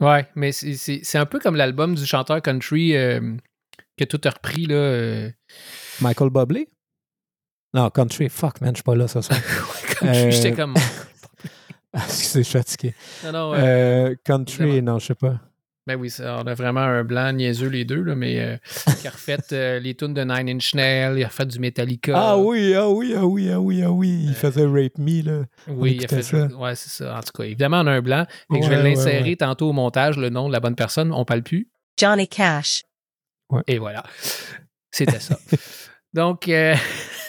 Ouais, 0.00 0.28
mais 0.34 0.52
c'est- 0.52 1.16
un 1.16 1.26
peu 1.26 1.38
comme 1.38 1.56
l'album 1.56 1.94
du 1.94 2.04
chanteur 2.04 2.42
country 2.42 2.96
euh, 2.96 3.36
que 3.96 4.04
tout 4.04 4.20
a 4.24 4.30
repris. 4.30 4.66
Là, 4.66 4.74
euh. 4.74 5.30
Michael 6.00 6.30
Bublé? 6.30 6.68
Non, 7.72 7.90
Country. 7.90 8.28
Fuck, 8.28 8.60
man, 8.60 8.70
je 8.70 8.76
suis 8.76 8.82
pas 8.84 8.94
là 8.94 9.08
ce 9.08 9.20
soir. 9.20 9.38
country, 10.00 10.08
Euh, 10.26 10.30
j'étais 10.30 10.52
comme. 10.52 10.74
Excusez, 11.94 12.40
je 12.40 12.48
suis 12.48 12.58
fatigué. 12.58 12.94
Non, 13.24 13.32
non, 13.32 13.50
ouais. 13.52 14.16
Country, 14.24 14.82
non, 14.82 14.98
je 14.98 15.06
sais 15.06 15.14
pas. 15.14 15.40
Ben 15.86 15.96
oui, 15.96 16.08
ça, 16.08 16.38
on 16.42 16.46
a 16.46 16.54
vraiment 16.54 16.80
un 16.80 17.04
blanc 17.04 17.30
niaiseux 17.32 17.68
les 17.68 17.84
deux, 17.84 18.00
là, 18.02 18.14
mais 18.14 18.40
euh, 18.40 18.56
qui 19.02 19.06
a 19.06 19.10
refait 19.10 19.36
euh, 19.52 19.78
les 19.80 19.94
tunes 19.94 20.14
de 20.14 20.22
Nine 20.24 20.48
Inch 20.56 20.74
Nails, 20.74 21.18
il 21.18 21.24
a 21.24 21.28
refait 21.28 21.44
du 21.44 21.58
Metallica. 21.58 22.14
Ah 22.16 22.38
oui, 22.38 22.74
ah 22.74 22.88
oui, 22.88 23.14
ah 23.14 23.26
oui, 23.26 23.50
ah 23.52 23.60
oui, 23.60 23.82
ah 23.82 23.90
oui. 23.90 24.20
Il 24.24 24.30
Euh, 24.30 24.32
faisait 24.34 24.64
Rape 24.64 24.96
Me, 24.96 25.22
là. 25.22 25.44
Oui, 25.68 25.96
il 26.00 26.04
a 26.04 26.08
fait 26.08 26.22
ça. 26.22 26.46
Ouais, 26.46 26.74
c'est 26.74 26.88
ça. 26.88 27.18
En 27.18 27.20
tout 27.20 27.32
cas, 27.36 27.44
évidemment, 27.44 27.80
on 27.82 27.86
a 27.86 27.92
un 27.92 28.00
blanc. 28.00 28.24
Que 28.50 28.62
je 28.62 28.68
vais 28.68 28.76
Ouais, 28.76 28.82
l'insérer 28.82 29.22
ouais. 29.30 29.36
tantôt 29.36 29.68
au 29.68 29.72
montage, 29.74 30.16
le 30.16 30.30
nom 30.30 30.48
de 30.48 30.52
la 30.54 30.60
bonne 30.60 30.74
personne. 30.74 31.12
On 31.12 31.26
parle 31.26 31.42
plus. 31.42 31.68
Johnny 31.98 32.28
Cash. 32.28 32.82
Et 33.66 33.78
voilà. 33.78 34.02
C'était 34.90 35.20
ça. 35.20 35.38
Donc, 36.14 36.48
euh... 36.48 36.74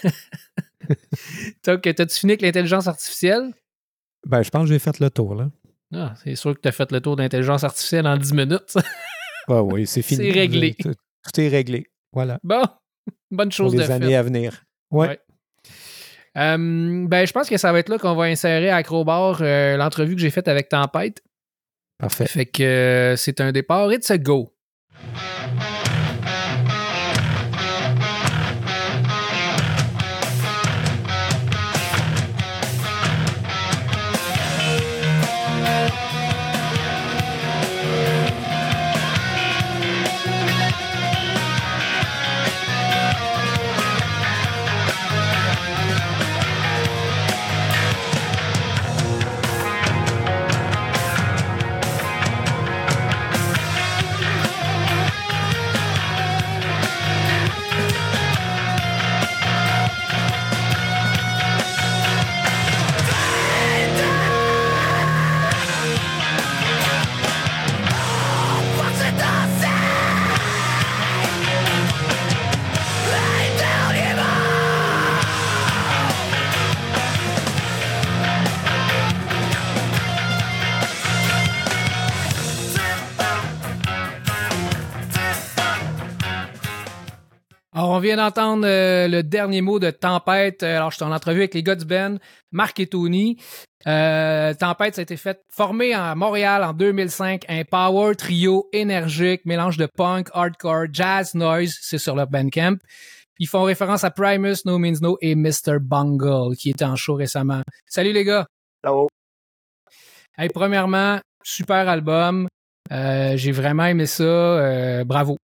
Donc, 1.65 1.81
t'as-tu 1.81 2.17
fini 2.19 2.31
avec 2.33 2.41
l'intelligence 2.41 2.87
artificielle? 2.87 3.51
Ben, 4.25 4.41
je 4.43 4.49
pense 4.49 4.63
que 4.63 4.69
j'ai 4.73 4.79
fait 4.79 4.97
le 4.99 5.09
tour, 5.09 5.35
là. 5.35 5.49
Ah, 5.93 6.13
c'est 6.23 6.35
sûr 6.35 6.53
que 6.55 6.59
t'as 6.59 6.71
fait 6.71 6.91
le 6.91 7.01
tour 7.01 7.15
d'intelligence 7.15 7.63
artificielle 7.63 8.07
en 8.07 8.17
10 8.17 8.33
minutes. 8.33 8.75
Ah 9.47 9.61
oui, 9.61 9.85
c'est 9.85 10.01
fini. 10.01 10.23
C'est 10.23 10.31
réglé. 10.31 10.73
Tout, 10.73 10.91
tout 10.91 11.39
est 11.39 11.49
réglé. 11.49 11.85
Voilà. 12.11 12.39
bon, 12.41 12.63
bonne 13.29 13.49
Pour 13.49 13.55
chose 13.55 13.73
de 13.73 13.79
les 13.79 13.91
années 13.91 14.15
à 14.15 14.23
venir. 14.23 14.63
Ouais. 14.89 15.07
Ouais. 15.07 15.19
Euh, 16.37 17.07
ben, 17.07 17.27
je 17.27 17.31
pense 17.31 17.47
que 17.47 17.57
ça 17.57 17.71
va 17.71 17.79
être 17.79 17.89
là 17.89 17.99
qu'on 17.99 18.15
va 18.15 18.23
insérer 18.23 18.69
à 18.69 18.77
Acrobar 18.77 19.37
euh, 19.41 19.77
l'entrevue 19.77 20.15
que 20.15 20.21
j'ai 20.21 20.31
faite 20.31 20.47
avec 20.47 20.69
Tempête. 20.69 21.21
Parfait. 21.99 22.25
Fait 22.25 22.45
que 22.45 22.63
euh, 22.63 23.15
c'est 23.15 23.39
un 23.39 23.51
départ. 23.51 23.91
It's 23.93 24.09
a 24.09 24.17
go. 24.17 24.51
Vient 88.15 88.23
d'entendre 88.23 88.65
euh, 88.65 89.07
le 89.07 89.23
dernier 89.23 89.61
mot 89.61 89.79
de 89.79 89.91
Tempête. 89.91 90.63
Euh, 90.63 90.77
Alors, 90.77 90.91
je 90.91 90.97
suis 90.97 91.05
en 91.05 91.11
entrevue 91.11 91.39
avec 91.39 91.53
les 91.53 91.63
gars 91.63 91.75
du 91.75 91.85
Ben, 91.85 92.19
Marc 92.51 92.79
et 92.79 92.87
Tony. 92.87 93.37
Euh, 93.87 94.53
Tempête, 94.53 94.95
ça 94.95 95.01
a 95.01 95.03
été 95.03 95.17
fait, 95.17 95.41
formé 95.51 95.93
à 95.93 96.15
Montréal 96.15 96.63
en 96.63 96.73
2005, 96.73 97.45
un 97.49 97.63
power 97.63 98.15
trio 98.15 98.69
énergique, 98.73 99.41
mélange 99.45 99.77
de 99.77 99.85
punk, 99.85 100.29
hardcore, 100.33 100.85
jazz, 100.91 101.35
noise, 101.35 101.75
c'est 101.81 101.97
sur 101.97 102.15
leur 102.15 102.27
Bandcamp. 102.27 102.77
Ils 103.37 103.47
font 103.47 103.63
référence 103.63 104.03
à 104.03 104.11
Primus, 104.11 104.65
No 104.65 104.77
Means 104.79 105.01
No 105.01 105.17
et 105.21 105.35
Mr. 105.35 105.79
Bungle, 105.81 106.55
qui 106.55 106.69
était 106.69 106.85
en 106.85 106.95
show 106.95 107.15
récemment. 107.15 107.61
Salut 107.85 108.13
les 108.13 108.23
gars! 108.23 108.47
Hello. 108.83 109.07
Hey, 110.37 110.49
premièrement, 110.49 111.19
super 111.43 111.89
album. 111.89 112.47
Euh, 112.91 113.35
J'ai 113.35 113.51
vraiment 113.51 113.85
aimé 113.85 114.05
ça. 114.05 114.23
Euh, 114.23 115.03
bravo. 115.03 115.37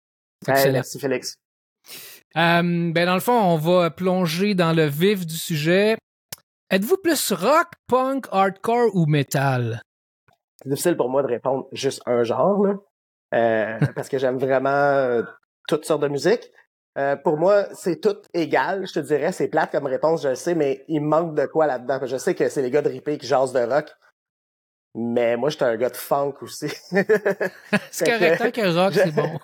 Hey, 0.47 0.71
merci 0.71 0.99
Félix. 0.99 1.35
Euh, 2.37 2.91
ben 2.91 3.05
dans 3.05 3.13
le 3.13 3.19
fond, 3.19 3.33
on 3.33 3.57
va 3.57 3.89
plonger 3.89 4.55
dans 4.55 4.73
le 4.73 4.85
vif 4.85 5.25
du 5.25 5.35
sujet. 5.35 5.97
Êtes-vous 6.69 6.97
plus 6.97 7.33
rock, 7.33 7.67
punk, 7.87 8.27
hardcore 8.31 8.95
ou 8.95 9.05
metal? 9.05 9.81
C'est 10.61 10.69
difficile 10.69 10.95
pour 10.95 11.09
moi 11.09 11.21
de 11.21 11.27
répondre 11.27 11.67
juste 11.73 12.01
un 12.05 12.23
genre, 12.23 12.65
là, 12.65 12.75
euh, 13.33 13.79
parce 13.95 14.07
que 14.07 14.17
j'aime 14.17 14.37
vraiment 14.37 14.69
euh, 14.69 15.23
toutes 15.67 15.85
sortes 15.85 16.01
de 16.01 16.07
musique. 16.07 16.51
Euh, 16.97 17.15
pour 17.15 17.37
moi, 17.37 17.65
c'est 17.73 17.99
tout 17.99 18.17
égal, 18.33 18.85
je 18.85 18.93
te 18.93 18.99
dirais. 18.99 19.31
C'est 19.31 19.47
plate 19.47 19.71
comme 19.71 19.85
réponse, 19.85 20.23
je 20.23 20.29
le 20.29 20.35
sais, 20.35 20.55
mais 20.55 20.83
il 20.87 21.01
manque 21.01 21.35
de 21.35 21.45
quoi 21.45 21.67
là-dedans. 21.67 21.99
Je 22.05 22.17
sais 22.17 22.35
que 22.35 22.47
c'est 22.49 22.61
les 22.61 22.71
gars 22.71 22.81
de 22.81 22.89
Ripé 22.89 23.17
qui 23.17 23.27
jasent 23.27 23.53
de 23.53 23.59
rock, 23.61 23.93
mais 24.93 25.37
moi, 25.37 25.49
j'étais 25.49 25.65
un 25.65 25.77
gars 25.77 25.89
de 25.89 25.97
funk 25.97 26.35
aussi. 26.41 26.67
C'est 27.91 28.05
correct, 28.05 28.37
tant 28.37 28.51
que 28.51 28.75
rock, 28.75 28.93
c'est 28.93 29.11
bon. 29.11 29.39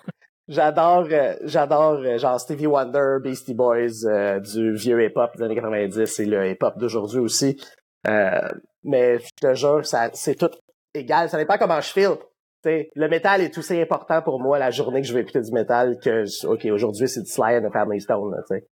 J'adore, 0.48 1.06
euh, 1.10 1.34
j'adore 1.42 1.98
euh, 2.00 2.16
genre 2.18 2.40
Stevie 2.40 2.66
Wonder, 2.66 3.16
Beastie 3.22 3.54
Boys, 3.54 4.04
euh, 4.06 4.40
du 4.40 4.72
vieux 4.74 5.04
hip-hop 5.04 5.36
des 5.36 5.44
années 5.44 5.54
90 5.54 6.18
et 6.20 6.24
le 6.24 6.50
hip-hop 6.50 6.78
d'aujourd'hui 6.78 7.18
aussi. 7.18 7.60
Euh, 8.06 8.48
mais 8.82 9.18
je 9.18 9.28
te 9.40 9.54
jure, 9.54 9.84
ça, 9.84 10.08
c'est 10.14 10.36
tout 10.36 10.50
égal. 10.94 11.28
Ça 11.28 11.36
dépend 11.36 11.58
comment 11.58 11.80
je 11.80 11.90
feel. 11.90 12.16
T'sais, 12.62 12.88
le 12.96 13.08
métal 13.08 13.42
est 13.42 13.56
aussi 13.56 13.78
important 13.80 14.22
pour 14.22 14.40
moi 14.40 14.58
la 14.58 14.70
journée 14.70 15.00
que 15.02 15.06
je 15.06 15.14
vais 15.14 15.20
écouter 15.20 15.42
du 15.42 15.52
métal 15.52 15.96
que 16.02 16.24
ok 16.46 16.64
aujourd'hui 16.72 17.08
c'est 17.08 17.22
du 17.22 17.30
Sly 17.30 17.56
and 17.58 17.68
the 17.68 17.72
Family 17.72 18.00
Stone. 18.00 18.32
Là, 18.34 18.42
t'sais. 18.42 18.66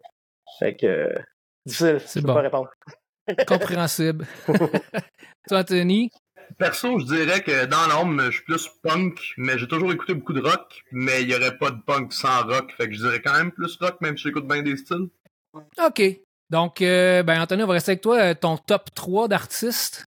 fait 0.58 0.74
que 0.76 0.86
euh, 0.86 1.14
difficile, 1.64 2.00
C'est 2.00 2.20
je 2.20 2.24
peux 2.24 2.32
bon. 2.32 2.34
pas 2.34 2.40
répondre. 2.40 2.70
Compréhensible. 3.46 4.24
Toi, 5.48 5.58
Anthony? 5.60 6.10
Perso, 6.58 6.98
je 7.00 7.04
dirais 7.04 7.42
que 7.42 7.66
dans 7.66 7.86
l'ombre, 7.88 8.24
je 8.26 8.30
suis 8.30 8.44
plus 8.44 8.68
punk, 8.82 9.34
mais 9.36 9.58
j'ai 9.58 9.68
toujours 9.68 9.92
écouté 9.92 10.14
beaucoup 10.14 10.32
de 10.32 10.40
rock, 10.40 10.84
mais 10.92 11.22
il 11.22 11.30
y 11.30 11.34
aurait 11.34 11.56
pas 11.56 11.70
de 11.70 11.80
punk 11.80 12.12
sans 12.12 12.42
rock, 12.44 12.72
fait 12.76 12.88
que 12.88 12.94
je 12.94 13.00
dirais 13.00 13.20
quand 13.22 13.34
même 13.34 13.52
plus 13.52 13.76
rock, 13.76 14.00
même 14.00 14.16
si 14.16 14.24
j'écoute 14.24 14.46
bien 14.46 14.62
des 14.62 14.76
styles. 14.76 15.08
OK. 15.54 16.02
Donc, 16.50 16.80
euh, 16.80 17.22
ben, 17.22 17.40
Anthony, 17.40 17.62
on 17.64 17.66
va 17.66 17.74
rester 17.74 17.92
avec 17.92 18.02
toi. 18.02 18.18
Euh, 18.18 18.34
Ton 18.34 18.56
top 18.56 18.94
3 18.94 19.28
d'artistes. 19.28 20.04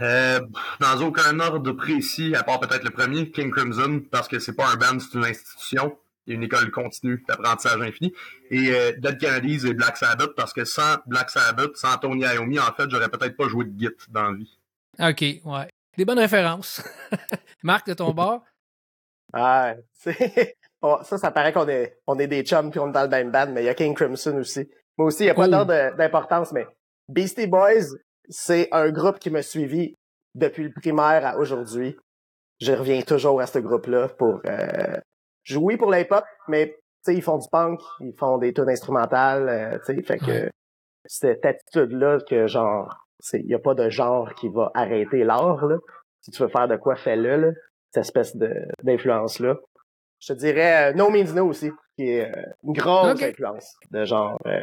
Euh, 0.00 0.40
dans 0.80 1.00
aucun 1.00 1.40
ordre 1.40 1.72
précis, 1.72 2.34
à 2.34 2.42
part 2.42 2.60
peut-être 2.60 2.84
le 2.84 2.90
premier, 2.90 3.30
King 3.30 3.50
Crimson, 3.50 4.02
parce 4.10 4.28
que 4.28 4.38
c'est 4.38 4.54
pas 4.54 4.68
un 4.68 4.76
band, 4.76 4.98
c'est 5.00 5.18
une 5.18 5.24
institution. 5.24 5.96
Il 6.26 6.32
y 6.32 6.34
a 6.34 6.36
une 6.36 6.44
école 6.44 6.70
continue 6.70 7.24
d'apprentissage 7.26 7.80
infini. 7.80 8.12
Et 8.50 8.68
euh, 8.68 8.92
Dead 8.98 9.18
Kennedys 9.18 9.66
et 9.66 9.72
Black 9.72 9.96
Sabbath, 9.96 10.34
parce 10.36 10.52
que 10.52 10.64
sans 10.64 10.96
Black 11.06 11.30
Sabbath, 11.30 11.76
sans 11.76 11.96
Tony 11.96 12.22
Iommi, 12.22 12.58
en 12.60 12.72
fait, 12.74 12.88
j'aurais 12.90 13.08
peut-être 13.08 13.36
pas 13.36 13.48
joué 13.48 13.64
de 13.64 13.78
Git 13.78 13.88
dans 14.10 14.30
la 14.30 14.36
vie. 14.36 14.58
OK, 15.00 15.22
ouais. 15.44 15.68
Des 15.98 16.04
bonnes 16.04 16.20
références. 16.20 16.80
Marc, 17.64 17.88
de 17.88 17.94
ton 17.94 18.12
bord? 18.12 18.44
Ah, 19.32 19.74
oh, 20.82 20.98
ça, 21.02 21.18
ça 21.18 21.32
paraît 21.32 21.52
qu'on 21.52 21.68
est, 21.68 21.98
on 22.06 22.16
est 22.20 22.28
des 22.28 22.44
chums 22.44 22.70
puis 22.70 22.78
on 22.78 22.88
est 22.90 22.92
dans 22.92 23.02
le 23.02 23.08
même 23.08 23.32
band, 23.32 23.48
mais 23.50 23.62
il 23.62 23.66
y 23.66 23.68
a 23.68 23.74
King 23.74 23.94
Crimson 23.96 24.36
aussi. 24.38 24.70
Moi 24.96 25.08
aussi, 25.08 25.24
il 25.24 25.26
n'y 25.26 25.30
a 25.30 25.34
pas 25.34 25.48
Oh. 25.48 25.96
d'importance, 25.96 26.52
mais 26.52 26.68
Beastie 27.08 27.48
Boys, 27.48 27.96
c'est 28.28 28.68
un 28.70 28.90
groupe 28.90 29.18
qui 29.18 29.28
m'a 29.30 29.42
suivi 29.42 29.96
depuis 30.36 30.62
le 30.68 30.72
primaire 30.72 31.26
à 31.26 31.36
aujourd'hui. 31.36 31.96
Je 32.60 32.72
reviens 32.72 33.02
toujours 33.02 33.40
à 33.40 33.46
ce 33.46 33.58
groupe-là 33.58 34.08
pour 34.10 34.40
euh, 34.46 34.96
jouer 35.42 35.76
pour 35.76 35.90
le 35.90 35.98
hip-hop, 35.98 36.24
mais 36.46 36.68
tu 37.04 37.12
sais, 37.12 37.14
ils 37.16 37.22
font 37.22 37.38
du 37.38 37.48
punk, 37.50 37.80
ils 38.00 38.14
font 38.16 38.38
des 38.38 38.52
tunes 38.54 38.70
instrumentales, 38.70 39.48
euh, 39.48 39.78
tu 39.84 39.96
sais, 39.96 40.02
fait 40.04 40.18
que 40.18 40.26
Ouais. 40.44 40.50
cette 41.06 41.44
attitude-là 41.44 42.18
que 42.20 42.46
genre, 42.46 43.04
il 43.34 43.46
n'y 43.46 43.54
a 43.54 43.58
pas 43.58 43.74
de 43.74 43.88
genre 43.90 44.34
qui 44.34 44.48
va 44.48 44.70
arrêter 44.74 45.24
l'art, 45.24 45.66
là. 45.66 45.76
Si 46.20 46.30
tu 46.30 46.42
veux 46.42 46.48
faire 46.48 46.68
de 46.68 46.76
quoi, 46.76 46.96
fais-le, 46.96 47.36
là. 47.36 47.48
Cette 47.90 48.04
espèce 48.04 48.36
d'influence-là. 48.82 49.56
Je 50.20 50.32
te 50.32 50.38
dirais 50.38 50.90
euh, 50.90 50.94
No 50.94 51.10
Means 51.10 51.32
No 51.34 51.46
aussi, 51.46 51.70
qui 51.96 52.10
est 52.10 52.28
euh, 52.28 52.42
une 52.64 52.72
grosse 52.72 53.22
influence 53.22 53.76
de 53.90 54.04
genre. 54.04 54.36
euh, 54.46 54.60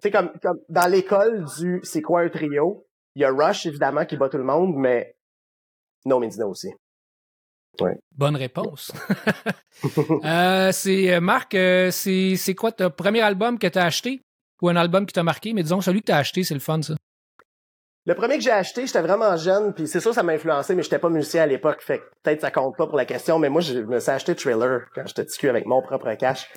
tu 0.00 0.04
sais, 0.04 0.10
comme, 0.10 0.30
comme 0.42 0.58
dans 0.68 0.90
l'école 0.90 1.44
du 1.58 1.80
c'est 1.82 2.02
quoi 2.02 2.20
un 2.22 2.28
trio, 2.28 2.86
il 3.14 3.22
y 3.22 3.24
a 3.24 3.30
Rush 3.30 3.66
évidemment 3.66 4.04
qui 4.06 4.16
bat 4.16 4.28
tout 4.28 4.38
le 4.38 4.44
monde, 4.44 4.74
mais 4.76 5.14
No 6.04 6.18
Means 6.20 6.36
No 6.38 6.48
aussi. 6.50 6.72
Bonne 8.16 8.36
réponse. 8.36 8.92
Euh, 10.24 10.72
c'est 10.72 11.20
Marc, 11.20 11.54
euh, 11.54 11.92
c'est 11.92 12.34
c'est 12.34 12.56
quoi 12.56 12.72
ton 12.72 12.90
premier 12.90 13.20
album 13.20 13.60
que 13.60 13.68
tu 13.68 13.78
as 13.78 13.84
acheté? 13.84 14.20
Ou 14.60 14.68
un 14.70 14.74
album 14.74 15.06
qui 15.06 15.12
t'a 15.12 15.22
marqué? 15.22 15.52
Mais 15.52 15.62
disons, 15.62 15.80
celui 15.80 16.00
que 16.00 16.06
tu 16.06 16.12
as 16.12 16.16
acheté, 16.16 16.42
c'est 16.42 16.54
le 16.54 16.58
fun, 16.58 16.82
ça. 16.82 16.94
Le 18.08 18.14
premier 18.14 18.38
que 18.38 18.42
j'ai 18.42 18.50
acheté, 18.50 18.86
j'étais 18.86 19.02
vraiment 19.02 19.36
jeune, 19.36 19.74
puis 19.74 19.86
c'est 19.86 20.00
sûr 20.00 20.14
ça 20.14 20.22
m'a 20.22 20.32
influencé, 20.32 20.74
mais 20.74 20.82
j'étais 20.82 20.98
pas 20.98 21.10
musicien 21.10 21.42
à 21.42 21.46
l'époque, 21.46 21.82
fait 21.82 21.98
que 21.98 22.04
peut-être 22.22 22.40
ça 22.40 22.50
compte 22.50 22.74
pas 22.76 22.86
pour 22.86 22.96
la 22.96 23.04
question, 23.04 23.38
mais 23.38 23.50
moi 23.50 23.60
je 23.60 23.80
me 23.80 24.00
suis 24.00 24.10
acheté 24.10 24.34
Thriller 24.34 24.80
quand 24.94 25.06
j'étais 25.06 25.24
petit 25.24 25.46
avec 25.46 25.66
mon 25.66 25.82
propre 25.82 26.12
cash. 26.14 26.50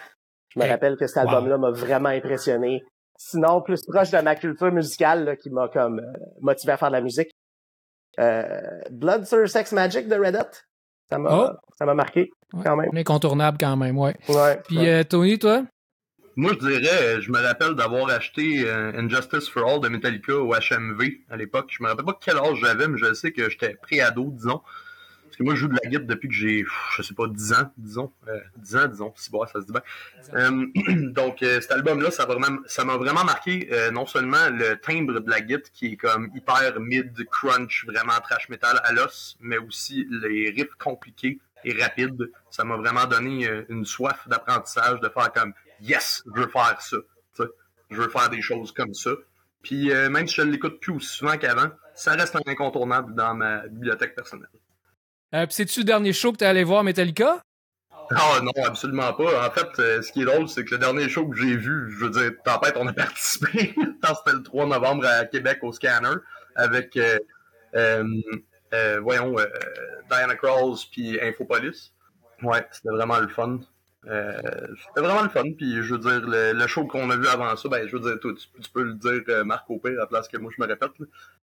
Je 0.56 0.60
me 0.60 0.64
Hey. 0.66 0.72
rappelle 0.72 0.96
que 0.98 1.08
cet 1.08 1.26
Wow. 1.26 1.30
album-là 1.32 1.58
m'a 1.58 1.72
vraiment 1.72 2.08
impressionné. 2.10 2.82
Sinon, 3.18 3.62
plus 3.62 3.82
proche 3.86 4.12
de 4.12 4.18
ma 4.22 4.36
culture 4.36 4.72
musicale 4.72 5.26
là, 5.26 5.36
qui 5.36 5.50
m'a 5.50 5.68
comme 5.68 6.00
euh, 6.00 6.20
motivé 6.40 6.72
à 6.74 6.78
faire 6.78 6.88
de 6.90 6.94
la 6.96 7.02
musique. 7.02 7.30
Euh, 8.20 8.46
Blood 8.90 9.26
sur 9.26 9.48
Sex 9.50 9.72
Magic 9.74 10.08
de 10.08 10.16
Red 10.16 10.36
Hot. 10.36 10.56
Ça 11.10 11.18
m'a 11.18 11.30
Oh. 11.34 11.50
ça 11.78 11.86
m'a 11.86 11.94
marqué 11.94 12.30
Ouais. 12.54 12.64
quand 12.66 12.76
même. 12.78 12.90
Incontournable 12.96 13.58
quand 13.60 13.76
même, 13.78 13.98
ouais. 13.98 14.16
Ouais. 14.30 14.60
Puis 14.68 14.78
ouais. 14.80 14.90
euh, 15.02 15.04
Tony, 15.04 15.38
toi? 15.38 15.64
Moi, 16.38 16.54
je 16.54 16.67
dirais, 16.67 17.04
euh, 17.17 17.22
je 17.22 17.32
me 17.32 17.39
rappelle 17.39 17.76
d'avoir 17.76 18.10
acheté 18.10 18.63
euh, 18.65 18.94
Injustice 18.96 19.50
for 19.50 19.67
All 19.67 19.82
de 19.82 19.89
Metallica 19.89 20.36
au 20.36 20.54
HMV 20.54 21.20
à 21.30 21.36
l'époque. 21.36 21.70
Je 21.78 21.84
me 21.84 21.89
rappelle 21.89 22.06
pas 22.06 22.17
quel 22.20 22.38
âge 22.38 22.58
j'avais, 22.62 22.88
mais 22.88 22.98
je 22.98 23.13
sais 23.13 23.32
que 23.32 23.50
j'étais 23.50 23.76
pré-ado, 23.76 24.30
disons. 24.32 24.62
Parce 25.32 25.38
que 25.38 25.44
moi, 25.44 25.56
je 25.56 25.62
joue 25.62 25.67
de 25.70 25.78
la 25.82 25.89
guitare 25.89 26.08
depuis 26.08 26.28
que 26.28 26.34
j'ai, 26.34 26.65
je 26.98 27.02
sais 27.02 27.13
pas, 27.13 27.26
10 27.28 27.54
ans, 27.54 27.72
disons. 27.78 28.12
Euh, 28.28 28.39
10 28.58 28.76
ans, 28.76 28.88
disons. 28.88 29.13
Si 29.15 29.32
bon, 29.32 29.46
ça 29.46 29.62
se 29.62 29.65
dit 29.65 29.72
bien. 29.72 29.82
Euh, 30.34 31.12
donc, 31.12 31.41
euh, 31.41 31.62
cet 31.62 31.72
album-là, 31.72 32.12
ça 32.12 32.26
m'a 32.26 32.36
vraiment, 32.36 32.60
ça 32.65 32.84
vraiment 32.84 33.24
marqué 33.24 33.70
euh, 33.72 33.91
non 33.91 34.06
seulement 34.06 34.50
le 34.50 34.76
timbre 34.76 35.22
de 35.22 35.30
la 35.30 35.39
guitare 35.39 35.72
qui 35.74 35.94
est 35.94 35.96
comme 35.96 36.30
hyper 36.36 36.80
mid-crunch, 36.82 37.86
vraiment 37.88 38.20
trash 38.22 38.50
metal 38.50 38.82
à 38.84 38.91
l'os, 38.91 39.38
mais 39.39 39.58
aussi 39.58 40.06
les 40.10 40.50
riffs 40.50 40.76
compliqués 40.78 41.39
et 41.63 41.82
rapides. 41.82 42.30
Ça 42.50 42.65
m'a 42.65 42.76
vraiment 42.76 43.06
donné 43.06 43.48
euh, 43.48 43.63
une 43.70 43.86
soif 43.86 44.28
d'apprentissage, 44.28 45.00
de 45.00 45.10
faire 45.10 45.32
comme 45.32 45.54
yes, 45.82 46.24
je 46.34 46.41
veux 46.41 46.48
faire 46.48 46.82
ça. 46.82 46.98
Je 47.91 47.98
veux 47.98 48.10
faire 48.10 48.30
des 48.30 48.41
choses 48.41 48.72
comme 48.72 48.94
ça. 48.94 49.12
Puis 49.62 49.91
euh, 49.91 50.10
même 50.10 50.28
si 50.28 50.36
je 50.36 50.41
l'écoute 50.44 50.80
plus 50.80 50.94
aussi 50.94 51.08
souvent 51.17 51.38
qu'avant, 51.38 51.70
ça 51.94 52.13
reste 52.13 52.36
un 52.36 52.41
incontournable 52.48 53.13
dans 53.15 53.36
ma 53.36 53.67
bibliothèque 53.67 54.15
personnelle. 54.15 54.50
Euh, 55.34 55.46
puis 55.46 55.54
c'est-tu 55.54 55.82
le 55.82 55.86
dernier 55.86 56.13
show 56.13 56.32
que 56.32 56.38
tu 56.38 56.44
es 56.44 56.48
allé 56.48 56.63
voir 56.63 56.84
Metallica? 56.84 57.41
Ah 58.13 58.39
non, 58.41 58.52
absolument 58.65 59.13
pas. 59.13 59.48
En 59.48 59.52
fait, 59.52 59.80
euh, 59.80 60.02
ce 60.02 60.12
qui 60.12 60.22
est 60.22 60.26
drôle, 60.26 60.50
c'est 60.50 60.65
que 60.65 60.72
le 60.72 60.80
dernier 60.80 61.08
show 61.08 61.28
que 61.28 61.38
j'ai 61.38 61.56
vu, 61.56 61.91
je 61.91 62.06
veux 62.06 62.10
dire, 62.10 62.32
Tempête, 62.44 62.76
on 62.76 62.88
a 62.88 62.94
participé. 62.94 63.74
C'était 63.76 64.34
le 64.34 64.44
3 64.44 64.65
novembre 64.67 65.06
à 65.06 65.26
Québec 65.26 65.60
au 65.62 65.72
Scanner 65.72 66.15
avec, 66.56 66.98
voyons, 67.74 69.36
Diana 70.10 70.36
Kralls 70.36 70.78
puis 70.91 71.20
Infopolis. 71.22 71.94
Ouais, 72.41 72.65
c'était 72.72 72.89
vraiment 72.89 73.20
le 73.20 73.28
fun. 73.28 73.60
Euh, 74.08 74.42
c'était 74.78 75.02
vraiment 75.02 75.22
le 75.24 75.30
fun. 75.30 75.44
Puis 75.58 75.82
je 75.84 75.94
veux 75.94 76.00
dire, 76.00 76.22
le, 76.28 76.54
le 76.54 76.68
show 76.68 76.86
qu'on 76.88 77.10
a 77.12 77.16
vu 77.18 77.28
avant 77.28 77.56
ça, 77.56 77.70
ben 77.70 77.88
je 77.88 77.96
veux 77.96 78.02
dire, 78.02 78.20
toi, 78.20 78.32
tu, 78.34 78.62
tu 78.62 78.72
peux 78.72 78.84
le 78.84 78.96
dire, 78.96 79.22
euh, 79.30 79.44
Marc 79.44 79.70
au 79.70 79.78
pire, 79.80 79.92
à 79.92 80.02
la 80.02 80.08
place 80.08 80.28
que 80.28 80.38
moi 80.38 80.52
je 80.56 80.62
me 80.62 80.68
répète. 80.68 80.92
là. 81.00 81.06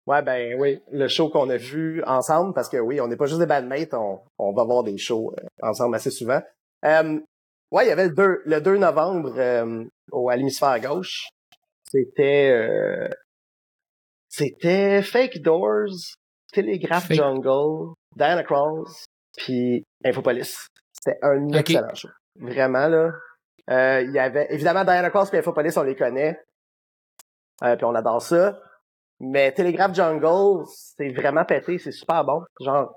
Ouais, 0.08 0.22
ben 0.24 0.56
oui, 0.60 0.82
le 0.92 1.08
show 1.08 1.30
qu'on 1.30 1.50
a 1.52 1.58
vu 1.58 2.04
ensemble, 2.06 2.54
parce 2.56 2.68
que 2.70 2.78
oui, 2.78 3.00
on 3.00 3.08
n'est 3.08 3.18
pas 3.18 3.28
juste 3.28 3.40
des 3.40 3.46
bandmates, 3.46 3.94
on, 3.94 4.22
on 4.40 4.54
va 4.54 4.64
voir 4.64 4.84
des 4.84 4.98
shows 4.98 5.32
euh, 5.38 5.46
ensemble 5.62 5.96
assez 5.96 6.10
souvent. 6.10 6.42
Euh, 6.86 7.20
ouais, 7.72 7.86
il 7.86 7.90
y 7.90 7.92
avait 7.92 8.08
le 8.08 8.16
2, 8.16 8.42
le 8.46 8.60
2 8.62 8.78
novembre 8.78 9.34
euh, 9.38 9.84
au, 10.12 10.30
à 10.30 10.36
l'hémisphère 10.36 10.80
gauche. 10.80 11.28
C'était 11.92 12.50
euh, 12.52 13.08
c'était 14.28 15.02
Fake 15.04 15.42
Doors, 15.42 15.90
Telegraph 16.52 17.08
Fake- 17.08 17.18
Jungle, 17.18 17.94
Diana 18.16 18.44
Kralls, 18.44 18.86
puis 19.38 19.84
Infopolis. 20.04 20.68
C'était 20.94 21.18
un 21.22 21.50
excellent 21.50 21.94
show. 21.96 22.10
Vraiment, 22.40 22.88
là. 22.88 23.12
Euh, 23.70 24.02
Il 24.02 24.12
y 24.12 24.20
avait, 24.20 24.48
évidemment, 24.50 24.84
Diana 24.84 25.10
Kralls 25.10 25.28
et 25.34 25.38
Infopolis, 25.38 25.78
on 25.78 25.84
les 25.84 25.96
connaît. 25.96 26.40
Euh, 27.64 27.76
puis 27.76 27.86
on 27.86 27.94
adore 27.94 28.22
ça. 28.22 28.60
Mais 29.20 29.52
Telegraph 29.52 29.94
Jungle, 29.94 30.66
c'est 30.66 31.10
vraiment 31.10 31.44
pété, 31.44 31.78
c'est 31.78 31.92
super 31.92 32.24
bon. 32.24 32.42
Genre, 32.62 32.96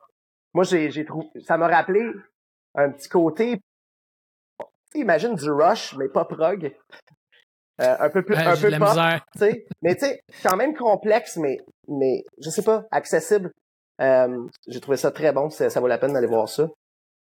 moi, 0.55 0.65
j'ai, 0.65 0.91
j'ai 0.91 1.05
trouvé, 1.05 1.27
ça 1.45 1.57
m'a 1.57 1.67
rappelé 1.67 2.01
un 2.75 2.91
petit 2.91 3.09
côté, 3.09 3.61
imagine 4.95 5.35
du 5.35 5.51
Rush, 5.51 5.97
mais 5.97 6.09
pas 6.09 6.25
prog. 6.25 6.73
Euh, 7.81 7.97
un 7.99 8.11
peu 8.11 8.23
plus, 8.23 8.37
Ouais, 8.37 8.47
un 8.47 8.57
peu 8.57 8.71
sais. 9.37 9.67
Mais 9.81 9.95
tu 9.95 10.07
sais, 10.07 10.23
quand 10.45 10.57
même 10.57 10.77
complexe, 10.77 11.37
mais, 11.39 11.59
mais, 11.89 12.23
je 12.41 12.51
sais 12.51 12.63
pas, 12.63 12.85
accessible. 12.91 13.51
Euh, 14.01 14.47
j'ai 14.69 14.81
trouvé 14.81 14.97
ça 14.97 15.11
très 15.11 15.33
bon, 15.33 15.51
ça, 15.51 15.71
ça 15.71 15.81
vaut 15.81 15.89
la 15.89 15.99
peine 15.99 16.13
d'aller 16.13 16.27
voir 16.27 16.49
ça. 16.49 16.69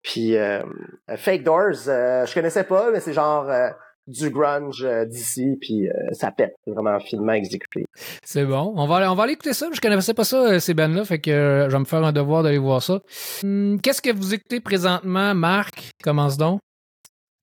Puis, 0.03 0.37
euh, 0.37 0.63
euh, 1.11 1.17
Fake 1.17 1.45
Doors, 1.45 1.89
euh, 1.89 2.25
je 2.27 2.35
connaissais 2.35 2.65
pas, 2.65 2.91
mais 2.91 3.01
c'est 3.01 3.13
genre 3.13 3.49
euh, 3.49 3.69
du 4.07 4.31
grunge 4.31 4.83
euh, 4.85 5.05
d'ici, 5.05 5.57
puis 5.61 5.89
euh, 5.89 5.93
ça 6.13 6.31
pète. 6.31 6.55
C'est 6.65 6.73
vraiment 6.73 6.99
finement 7.01 7.33
exécuté. 7.33 7.85
C'est 8.25 8.45
bon. 8.45 8.73
On 8.77 8.87
va, 8.87 8.97
aller, 8.97 9.07
on 9.07 9.15
va 9.15 9.25
aller 9.25 9.35
écouter 9.35 9.53
ça. 9.53 9.69
Je 9.73 9.81
connaissais 9.81 10.15
pas 10.15 10.25
ça, 10.25 10.59
ces 10.59 10.75
bands-là, 10.75 11.05
fait 11.05 11.21
que 11.21 11.31
euh, 11.31 11.69
je 11.69 11.73
vais 11.75 11.81
me 11.81 11.85
faire 11.85 12.03
un 12.05 12.13
devoir 12.13 12.43
d'aller 12.43 12.59
voir 12.59 12.83
ça. 12.83 13.01
Hum, 13.43 13.81
Qu'est-ce 13.83 14.03
que 14.03 14.13
vous 14.13 14.35
écoutez 14.35 14.61
présentement, 14.61 15.35
Marc? 15.35 15.91
Commence 16.03 16.37
donc. 16.37 16.61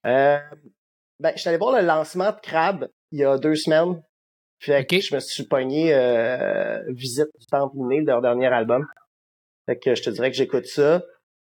Euh, 0.05 0.39
ben, 1.19 1.31
je 1.35 1.41
suis 1.41 1.49
allé 1.49 1.57
voir 1.57 1.79
le 1.79 1.85
lancement 1.85 2.31
de 2.31 2.39
Crab 2.41 2.87
il 3.11 3.19
y 3.19 3.23
a 3.25 3.37
deux 3.37 3.55
semaines. 3.55 4.01
Fait 4.59 4.85
que 4.85 4.99
je 4.99 5.13
me 5.13 5.19
suis 5.19 5.43
pogné 5.43 5.93
euh, 5.93 6.81
Visite 6.89 7.27
du 7.39 7.45
Temple 7.45 7.77
Né, 7.87 8.01
leur 8.01 8.21
dernier 8.21 8.47
album. 8.47 8.85
Fait 9.67 9.77
que 9.77 9.93
je 9.95 10.01
te 10.01 10.09
dirais 10.09 10.31
que 10.31 10.37
j'écoute 10.37 10.65
ça. 10.65 11.03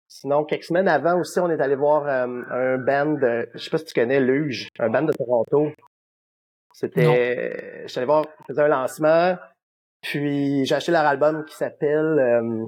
Sinon, 0.09 0.45
quelques 0.45 0.65
semaines 0.65 0.89
avant 0.89 1.21
aussi, 1.21 1.39
on 1.39 1.51
est 1.51 1.61
allé 1.61 1.77
voir 1.77 2.07
euh, 2.07 2.43
un 2.51 2.79
band, 2.79 3.19
de, 3.19 3.49
je 3.55 3.59
sais 3.59 3.71
pas 3.71 3.79
si 3.79 3.85
tu 3.85 3.95
connais 3.95 4.21
Luge, 4.21 4.69
un 4.79 4.89
band 4.89 5.03
de 5.03 5.13
Toronto. 5.13 5.71
C'était, 6.73 7.83
je 7.83 7.89
suis 7.89 7.99
allé 7.99 8.07
voir, 8.07 8.25
ils 8.41 8.47
faisaient 8.47 8.63
un 8.63 8.69
lancement, 8.69 9.37
puis 10.01 10.65
j'ai 10.65 10.75
acheté 10.75 10.93
leur 10.93 11.05
album 11.05 11.45
qui 11.45 11.55
s'appelle 11.55 12.19
euh, 12.19 12.67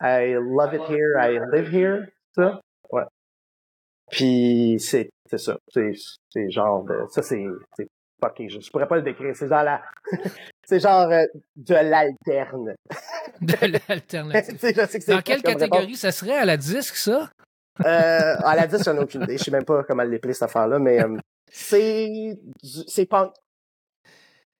I 0.00 0.34
Love 0.34 0.74
It 0.74 0.82
Here, 0.88 1.18
I 1.18 1.38
Live 1.52 1.74
Here, 1.74 2.06
ça. 2.34 2.60
Ouais. 2.90 3.02
Puis 4.10 4.76
c'est 4.80 5.10
c'est 5.26 5.38
ça. 5.38 5.58
C'est 5.68 5.92
c'est 6.30 6.50
genre 6.50 6.84
de, 6.84 7.04
ça 7.08 7.22
c'est 7.22 7.44
c'est 7.76 7.88
fucké. 8.22 8.48
Je, 8.48 8.60
je 8.60 8.70
pourrais 8.70 8.88
pas 8.88 8.96
le 8.96 9.02
décrire. 9.02 9.34
C'est 9.36 9.48
genre 9.48 9.64
la 9.64 9.82
c'est 10.70 10.80
genre 10.80 11.10
euh, 11.10 11.24
de 11.56 11.74
l'alterne. 11.74 12.74
De 13.40 13.54
l'alternative. 13.88 14.58
Je 14.62 14.86
sais 14.86 14.98
que 14.98 15.04
c'est 15.04 15.12
Dans 15.12 15.20
quelle 15.22 15.36
réponse. 15.44 15.54
catégorie? 15.54 15.96
Ça 15.96 16.12
serait 16.12 16.36
à 16.36 16.44
la 16.44 16.56
disque, 16.56 16.94
ça? 16.96 17.30
Euh, 17.84 18.36
à 18.44 18.54
la 18.54 18.66
10, 18.66 18.82
j'en 18.84 18.96
ai 18.96 19.00
aucune 19.00 19.22
idée. 19.22 19.38
Je 19.38 19.44
sais 19.44 19.50
même 19.50 19.64
pas 19.64 19.82
comment 19.84 20.02
l'épeler 20.02 20.34
cette 20.34 20.42
affaire-là, 20.44 20.78
mais 20.78 21.02
euh, 21.02 21.16
c'est 21.50 22.08
du- 22.62 22.84
c'est 22.86 23.06
punk. 23.06 23.32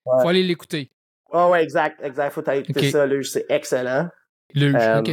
Faut 0.05 0.27
aller 0.27 0.43
l'écouter. 0.43 0.89
Oh 1.31 1.49
ouais, 1.51 1.63
exact, 1.63 2.01
exact. 2.03 2.31
Faut 2.31 2.47
aller 2.49 2.61
écouter 2.61 2.89
ça, 2.91 3.05
Luge, 3.05 3.29
c'est 3.31 3.45
excellent. 3.49 4.09
Luge, 4.55 4.75
Euh, 4.75 4.99
OK. 4.99 5.11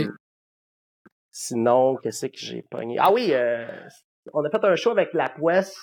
Sinon, 1.30 1.96
qu'est-ce 1.96 2.26
que 2.26 2.36
j'ai 2.36 2.64
pogné? 2.70 2.96
Ah 2.98 3.12
oui, 3.12 3.30
euh, 3.32 3.66
on 4.32 4.44
a 4.44 4.50
fait 4.50 4.64
un 4.64 4.74
show 4.76 4.90
avec 4.90 5.12
La 5.12 5.28
Pouesse, 5.28 5.76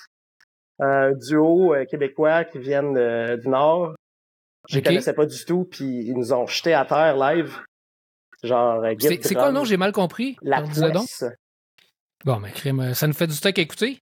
un 0.80 1.12
duo 1.12 1.74
euh, 1.74 1.84
québécois 1.86 2.44
qui 2.44 2.58
viennent 2.58 3.36
du 3.38 3.48
Nord. 3.48 3.94
Je 4.68 4.80
connaissais 4.80 5.12
pas 5.14 5.26
du 5.26 5.44
tout, 5.44 5.64
puis 5.70 5.84
ils 6.06 6.14
nous 6.14 6.32
ont 6.32 6.46
jetés 6.46 6.74
à 6.74 6.84
terre 6.84 7.16
live. 7.16 7.56
Genre, 8.42 8.84
euh, 8.84 8.94
C'est 8.98 9.34
quoi 9.34 9.46
le 9.48 9.52
nom? 9.52 9.64
J'ai 9.64 9.76
mal 9.76 9.92
compris. 9.92 10.36
La. 10.42 10.62
Pouesse. 10.62 11.24
Bon, 12.24 12.38
mais 12.40 12.50
crime, 12.52 12.80
euh, 12.80 12.94
ça 12.94 13.06
nous 13.06 13.12
fait 13.14 13.26
du 13.26 13.34
stock 13.34 13.58
à 13.58 13.62
écouter. 13.62 13.98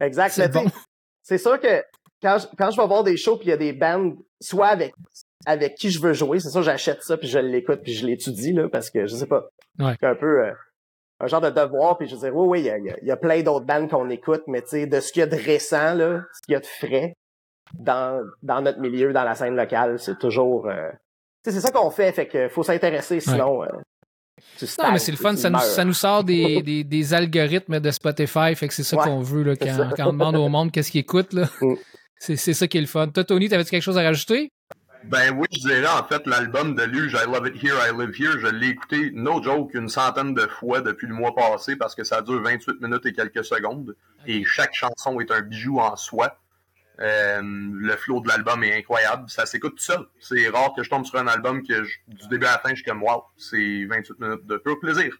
Exact. 0.00 0.30
C'est 0.30 0.52
bon. 0.52 0.64
C'est 1.22 1.38
sûr 1.38 1.58
que 1.60 1.82
quand 2.22 2.38
je, 2.38 2.46
quand 2.56 2.70
je 2.70 2.80
vais 2.80 2.86
voir 2.86 3.04
des 3.04 3.16
shows 3.16 3.36
puis 3.36 3.46
il 3.48 3.50
y 3.50 3.52
a 3.52 3.56
des 3.56 3.72
bands, 3.72 4.14
soit 4.40 4.68
avec 4.68 4.92
avec 5.46 5.76
qui 5.76 5.90
je 5.90 6.00
veux 6.00 6.12
jouer, 6.12 6.40
c'est 6.40 6.50
sûr 6.50 6.62
j'achète 6.62 7.02
ça 7.02 7.16
puis 7.16 7.28
je 7.28 7.38
l'écoute 7.38 7.80
puis 7.82 7.92
je 7.94 8.06
l'étudie 8.06 8.52
là 8.52 8.68
parce 8.68 8.90
que 8.90 9.06
je 9.06 9.14
sais 9.14 9.26
pas, 9.26 9.48
Ouais. 9.78 9.94
c'est 10.00 10.06
un 10.06 10.16
peu 10.16 10.44
euh, 10.46 10.52
un 11.20 11.26
genre 11.28 11.40
de 11.40 11.50
devoir 11.50 11.96
puis 11.96 12.08
je 12.08 12.14
veux 12.16 12.20
dire 12.22 12.34
oui 12.34 12.46
oui 12.48 12.62
y 12.66 12.70
a, 12.70 12.76
il 12.78 13.06
y 13.06 13.10
a 13.10 13.16
plein 13.16 13.42
d'autres 13.42 13.64
bands 13.66 13.86
qu'on 13.86 14.10
écoute 14.10 14.42
mais 14.48 14.62
tu 14.62 14.68
sais 14.70 14.86
de 14.86 14.98
ce 15.00 15.12
qu'il 15.12 15.20
y 15.20 15.22
a 15.22 15.26
de 15.26 15.36
récent 15.36 15.94
là, 15.94 16.22
ce 16.34 16.40
qu'il 16.44 16.54
y 16.54 16.56
a 16.56 16.60
de 16.60 16.66
frais 16.66 17.14
dans 17.74 18.24
dans 18.42 18.60
notre 18.62 18.78
milieu 18.80 19.12
dans 19.12 19.24
la 19.24 19.34
scène 19.34 19.56
locale, 19.56 19.98
c'est 19.98 20.18
toujours 20.18 20.68
euh, 20.68 20.90
c'est 21.44 21.52
ça 21.60 21.70
qu'on 21.70 21.90
fait 21.90 22.12
fait 22.12 22.26
que 22.26 22.48
faut 22.48 22.62
s'intéresser 22.62 23.20
sinon 23.20 23.62
euh, 23.62 23.66
tu 24.58 24.66
Non, 24.78 24.92
mais 24.92 24.98
c'est 24.98 25.10
le 25.10 25.16
fun. 25.16 25.34
Ça 25.36 25.50
nous, 25.50 25.58
ça 25.58 25.84
nous 25.84 25.92
sort 25.94 26.22
des, 26.22 26.62
des, 26.64 26.84
des 26.84 27.14
algorithmes 27.14 27.80
de 27.80 27.90
Spotify. 27.90 28.54
Fait 28.54 28.68
que 28.68 28.74
c'est 28.74 28.84
ça 28.84 28.96
Ouais, 28.96 29.04
qu'on 29.04 29.20
veut 29.20 29.42
là, 29.42 29.56
quand, 29.56 29.66
ça. 29.76 29.90
quand 29.96 30.06
on 30.08 30.12
demande 30.12 30.36
au 30.36 30.48
monde 30.48 30.70
qu'est-ce 30.70 30.92
qu'ils 30.92 31.00
écoutent. 31.00 31.32
là. 31.32 31.48
Mm. 31.60 31.74
C'est 32.20 32.36
c'est 32.36 32.54
ça 32.54 32.66
qui 32.68 32.78
est 32.78 32.82
le 32.82 32.86
fun. 32.86 33.08
Toi, 33.08 33.24
Tony, 33.24 33.48
t'avais-tu 33.48 33.70
quelque 33.70 33.82
chose 33.82 33.98
à 33.98 34.02
rajouter? 34.02 34.50
Ben 35.04 35.32
oui, 35.36 35.46
je 35.52 35.60
dirais 35.60 35.86
en 35.86 36.02
fait 36.04 36.26
l'album 36.26 36.74
de 36.74 36.82
Luge, 36.82 37.14
I 37.14 37.24
Love 37.30 37.46
It 37.48 37.62
Here, 37.62 37.76
I 37.88 37.92
Live 37.96 38.14
Here, 38.20 38.38
je 38.40 38.48
l'ai 38.48 38.68
écouté, 38.70 39.12
no 39.14 39.40
joke, 39.42 39.72
une 39.74 39.88
centaine 39.88 40.34
de 40.34 40.46
fois 40.48 40.80
depuis 40.80 41.06
le 41.06 41.14
mois 41.14 41.34
passé 41.34 41.76
parce 41.76 41.94
que 41.94 42.02
ça 42.02 42.20
dure 42.20 42.42
28 42.42 42.80
minutes 42.80 43.06
et 43.06 43.12
quelques 43.12 43.44
secondes. 43.44 43.94
Et 44.26 44.44
chaque 44.44 44.74
chanson 44.74 45.20
est 45.20 45.30
un 45.30 45.40
bijou 45.40 45.78
en 45.78 45.94
soi. 45.96 46.36
Euh, 47.00 47.40
le 47.42 47.96
flow 47.96 48.20
de 48.20 48.28
l'album 48.28 48.64
est 48.64 48.76
incroyable. 48.76 49.28
Ça 49.30 49.46
s'écoute 49.46 49.76
tout 49.76 49.82
seul. 49.84 50.00
C'est 50.18 50.48
rare 50.48 50.72
que 50.76 50.82
je 50.82 50.90
tombe 50.90 51.04
sur 51.06 51.18
un 51.18 51.28
album 51.28 51.64
que 51.66 51.84
je- 51.84 51.98
du 52.08 52.26
début 52.28 52.46
à 52.46 52.52
la 52.52 52.58
fin, 52.58 52.70
je 52.70 52.76
suis 52.76 52.84
comme 52.84 53.02
wow, 53.02 53.22
c'est 53.36 53.84
28 53.84 54.18
minutes 54.20 54.46
de 54.46 54.56
pur 54.56 54.80
plaisir. 54.80 55.16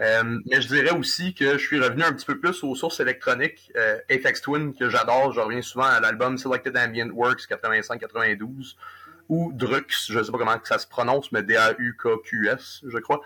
Euh, 0.00 0.38
mais 0.46 0.60
je 0.62 0.68
dirais 0.68 0.90
aussi 0.90 1.34
que 1.34 1.52
je 1.52 1.58
suis 1.58 1.78
revenu 1.78 2.02
un 2.02 2.12
petit 2.12 2.24
peu 2.26 2.38
plus 2.40 2.64
aux 2.64 2.74
sources 2.74 3.00
électroniques. 3.00 3.70
Euh, 3.76 3.98
Aphex 4.10 4.40
Twin, 4.40 4.74
que 4.74 4.88
j'adore, 4.88 5.32
je 5.32 5.40
reviens 5.40 5.60
souvent 5.62 5.84
à 5.84 6.00
l'album 6.00 6.38
Selected 6.38 6.76
Ambient 6.76 7.10
Works 7.12 7.46
85-92 7.48 8.76
ou 9.28 9.52
Drux, 9.54 9.84
je 10.08 10.22
sais 10.22 10.32
pas 10.32 10.38
comment 10.38 10.58
ça 10.64 10.78
se 10.78 10.88
prononce, 10.88 11.30
mais 11.32 11.42
D-A-U-K-Q-S, 11.42 12.80
je 12.88 12.98
crois. 12.98 13.20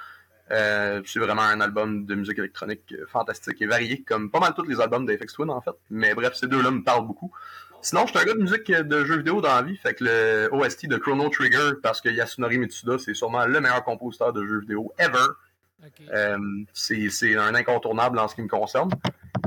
Euh, 0.50 1.00
c'est 1.06 1.20
vraiment 1.20 1.42
un 1.42 1.60
album 1.60 2.04
de 2.04 2.14
musique 2.14 2.38
électronique 2.38 2.92
euh, 2.92 3.06
fantastique 3.06 3.62
et 3.62 3.66
varié, 3.66 4.02
comme 4.02 4.30
pas 4.30 4.40
mal 4.40 4.52
tous 4.54 4.64
les 4.64 4.80
albums 4.80 5.06
d'Aphex 5.06 5.32
Twin 5.32 5.50
en 5.50 5.60
fait. 5.62 5.72
Mais 5.90 6.14
bref, 6.14 6.34
ces 6.34 6.46
deux-là 6.46 6.70
me 6.70 6.82
parlent 6.82 7.06
beaucoup. 7.06 7.32
Sinon, 7.84 8.06
je 8.06 8.12
suis 8.12 8.18
un 8.18 8.24
gars 8.24 8.32
de 8.32 8.38
musique 8.38 8.70
euh, 8.70 8.82
de 8.82 9.04
jeux 9.04 9.18
vidéo 9.18 9.42
dans 9.42 9.54
la 9.54 9.60
vie, 9.60 9.76
fait 9.76 9.92
que 9.92 10.04
le 10.04 10.48
OST 10.52 10.86
de 10.86 10.96
Chrono 10.96 11.28
Trigger, 11.28 11.72
parce 11.82 12.00
que 12.00 12.08
Yasunori 12.08 12.56
Mitsuda, 12.56 12.96
c'est 12.96 13.12
sûrement 13.12 13.44
le 13.44 13.60
meilleur 13.60 13.84
compositeur 13.84 14.32
de 14.32 14.42
jeux 14.46 14.60
vidéo 14.60 14.94
ever. 14.98 15.18
Euh, 16.14 16.38
c'est 16.72 17.36
un 17.36 17.54
incontournable 17.54 18.18
en 18.18 18.26
ce 18.26 18.36
qui 18.36 18.40
me 18.40 18.48
concerne. 18.48 18.90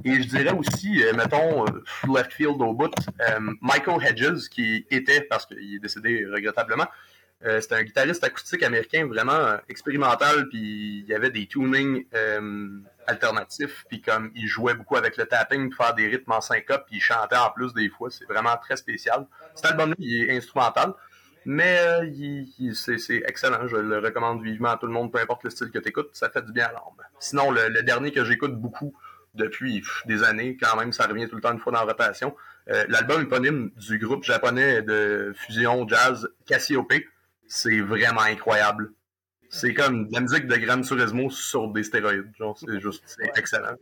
Et 0.06 0.22
je 0.22 0.28
dirais 0.28 0.54
aussi, 0.54 1.04
euh, 1.04 1.14
mettons, 1.14 1.66
left 2.14 2.32
field 2.32 2.62
au 2.62 2.74
bout, 2.74 2.94
Michael 3.60 4.06
Hedges, 4.06 4.50
qui 4.52 4.86
était, 4.92 5.22
parce 5.22 5.48
qu'il 5.48 5.74
est 5.74 5.80
décédé 5.80 6.24
regrettablement, 6.32 6.86
euh, 7.46 7.62
c'était 7.62 7.76
un 7.76 7.84
guitariste 7.84 8.24
acoustique 8.24 8.64
américain 8.64 9.06
vraiment 9.06 9.34
euh, 9.34 9.58
expérimental, 9.70 10.48
puis 10.50 11.00
il 11.02 11.06
y 11.08 11.14
avait 11.14 11.30
des 11.30 11.46
tunings 11.48 12.06
euh, 12.16 12.80
alternatifs, 13.06 13.86
puis 13.90 14.02
comme 14.02 14.32
il 14.36 14.48
jouait 14.48 14.74
beaucoup 14.74 14.96
avec 14.98 15.18
le 15.18 15.26
tapping 15.26 15.70
pour 15.70 15.86
faire 15.86 15.94
des 15.96 16.08
rythmes 16.08 16.32
en 16.32 16.42
syncope, 16.42 16.86
puis 16.88 16.98
il 16.98 17.02
chantait 17.02 17.38
en 17.38 17.52
plus 17.52 17.74
des 17.74 17.90
fois, 17.90 18.10
c'est 18.10 18.26
vraiment 18.26 18.58
très 18.58 18.76
spécial. 18.76 19.28
Cet 19.56 19.68
album-là, 19.68 19.96
il 20.00 20.24
est 20.24 20.36
instrumental, 20.36 20.94
mais 21.46 21.78
euh, 21.80 22.06
il- 22.06 22.48
il- 22.60 22.76
c'est 22.76 22.98
excellent, 23.28 23.68
je 23.68 23.78
le 23.78 24.00
recommande 24.00 24.44
vivement 24.44 24.70
à 24.72 24.78
tout 24.78 24.88
le 24.88 24.94
monde, 24.94 25.12
peu 25.12 25.20
importe 25.20 25.44
le 25.44 25.50
style 25.50 25.70
que 25.72 25.80
tu 25.80 25.90
écoutes, 25.90 26.10
ça 26.14 26.30
fait 26.30 26.42
du 26.44 26.52
bien 26.52 26.66
à 26.66 26.72
l'âme. 26.72 27.06
Sinon, 27.20 27.52
le, 27.52 27.70
le 27.70 27.84
dernier 27.84 28.12
que 28.12 28.26
j'écoute 28.26 28.56
beaucoup 28.56 28.94
depuis 29.36 29.84
des 30.06 30.24
années, 30.24 30.58
quand 30.60 30.76
même, 30.78 30.92
ça 30.92 31.06
revient 31.06 31.30
tout 31.30 31.36
le 31.36 31.42
temps 31.42 31.54
une 31.54 31.60
fois 31.60 31.72
dans 31.72 31.80
la 31.86 31.92
rotation, 31.92 32.36
euh, 32.70 32.86
l'album 32.90 33.22
éponyme 33.22 33.70
du 33.78 34.00
groupe 34.00 34.24
japonais 34.24 34.82
de 34.82 35.34
fusion 35.38 35.88
jazz 35.88 36.28
Cassiope, 36.48 36.92
c'est 37.48 37.80
vraiment 37.82 38.22
incroyable. 38.22 38.92
C'est 39.50 39.74
comme 39.74 40.08
de 40.10 40.14
la 40.14 40.20
musique 40.20 40.46
de 40.48 40.56
Gran 40.58 40.82
Turismo 40.82 41.30
sur 41.30 41.70
des 41.70 41.84
stéroïdes. 41.84 42.30
Genre, 42.38 42.58
c'est 42.58 42.82
juste, 42.82 43.02
c'est 43.06 43.32
excellent. 43.38 43.76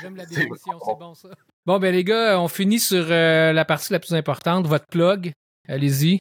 J'aime 0.00 0.16
la 0.16 0.24
C'est 0.24 0.34
définition, 0.36 0.72
bon. 0.72 0.80
c'est 0.86 0.98
bon 0.98 1.14
ça. 1.14 1.28
Bon, 1.66 1.78
ben 1.78 1.92
les 1.94 2.04
gars, 2.04 2.40
on 2.40 2.48
finit 2.48 2.80
sur 2.80 3.04
euh, 3.10 3.52
la 3.52 3.64
partie 3.66 3.92
la 3.92 3.98
plus 4.00 4.14
importante, 4.14 4.66
votre 4.66 4.86
plug. 4.86 5.32
Allez-y. 5.68 6.18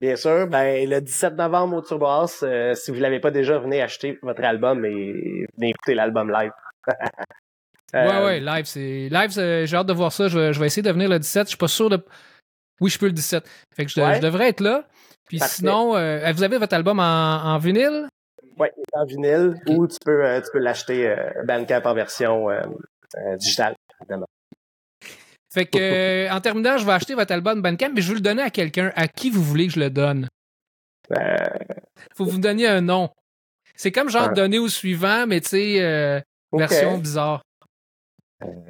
Bien 0.00 0.16
sûr, 0.16 0.48
ben 0.48 0.88
le 0.88 1.00
17 1.00 1.34
novembre 1.36 1.76
au 1.76 1.82
Turbo 1.82 2.06
House, 2.06 2.40
euh, 2.42 2.74
si 2.74 2.90
vous 2.90 2.98
l'avez 2.98 3.20
pas 3.20 3.30
déjà, 3.30 3.58
venez 3.58 3.80
acheter 3.80 4.18
votre 4.22 4.42
album 4.42 4.84
et 4.84 5.46
venez 5.56 5.70
écouter 5.70 5.94
l'album 5.94 6.30
live. 6.32 6.52
Euh, 7.92 8.06
Ouais, 8.06 8.24
ouais, 8.24 8.40
live, 8.40 8.66
c'est. 8.66 9.08
Live, 9.10 9.30
c'est- 9.30 9.66
j'ai 9.66 9.76
hâte 9.76 9.88
de 9.88 9.92
voir 9.92 10.12
ça. 10.12 10.28
Je 10.28 10.38
vais, 10.38 10.52
je 10.52 10.60
vais 10.60 10.66
essayer 10.66 10.80
de 10.82 10.92
venir 10.92 11.08
le 11.08 11.18
17. 11.18 11.46
Je 11.46 11.48
suis 11.48 11.56
pas 11.58 11.66
sûr 11.66 11.90
de. 11.90 11.98
Oui, 12.80 12.88
je 12.88 12.96
peux 13.00 13.06
le 13.06 13.12
17. 13.12 13.44
Fait 13.74 13.84
que 13.84 13.90
je, 13.90 14.00
Ouais. 14.00 14.14
je 14.14 14.20
devrais 14.20 14.48
être 14.48 14.60
là. 14.60 14.86
Puis 15.30 15.38
Parfait. 15.38 15.58
sinon, 15.58 15.94
euh, 15.96 16.32
vous 16.32 16.42
avez 16.42 16.58
votre 16.58 16.74
album 16.74 16.98
en, 16.98 17.02
en 17.04 17.58
vinyle? 17.58 18.08
Est 18.60 18.72
en 18.94 19.04
vinyle 19.04 19.54
ou 19.68 19.86
tu 19.86 19.96
peux 20.04 20.26
euh, 20.26 20.40
tu 20.40 20.48
peux 20.52 20.58
l'acheter 20.58 21.06
euh, 21.08 21.44
Bandcamp 21.46 21.82
en 21.84 21.94
version 21.94 22.48
digitale, 23.38 23.76
évidemment. 24.00 24.26
Fait 25.54 25.66
que, 25.66 26.28
en 26.32 26.40
terminant, 26.40 26.78
je 26.78 26.84
vais 26.84 26.90
acheter 26.90 27.14
votre 27.14 27.32
album 27.32 27.62
Bandcamp, 27.62 27.90
mais 27.94 28.00
je 28.02 28.08
veux 28.08 28.16
le 28.16 28.20
donner 28.20 28.42
à 28.42 28.50
quelqu'un. 28.50 28.90
À 28.96 29.06
qui 29.06 29.30
vous 29.30 29.42
voulez 29.42 29.68
que 29.68 29.74
je 29.74 29.78
le 29.80 29.88
donne? 29.90 30.26
Faut 32.16 32.24
que 32.24 32.30
vous 32.30 32.38
me 32.38 32.42
donniez 32.42 32.66
un 32.66 32.80
nom. 32.80 33.08
C'est 33.76 33.92
comme 33.92 34.08
genre 34.10 34.30
Ouais. 34.30 34.34
donner 34.34 34.58
au 34.58 34.68
suivant, 34.68 35.28
mais 35.28 35.40
tu 35.40 35.50
sais, 35.50 36.22
version 36.52 36.98
bizarre. 36.98 37.42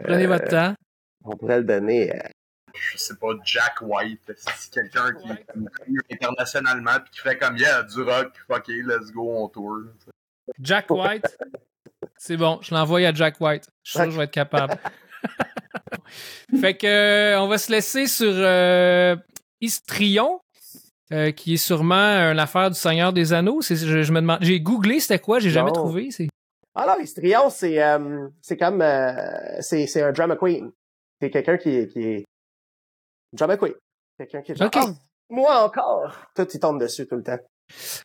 Prenez 0.04 0.26
votre 0.26 0.46
temps. 0.48 0.74
On 1.24 1.36
pourrait 1.38 1.58
le 1.60 1.64
donner. 1.64 2.12
Je 2.74 2.98
sais 2.98 3.14
pas, 3.16 3.28
Jack 3.44 3.76
White, 3.82 4.32
c'est 4.36 4.72
quelqu'un 4.72 5.12
qui 5.14 5.30
est 5.30 5.44
connu 5.44 5.98
internationalement 6.10 6.98
puis 7.02 7.10
qui 7.12 7.20
fait 7.20 7.36
comme, 7.38 7.56
yeah, 7.56 7.82
du 7.82 8.02
rock, 8.02 8.32
ok, 8.48 8.68
let's 8.68 9.10
go, 9.12 9.30
on 9.44 9.48
tour. 9.48 9.78
Jack 10.60 10.90
White? 10.90 11.38
C'est 12.16 12.36
bon, 12.36 12.58
je 12.62 12.74
l'envoie 12.74 13.00
à 13.06 13.12
Jack 13.14 13.40
White. 13.40 13.66
Je 13.82 13.90
suis 13.90 13.98
sûr 13.98 14.04
que 14.06 14.10
je 14.12 14.16
vais 14.18 14.24
être 14.24 14.30
capable. 14.30 14.74
fait 16.60 16.76
que 16.76 16.86
euh, 16.86 17.40
on 17.40 17.48
va 17.48 17.58
se 17.58 17.70
laisser 17.70 18.06
sur 18.06 18.32
euh, 18.32 19.16
Istrion, 19.60 20.40
euh, 21.12 21.30
qui 21.32 21.54
est 21.54 21.58
sûrement 21.58 21.94
une 22.30 22.38
affaire 22.38 22.70
du 22.70 22.76
Seigneur 22.78 23.12
des 23.12 23.32
Anneaux. 23.32 23.60
C'est- 23.62 23.76
Je, 23.76 24.02
je 24.02 24.12
me 24.12 24.20
demande, 24.20 24.38
j'ai 24.42 24.60
googlé 24.60 25.00
c'était 25.00 25.18
quoi, 25.18 25.38
j'ai 25.40 25.50
jamais 25.50 25.72
trouvé. 25.72 26.10
C'est 26.10 26.28
Alors, 26.74 27.00
Histrion, 27.00 27.50
c'est 27.50 27.82
euh, 27.82 28.28
c'est 28.42 28.56
comme 28.56 28.80
euh, 28.82 29.60
c'est 29.60 29.86
c'est 29.86 30.02
un 30.02 30.12
drama 30.12 30.36
queen. 30.36 30.70
C'est 31.20 31.30
quelqu'un 31.30 31.58
qui 31.58 31.70
est 31.76 31.88
qui 31.92 32.24
drama 33.32 33.56
queen. 33.56 33.74
Quelqu'un 34.18 34.42
qui 34.42 34.52
est 34.52 34.56
genre. 34.56 34.70
Ah, 34.74 34.86
moi 35.28 35.64
encore. 35.64 36.14
Tout 36.34 36.46
il 36.52 36.60
tombe 36.60 36.80
dessus 36.80 37.06
tout 37.06 37.16
le 37.16 37.22
temps. 37.22 37.38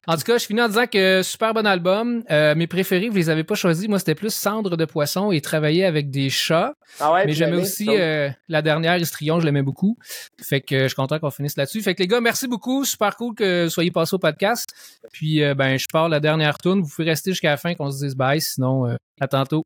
En 0.07 0.15
tout 0.15 0.23
cas, 0.23 0.37
je 0.37 0.45
finis 0.45 0.61
en 0.61 0.67
disant 0.67 0.87
que 0.87 1.21
super 1.23 1.53
bon 1.53 1.65
album. 1.65 2.23
Euh, 2.29 2.55
mes 2.55 2.67
préférés, 2.67 3.09
vous 3.09 3.15
les 3.15 3.29
avez 3.29 3.43
pas 3.43 3.55
choisis. 3.55 3.87
Moi, 3.87 3.99
c'était 3.99 4.15
plus 4.15 4.33
Cendre 4.33 4.77
de 4.77 4.85
poisson 4.85 5.31
et 5.31 5.41
travailler 5.41 5.85
avec 5.85 6.09
des 6.09 6.29
chats. 6.29 6.73
Ah 6.99 7.13
ouais, 7.13 7.25
Mais 7.25 7.33
j'aimais 7.33 7.57
aussi 7.57 7.87
euh, 7.89 8.29
la 8.47 8.61
dernière 8.61 8.97
Istrion, 8.97 9.39
je 9.39 9.45
l'aimais 9.45 9.63
beaucoup. 9.63 9.97
Fait 10.41 10.61
que 10.61 10.75
euh, 10.75 10.81
je 10.83 10.87
suis 10.89 10.95
content 10.95 11.19
qu'on 11.19 11.31
finisse 11.31 11.57
là-dessus. 11.57 11.81
Fait 11.81 11.95
que 11.95 12.03
les 12.03 12.07
gars, 12.07 12.21
merci 12.21 12.47
beaucoup. 12.47 12.85
Super 12.85 13.15
cool 13.15 13.33
que 13.35 13.63
vous 13.65 13.69
soyez 13.69 13.91
passés 13.91 14.13
au 14.13 14.19
podcast. 14.19 14.65
Puis 15.11 15.43
euh, 15.43 15.55
ben 15.55 15.77
je 15.77 15.85
pars 15.91 16.09
la 16.09 16.19
dernière 16.19 16.57
tourne. 16.57 16.81
Vous 16.81 16.89
pouvez 16.89 17.09
rester 17.09 17.31
jusqu'à 17.31 17.49
la 17.49 17.57
fin 17.57 17.73
qu'on 17.73 17.91
se 17.91 18.05
dise 18.05 18.15
bye. 18.15 18.41
Sinon, 18.41 18.87
euh, 18.87 18.95
à 19.19 19.27
tantôt. 19.27 19.63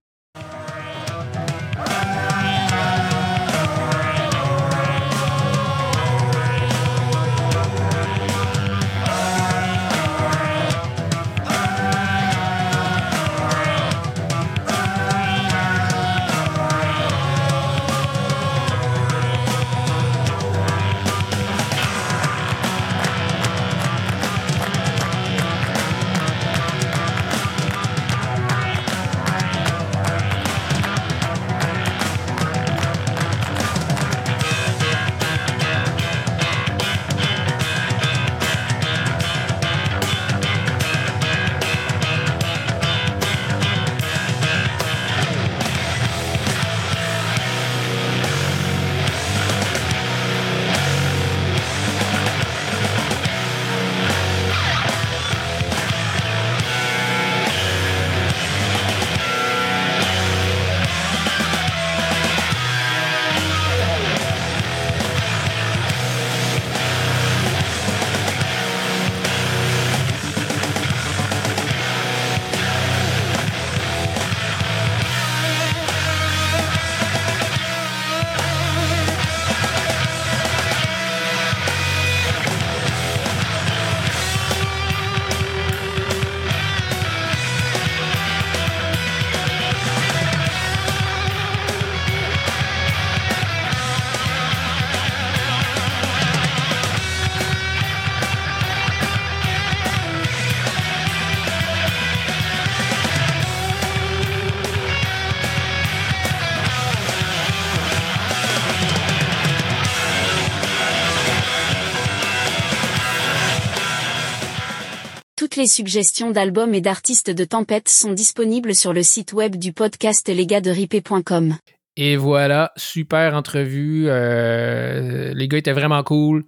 Les 115.60 115.68
suggestions 115.68 116.32
d'albums 116.32 116.74
et 116.74 116.80
d'artistes 116.82 117.30
de 117.30 117.44
Tempête 117.44 117.90
sont 117.90 118.14
disponibles 118.14 118.74
sur 118.74 118.94
le 118.94 119.04
site 119.04 119.34
web 119.34 119.58
du 119.58 119.74
podcast 119.74 120.28
lesgasderipé.com. 120.30 121.56
Et 121.98 122.16
voilà, 122.16 122.72
super 122.78 123.36
entrevue. 123.36 124.06
euh, 124.08 125.34
les 125.34 125.48
gars 125.50 125.58
étaient 125.58 125.74
vraiment 125.74 126.02
cool. 126.04 126.46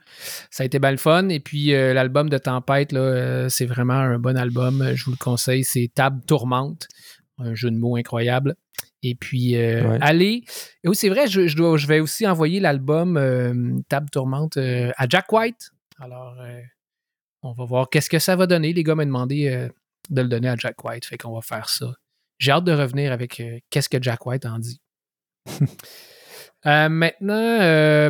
Ça 0.50 0.64
a 0.64 0.66
été 0.66 0.80
bien 0.80 0.92
le 0.92 0.98
fun. 0.98 1.28
Et 1.28 1.42
puis, 1.42 1.74
euh, 1.74 1.94
l'album 1.94 2.30
de 2.30 2.38
Tempête, 2.38 2.94
là, 2.94 3.02
euh, 3.02 3.50
c'est 3.50 3.66
vraiment 3.66 3.96
un 3.96 4.18
bon 4.18 4.38
album. 4.38 4.92
Je 4.96 5.04
vous 5.04 5.12
le 5.12 5.18
conseille. 5.18 5.66
C'est 5.66 5.92
Table 5.94 6.22
Tourmente. 6.26 6.88
Un 7.38 7.54
jeu 7.54 7.70
de 7.70 7.76
mots 7.78 7.98
incroyable. 7.98 8.56
Et 9.04 9.16
puis, 9.16 9.58
euh, 9.58 9.90
Ouais. 9.90 9.98
allez. 10.00 10.44
Et 10.86 10.88
oui, 10.88 10.96
c'est 10.96 11.10
vrai, 11.10 11.28
je, 11.28 11.48
je 11.48 11.58
dois, 11.58 11.76
je 11.76 11.88
vais 11.88 12.00
aussi 12.00 12.26
envoyer 12.26 12.62
l'album 12.62 13.18
euh, 13.18 13.54
Table 13.90 14.10
Tourmente 14.10 14.56
euh, 14.56 14.92
à 14.96 15.06
Jack 15.10 15.34
White. 15.34 15.72
Alors, 16.00 16.36
euh, 16.40 16.60
on 17.44 17.54
va 17.54 17.66
voir 17.66 17.90
qu'est-ce 17.90 18.10
que 18.10 18.20
ça 18.20 18.36
va 18.36 18.48
donner. 18.48 18.74
Les 18.74 18.84
gars 18.84 18.96
m'ont 18.96 19.06
demandé 19.06 19.48
euh, 19.48 19.68
de 20.10 20.22
le 20.22 20.28
donner 20.28 20.50
à 20.50 20.56
Jack 20.56 20.84
White. 20.84 21.06
Fait 21.06 21.18
qu'on 21.18 21.34
va 21.34 21.42
faire 21.42 21.70
ça. 21.70 21.94
J'ai 22.38 22.52
hâte 22.52 22.64
de 22.64 22.72
revenir 22.72 23.12
avec 23.12 23.40
euh, 23.40 23.60
qu'est-ce 23.70 23.90
que 23.90 24.02
Jack 24.02 24.26
White 24.26 24.46
en 24.46 24.60
dit. 24.60 24.82
Euh, 26.68 26.90
maintenant, 26.90 27.58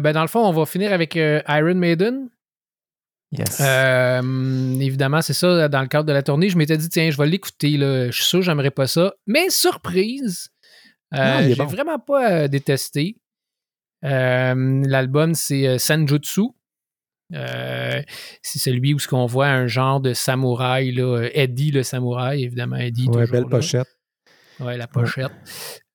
ben 0.01 0.11
dans 0.11 0.23
le 0.23 0.27
fond, 0.27 0.41
on 0.41 0.51
va 0.51 0.65
finir 0.65 0.91
avec 0.91 1.15
Iron 1.15 1.75
Maiden. 1.75 2.27
Yes. 3.31 3.61
Évidemment, 3.61 5.21
c'est 5.21 5.31
ça, 5.31 5.69
dans 5.69 5.79
le 5.79 5.87
cadre 5.87 6.03
de 6.03 6.11
la 6.11 6.21
tournée, 6.21 6.49
je 6.49 6.57
m'étais 6.57 6.75
dit, 6.75 6.89
tiens, 6.89 7.09
je 7.11 7.17
vais 7.17 7.27
l'écouter. 7.27 7.77
Je 7.77 8.11
suis 8.11 8.25
sûr 8.25 8.39
que 8.39 8.45
j'aimerais 8.45 8.69
pas 8.69 8.87
ça. 8.87 9.13
Mais 9.25 9.49
surprise, 9.49 10.49
il 11.13 11.17
est 11.17 11.49
j'ai 11.51 11.55
bon. 11.55 11.67
vraiment 11.67 11.97
pas 11.97 12.49
détesté. 12.49 13.15
L'album, 14.01 15.33
c'est 15.33 15.79
Sanjutsu. 15.79 16.49
Euh, 17.33 18.01
c'est 18.41 18.59
celui 18.59 18.93
où 18.93 18.99
ce 18.99 19.07
qu'on 19.07 19.25
voit 19.25 19.47
un 19.47 19.67
genre 19.67 20.01
de 20.01 20.13
samouraï, 20.13 20.91
là, 20.91 21.27
Eddie 21.33 21.71
le 21.71 21.83
samouraï, 21.83 22.43
évidemment, 22.43 22.77
Eddie. 22.77 23.07
ouais, 23.07 23.13
toujours 23.13 23.31
belle 23.31 23.43
là. 23.43 23.49
pochette. 23.49 23.87
Ouais, 24.59 24.77
la 24.77 24.87
pochette. 24.87 25.31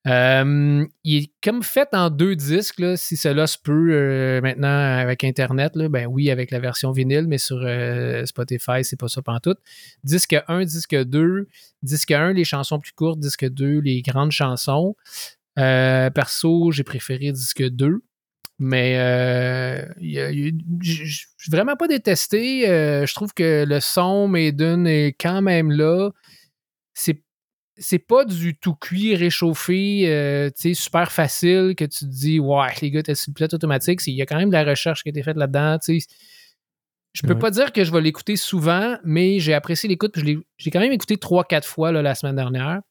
Euh, 0.07 0.85
il 1.03 1.23
est 1.23 1.31
comme 1.43 1.63
fait 1.63 1.89
en 1.91 2.09
deux 2.09 2.35
disques, 2.35 2.79
là, 2.79 2.95
si 2.95 3.17
cela 3.17 3.45
se 3.45 3.57
peut 3.57 3.89
euh, 3.91 4.41
maintenant 4.41 4.69
avec 4.69 5.23
Internet. 5.23 5.75
Là, 5.75 5.89
ben 5.89 6.07
oui, 6.07 6.31
avec 6.31 6.51
la 6.51 6.59
version 6.59 6.91
vinyle, 6.91 7.27
mais 7.27 7.37
sur 7.37 7.59
Spotify, 8.25 8.83
c'est 8.83 8.99
pas 8.99 9.09
ça 9.09 9.21
pantoute. 9.21 9.59
Disque 10.03 10.37
1, 10.47 10.63
disque 10.63 10.95
2. 10.95 11.47
Disque 11.81 12.11
1, 12.11 12.33
les 12.33 12.45
chansons 12.45 12.79
plus 12.79 12.93
courtes. 12.93 13.19
Disque 13.19 13.49
2, 13.49 13.79
les 13.79 14.01
grandes 14.01 14.31
chansons. 14.31 14.95
Perso, 15.55 16.71
j'ai 16.71 16.83
préféré 16.83 17.31
disque 17.31 17.67
2. 17.67 18.01
Mais 18.59 18.95
euh, 18.97 19.85
il 19.99 20.53
j- 20.81 21.03
j'ai 21.37 21.51
vraiment 21.51 21.75
pas 21.75 21.87
détesté. 21.87 22.67
Euh, 22.69 23.05
je 23.05 23.13
trouve 23.13 23.33
que 23.33 23.65
le 23.67 23.79
son 23.79 24.27
Maiden 24.27 24.87
est 24.87 25.13
quand 25.19 25.41
même 25.41 25.71
là. 25.71 26.09
C'est 26.93 27.21
c'est 27.79 27.99
pas 27.99 28.25
du 28.25 28.57
tout 28.57 28.73
cuit, 28.73 29.15
réchauffé, 29.15 30.05
euh, 30.09 30.49
tu 30.49 30.69
sais, 30.69 30.73
super 30.73 31.11
facile 31.11 31.75
que 31.77 31.85
tu 31.85 31.99
te 31.99 32.05
dis, 32.05 32.39
ouais, 32.39 32.69
les 32.81 32.89
gars, 32.89 33.03
t'es 33.03 33.13
sur 33.13 33.29
le 33.29 33.35
pilote 33.35 33.53
automatique. 33.53 33.99
Il 34.07 34.15
y 34.15 34.21
a 34.23 34.25
quand 34.25 34.37
même 34.37 34.49
de 34.49 34.53
la 34.53 34.63
recherche 34.63 35.03
qui 35.03 35.09
a 35.09 35.11
été 35.11 35.21
faite 35.21 35.37
là-dedans. 35.37 35.77
Je 37.13 37.21
peux 37.21 37.33
Ouais. 37.33 37.39
pas 37.39 37.51
dire 37.51 37.71
que 37.73 37.83
je 37.83 37.91
vais 37.91 38.01
l'écouter 38.01 38.35
souvent, 38.35 38.97
mais 39.03 39.39
j'ai 39.39 39.53
apprécié 39.53 39.87
l'écoute. 39.87 40.11
puis 40.13 40.21
je 40.21 40.25
l'ai- 40.25 40.37
J'ai 40.57 40.71
quand 40.71 40.79
même 40.79 40.91
écouté 40.91 41.17
3-4 41.17 41.65
fois 41.67 41.91
là, 41.91 42.01
la 42.01 42.15
semaine 42.15 42.35
dernière. 42.35 42.81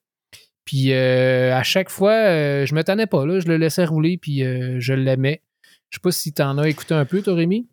Puis 0.63 0.93
euh, 0.93 1.53
à 1.53 1.63
chaque 1.63 1.89
fois, 1.89 2.13
euh, 2.13 2.65
je 2.65 2.73
me 2.73 2.81
tannais 2.83 3.07
pas. 3.07 3.25
Là, 3.25 3.39
je 3.41 3.47
le 3.47 3.57
laissais 3.57 3.83
rouler, 3.85 4.17
puis 4.17 4.43
euh, 4.43 4.77
je 4.79 4.93
l'aimais. 4.93 5.41
Je 5.89 5.97
sais 5.97 6.01
pas 6.01 6.11
si 6.11 6.33
t'en 6.33 6.57
as 6.57 6.69
écouté 6.69 6.93
un 6.93 7.05
peu, 7.05 7.21
toi, 7.21 7.33
Rémi. 7.35 7.69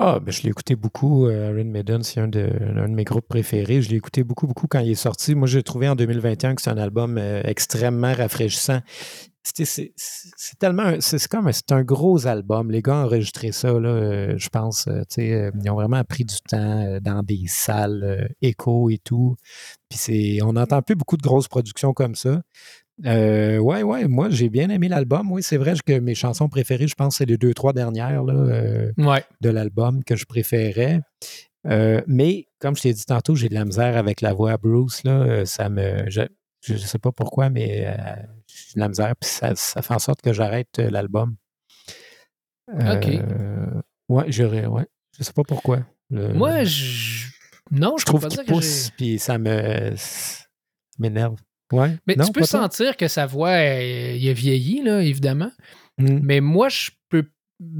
Ah, 0.00 0.18
ben, 0.20 0.32
je 0.32 0.42
l'ai 0.42 0.48
écouté 0.50 0.74
beaucoup. 0.74 1.28
euh, 1.28 1.52
Iron 1.56 1.70
Maiden, 1.70 2.02
c'est 2.02 2.20
un 2.20 2.26
de, 2.26 2.50
un 2.76 2.88
de 2.88 2.94
mes 2.94 3.04
groupes 3.04 3.28
préférés. 3.28 3.80
Je 3.80 3.90
l'ai 3.90 3.96
écouté 3.96 4.24
beaucoup, 4.24 4.48
beaucoup 4.48 4.66
quand 4.66 4.80
il 4.80 4.90
est 4.90 4.96
sorti. 4.96 5.36
Moi, 5.36 5.46
j'ai 5.46 5.62
trouvé 5.62 5.88
en 5.88 5.94
2021 5.94 6.56
que 6.56 6.62
c'est 6.62 6.70
un 6.70 6.78
album 6.78 7.16
euh, 7.16 7.42
extrêmement 7.44 8.12
rafraîchissant. 8.12 8.80
C'est 9.44 9.92
tellement. 10.58 10.94
C'est 11.00 11.28
comme 11.28 11.52
c'est 11.52 11.70
un 11.70 11.82
gros 11.82 12.26
album. 12.26 12.70
Les 12.70 12.80
gars 12.82 12.96
ont 12.96 13.04
enregistré 13.04 13.52
ça, 13.52 13.72
là, 13.78 13.88
euh, 13.90 14.34
je 14.38 14.48
pense. 14.48 14.88
tu 15.10 15.22
ils 15.22 15.70
ont 15.70 15.74
vraiment 15.74 16.02
pris 16.02 16.24
du 16.24 16.36
temps 16.48 16.98
dans 17.02 17.22
des 17.22 17.42
salles 17.46 18.34
écho 18.40 18.88
et 18.88 18.98
tout. 18.98 19.36
Puis 19.90 20.40
on 20.42 20.54
n'entend 20.54 20.80
plus 20.80 20.96
beaucoup 20.96 21.18
de 21.18 21.22
grosses 21.22 21.48
productions 21.48 21.92
comme 21.92 22.14
ça. 22.14 22.40
Euh, 23.06 23.58
ouais, 23.58 23.82
ouais, 23.82 24.06
moi 24.06 24.30
j'ai 24.30 24.48
bien 24.48 24.70
aimé 24.70 24.88
l'album. 24.88 25.32
Oui, 25.32 25.42
c'est 25.42 25.56
vrai 25.56 25.74
que 25.84 25.98
mes 25.98 26.14
chansons 26.14 26.48
préférées, 26.48 26.86
je 26.86 26.94
pense, 26.94 27.16
c'est 27.16 27.26
les 27.26 27.36
deux, 27.36 27.52
trois 27.54 27.72
dernières. 27.72 28.22
Là, 28.22 28.34
euh, 28.34 28.92
Ouais. 28.98 29.24
de 29.40 29.48
l'album 29.50 30.04
que 30.04 30.14
je 30.16 30.24
préférais. 30.26 31.00
Euh, 31.66 32.00
mais 32.06 32.46
comme 32.60 32.76
je 32.76 32.82
t'ai 32.82 32.92
dit 32.92 33.04
tantôt, 33.06 33.34
j'ai 33.34 33.48
de 33.48 33.54
la 33.54 33.64
misère 33.64 33.96
avec 33.96 34.20
la 34.20 34.32
voix 34.32 34.52
à 34.52 34.56
Bruce. 34.58 35.02
Là, 35.02 35.44
ça 35.44 35.68
me, 35.68 36.08
je 36.08 36.22
ne 36.72 36.78
sais 36.78 36.98
pas 36.98 37.10
pourquoi, 37.10 37.50
mais 37.50 37.96
j'ai 38.46 38.74
de 38.76 38.80
la 38.80 38.88
misère. 38.88 39.14
Puis 39.20 39.30
ça, 39.30 39.54
ça 39.56 39.82
fait 39.82 39.94
en 39.94 39.98
sorte 39.98 40.20
que 40.22 40.32
j'arrête 40.32 40.78
l'album. 40.78 41.34
OK. 42.72 43.08
Ouais, 44.08 44.24
j'aurais. 44.28 44.66
Ouais, 44.66 44.86
je 45.18 45.24
sais 45.24 45.32
pas 45.32 45.42
pourquoi. 45.44 45.80
Le- 46.10 46.32
Moi, 46.34 46.64
je. 46.64 47.26
Non, 47.70 47.96
je, 47.96 48.02
je 48.02 48.06
trouve 48.06 48.28
qu'il 48.28 48.44
pousse, 48.44 48.90
puis 48.96 49.18
ça 49.18 49.38
me 49.38 49.94
ça 49.96 50.44
m'énerve. 50.98 51.36
Ouais. 51.74 51.96
Mais 52.06 52.14
non, 52.16 52.24
tu 52.26 52.32
peux 52.32 52.40
toi? 52.40 52.46
sentir 52.46 52.96
que 52.96 53.08
sa 53.08 53.26
voix, 53.26 53.50
euh, 53.50 54.16
il 54.18 54.28
a 54.28 54.32
vieilli, 54.32 54.82
là, 54.82 55.02
évidemment. 55.02 55.50
Hmm. 55.98 56.20
Mais 56.22 56.40
moi, 56.40 56.68
je 56.68 56.90
peux. 57.08 57.24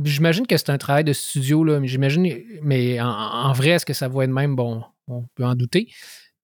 J'imagine 0.05 0.47
que 0.47 0.57
c'est 0.57 0.71
un 0.71 0.79
travail 0.79 1.05
de 1.05 1.13
studio, 1.13 1.65
là. 1.65 1.81
Mais 1.81 1.89
j'imagine. 1.89 2.27
Mais 2.63 3.01
en, 3.01 3.09
en 3.09 3.53
vrai, 3.53 3.71
est-ce 3.71 3.87
que 3.87 3.93
sa 3.93 4.09
voix 4.09 4.25
est 4.25 4.29
de 4.29 4.33
même? 4.33 4.55
Bon, 4.57 4.83
on 5.09 5.25
peut 5.35 5.45
en 5.45 5.55
douter. 5.55 5.89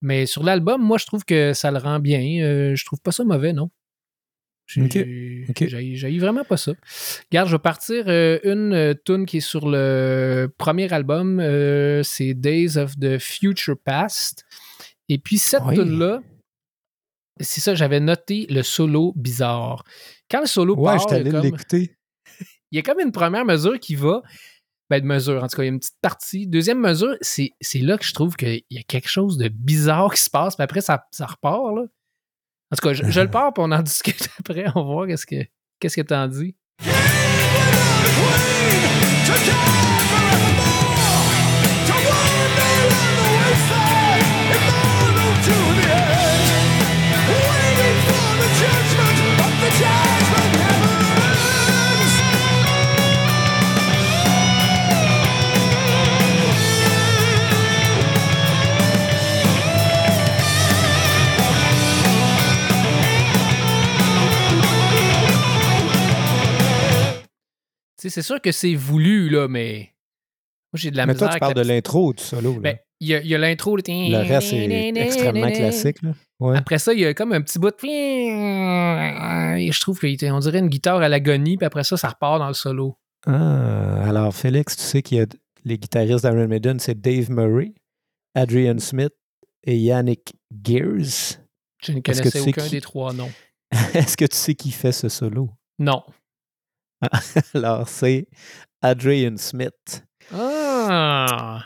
Mais 0.03 0.27
sur 0.27 0.43
l'album, 0.43 0.83
moi, 0.83 0.99
je 0.99 1.07
trouve 1.07 1.25
que 1.25 1.53
ça 1.53 1.71
le 1.71 1.79
rend 1.79 1.99
bien. 2.01 2.43
Euh, 2.43 2.75
je 2.75 2.85
trouve 2.85 3.01
pas 3.01 3.13
ça 3.13 3.23
mauvais, 3.25 3.53
non? 3.53 3.71
J'ai 4.67 4.83
Ok, 4.83 4.93
j'ai- 4.93 5.45
ok. 5.49 5.65
j'ai- 5.69 5.97
j'ai 5.97 6.19
vraiment 6.19 6.45
pas 6.45 6.57
ça. 6.57 6.73
Regarde, 7.31 7.49
je 7.49 7.55
vais 7.57 7.59
partir 7.61 8.05
euh, 8.07 8.39
une 8.45 8.73
euh, 8.73 8.95
tune 9.05 9.27
qui 9.27 9.39
est 9.39 9.41
sur 9.41 9.69
le 9.69 10.49
premier 10.59 10.93
album. 10.93 11.41
euh, 11.41 12.03
c'est 12.05 12.35
Days 12.35 12.77
of 12.79 12.97
the 12.99 13.19
Future 13.19 13.77
Past. 13.85 14.45
Et 15.09 15.19
puis 15.19 15.39
cette 15.39 15.65
Oui. 15.67 15.75
tune-là, 15.75 16.21
c'est 17.45 17.61
ça, 17.61 17.75
j'avais 17.75 18.01
noté 18.01 18.47
le 18.51 18.63
solo 18.63 19.13
bizarre. 19.17 19.85
Quand 20.31 20.41
le 20.41 20.47
solo 20.47 20.77
Ouais, 20.77 20.97
part, 20.97 21.07
il 21.09 21.13
y 21.13 21.15
a 21.15 21.17
allé 21.21 21.31
comme- 21.31 21.43
l'écouter. 21.43 21.97
il 22.71 22.77
y 22.77 22.79
a 22.79 22.83
comme 22.83 23.01
une 23.01 23.13
première 23.13 23.45
mesure 23.45 23.79
qui 23.81 23.95
va. 23.95 24.23
Ben, 24.91 25.01
de 25.01 25.07
mesure, 25.07 25.43
en 25.45 25.47
tout 25.47 25.57
cas, 25.57 25.63
il 25.63 25.67
y 25.67 25.69
a 25.69 25.73
une 25.73 25.79
petite 25.79 26.01
partie. 26.03 26.47
Deuxième 26.49 26.81
mesure, 26.81 27.15
c'est 27.21 27.53
c'est 27.61 27.79
là 27.79 27.97
que 27.97 28.05
je 28.05 28.13
trouve 28.13 28.35
qu'il 28.35 28.63
y 28.71 28.79
a 28.79 28.83
quelque 28.83 29.09
chose 29.09 29.37
de 29.39 29.49
bizarre 29.49 30.13
qui 30.13 30.21
se 30.21 30.31
passe, 30.31 30.57
puis 30.57 30.65
après, 30.65 30.81
ça, 30.81 31.05
ça 31.13 31.27
repart, 31.27 31.63
là. 31.77 31.83
En 32.73 32.77
tout 32.77 32.89
cas, 32.89 32.93
je, 32.93 33.05
je 33.09 33.21
le 33.21 33.31
pars, 33.31 33.53
puis 33.53 33.63
on 33.67 33.71
en 33.73 33.83
discute 33.83 34.29
après. 34.41 34.65
On 34.75 34.85
va 34.85 34.93
voir 34.93 35.07
qu'est-ce 35.07 35.27
que 35.27 35.45
qu'est-ce 35.79 35.97
que 35.97 36.03
t'en 36.03 36.27
dis. 36.27 36.57
C'est 68.09 68.23
sûr 68.23 68.41
que 68.41 68.53
c'est 68.53 68.75
voulu, 68.75 69.29
là, 69.29 69.49
mais 69.49 69.93
moi, 70.73 70.79
j'ai 70.79 70.91
de 70.91 70.97
la 70.97 71.07
Mais 71.07 71.13
misère 71.15 71.29
toi, 71.29 71.35
tu 71.35 71.41
parles 71.41 71.55
de 71.55 71.61
la 71.61 71.75
l'intro 71.75 72.13
du 72.13 72.23
solo. 72.23 72.55
Ben, 72.61 72.77
il 73.01 73.09
y 73.09 73.35
a, 73.35 73.39
l'intro. 73.39 73.77
Le... 73.77 73.83
le 73.87 74.29
reste 74.29 74.53
est 74.53 74.97
extrêmement 74.97 75.51
classique. 75.51 76.03
Là. 76.03 76.13
Ouais. 76.39 76.57
Après 76.57 76.79
ça, 76.79 76.93
il 76.93 77.01
y 77.01 77.07
a 77.07 77.15
comme 77.15 77.33
un 77.33 77.41
petit 77.41 77.59
bout 77.59 77.71
de... 77.71 79.59
Et 79.59 79.73
je 79.73 79.81
trouve 79.81 79.99
qu'on 79.99 80.39
dirait 80.39 80.59
une 80.59 80.69
guitare 80.69 81.01
à 81.03 81.09
l'agonie, 81.09 81.57
puis 81.57 81.67
après 81.67 81.85
ça, 81.85 81.97
ça 81.97 82.09
repart 82.09 82.39
dans 82.39 82.49
le 82.49 82.55
solo. 82.55 82.97
Ah, 83.27 84.03
alors, 84.09 84.35
Félix, 84.35 84.77
tu 84.77 84.83
sais 84.83 85.03
qu'il 85.03 85.19
y 85.19 85.21
a 85.21 85.27
les 85.65 85.79
guitaristes 85.79 86.25
d'Iron 86.25 86.47
Maiden, 86.49 86.79
c'est 86.79 86.99
Dave 86.99 87.31
Murray, 87.31 87.75
Adrian 88.35 88.79
Smith 88.79 89.13
et 89.65 89.77
Yannick 89.77 90.35
Gears. 90.63 91.39
Je 91.83 91.93
ne 91.93 92.01
connaissais 92.01 92.41
aucun 92.41 92.65
qui- 92.65 92.71
des 92.71 92.81
trois 92.81 93.13
noms. 93.13 93.31
Est-ce 93.95 94.17
que 94.17 94.25
tu 94.25 94.37
sais 94.37 94.55
qui 94.55 94.71
fait 94.71 94.93
ce 94.93 95.09
solo? 95.09 95.51
Non. 95.79 96.03
Alors, 97.55 97.89
c'est 97.89 98.27
Adrian 98.83 99.37
Smith. 99.37 100.05
Ah! 100.33 101.65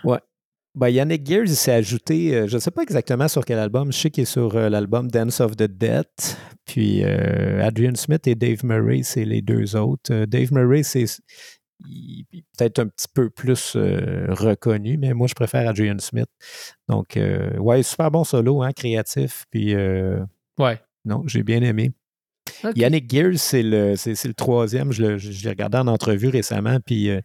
Ben, 0.76 0.88
Yannick 0.88 1.24
Gears, 1.24 1.44
il 1.44 1.54
s'est 1.54 1.70
ajouté, 1.72 2.34
euh, 2.34 2.48
je 2.48 2.56
ne 2.56 2.60
sais 2.60 2.72
pas 2.72 2.82
exactement 2.82 3.28
sur 3.28 3.44
quel 3.44 3.60
album, 3.60 3.92
je 3.92 3.96
sais 3.98 4.10
qu'il 4.10 4.22
est 4.22 4.26
sur 4.26 4.56
euh, 4.56 4.68
l'album 4.68 5.08
Dance 5.08 5.40
of 5.40 5.54
the 5.56 5.68
Dead. 5.68 6.04
Puis 6.64 7.04
euh, 7.04 7.64
Adrian 7.64 7.94
Smith 7.94 8.26
et 8.26 8.34
Dave 8.34 8.64
Murray, 8.64 9.02
c'est 9.04 9.24
les 9.24 9.40
deux 9.40 9.76
autres. 9.76 10.24
Dave 10.24 10.52
Murray, 10.52 10.82
c'est 10.82 11.04
peut-être 11.80 12.80
un 12.80 12.88
petit 12.88 13.06
peu 13.14 13.30
plus 13.30 13.76
reconnu, 13.76 14.96
mais 14.98 15.12
moi, 15.14 15.28
je 15.28 15.34
préfère 15.34 15.68
Adrian 15.68 15.98
Smith. 16.00 16.28
Donc, 16.88 17.16
euh, 17.16 17.56
ouais, 17.58 17.84
super 17.84 18.10
bon 18.10 18.24
solo, 18.24 18.62
hein, 18.62 18.72
créatif. 18.72 19.44
Puis, 19.50 19.74
Ouais. 20.58 20.80
non, 21.04 21.22
j'ai 21.26 21.44
bien 21.44 21.62
aimé. 21.62 21.92
Yannick 22.76 23.10
Gears, 23.10 23.38
c'est 23.38 23.62
le, 23.62 23.96
c'est, 23.96 24.14
c'est 24.14 24.28
le 24.28 24.34
troisième. 24.34 24.92
Je, 24.92 25.02
le- 25.02 25.18
je- 25.18 25.32
je 25.32 25.42
l'ai 25.44 25.50
regardé 25.50 25.78
en 25.78 25.86
entrevue 25.86 26.28
récemment. 26.28 26.78
Puis 26.84 27.10
euh, 27.10 27.20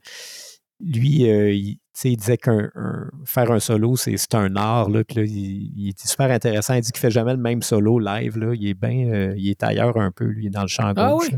lui, 0.80 1.30
euh, 1.30 1.52
il, 1.54 1.80
disait 2.18 2.38
qu'un 2.38 2.70
un- 2.76 3.10
faire 3.26 3.52
un 3.52 3.60
solo, 3.60 3.96
c'est, 3.98 4.16
c'est 4.18 4.36
un 4.36 4.56
art. 4.56 4.90
Là, 4.90 5.04
puis 5.04 5.18
là, 5.18 5.24
il, 5.24 5.72
il 5.78 5.90
est 5.90 6.08
super 6.08 6.32
intéressant. 6.32 6.74
Il 6.76 6.82
dit 6.82 6.92
qu'il 6.92 7.00
fait 7.02 7.12
jamais 7.12 7.34
le 7.34 7.40
même 7.42 7.62
solo 7.62 8.00
live. 8.00 8.38
Là. 8.38 8.54
Il 8.56 8.68
est 8.68 8.74
bien, 8.74 9.10
euh, 9.14 9.34
il 9.38 9.50
est 9.50 9.62
ailleurs 9.64 9.98
un 9.98 10.12
peu, 10.12 10.26
lui, 10.26 10.50
dans 10.50 10.62
le 10.62 10.68
champ 10.68 10.94
Ah 10.96 11.12
gauche. 11.12 11.30
oui? 11.32 11.38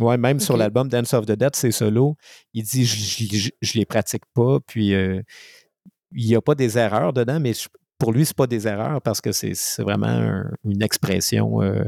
Ouais, 0.00 0.16
même 0.16 0.40
sur 0.40 0.56
l'album 0.56 0.88
Dance 0.88 1.12
of 1.12 1.26
the 1.26 1.32
Dead, 1.32 1.54
c'est 1.54 1.70
solo. 1.70 2.16
Il 2.54 2.62
dit 2.64 2.84
je, 2.86 3.50
je 3.60 3.78
les 3.78 3.84
pratique 3.84 4.24
pas. 4.34 4.58
Puis 4.66 4.88
il 6.14 6.26
n'y 6.26 6.34
a 6.34 6.40
pas 6.40 6.54
des 6.54 6.78
erreurs 6.78 7.12
dedans, 7.12 7.38
mais 7.40 7.52
je- 7.52 7.68
pour 7.98 8.12
lui, 8.12 8.24
c'est 8.26 8.36
pas 8.36 8.46
des 8.46 8.66
erreurs 8.66 9.00
parce 9.02 9.20
que 9.20 9.32
c'est, 9.32 9.54
c'est 9.54 9.82
vraiment 9.82 10.06
un- 10.08 10.50
une 10.64 10.82
expression 10.82 11.62
euh, 11.62 11.84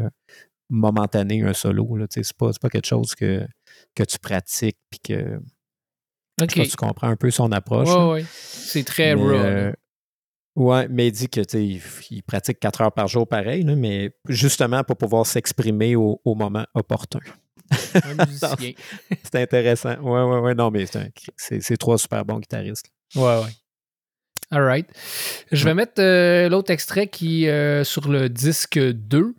momentanée, 0.70 1.42
un 1.42 1.52
solo. 1.52 1.96
Là, 1.96 2.06
c'est, 2.10 2.22
pas, 2.36 2.50
pas 2.60 2.68
quelque 2.68 2.86
chose 2.86 3.14
que, 3.14 3.46
que 3.94 4.02
tu 4.02 4.18
pratiques 4.18 4.78
puis 4.90 5.00
que 5.00 5.38
tu 6.48 6.76
comprends 6.76 7.08
un 7.08 7.16
peu 7.16 7.30
son 7.30 7.52
approche. 7.52 7.88
Ouais, 7.88 8.12
ouais. 8.12 8.24
C'est 8.30 8.84
très 8.84 9.14
Mais, 9.14 9.22
raw. 9.22 9.30
euh, 9.30 9.72
ouais, 10.56 10.88
mais 10.88 11.08
il 11.08 11.12
dit 11.12 11.28
que 11.28 11.40
il, 11.56 11.80
il 12.10 12.22
pratique 12.22 12.58
quatre 12.58 12.80
heures 12.80 12.92
par 12.92 13.08
jour 13.08 13.28
pareil, 13.28 13.62
là, 13.62 13.76
mais 13.76 14.10
justement 14.28 14.82
pour 14.84 14.96
pouvoir 14.96 15.26
s'exprimer 15.26 15.94
au, 15.96 16.20
au 16.24 16.34
moment 16.34 16.66
opportun. 16.74 17.20
Un 17.94 18.14
musicien. 18.26 18.72
C'est 19.22 19.40
intéressant. 19.42 19.96
Ouais, 20.00 20.22
ouais, 20.22 20.40
ouais. 20.40 20.54
Non, 20.54 20.70
mais 20.70 20.84
c'est, 21.36 21.76
trois 21.76 21.98
super 21.98 22.24
bons 22.24 22.38
guitaristes. 22.40 22.86
Ouais, 23.16 23.22
ouais. 23.22 23.50
All 24.50 24.62
right. 24.62 24.86
Je 25.50 25.64
vais 25.64 25.74
mettre 25.74 26.00
euh, 26.02 26.48
l'autre 26.48 26.70
extrait 26.70 27.06
qui 27.08 27.48
euh, 27.48 27.82
sur 27.82 28.08
le 28.08 28.28
disque 28.28 28.78
2, 28.78 29.34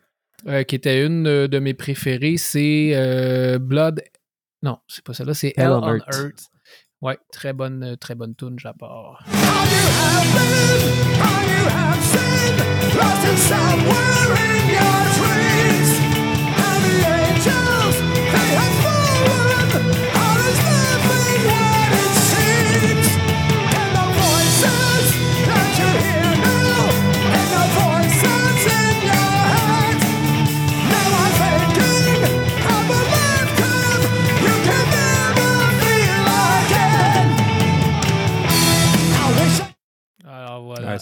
euh, 0.48 0.64
qui 0.64 0.76
était 0.76 1.06
une 1.06 1.48
de 1.48 1.60
mes 1.60 1.74
préférées. 1.74 2.38
C'est 2.38 2.91
euh, 2.93 3.60
Blood. 3.60 4.04
Non, 4.62 4.80
c'est 4.88 5.04
pas 5.04 5.14
celle-là, 5.14 5.34
c'est 5.34 5.54
Hell, 5.58 5.66
Hell 5.66 5.72
on 5.72 5.96
Earth. 5.96 6.14
Earth. 6.14 6.50
Ouais, 7.02 7.18
très 7.32 7.54
bonne, 7.54 7.84
euh, 7.84 7.96
très 7.96 8.16
bonne 8.16 8.36
tune, 8.36 8.58
j'apporte. 8.58 9.22
Alors 12.98 15.05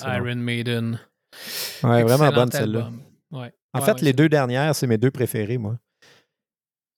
Iron 0.08 0.36
Maiden. 0.36 1.00
Ouais, 1.84 2.04
vraiment 2.04 2.32
bonne 2.32 2.52
celle-là. 2.52 2.92
Ouais. 3.32 3.54
En 3.74 3.80
Ouais, 3.80 3.86
fait, 3.86 4.02
les 4.02 4.14
deux 4.14 4.30
dernières, 4.30 4.76
c'est 4.76 4.88
mes 4.88 4.98
deux 4.98 5.12
préférés, 5.12 5.58
moi. 5.58 5.80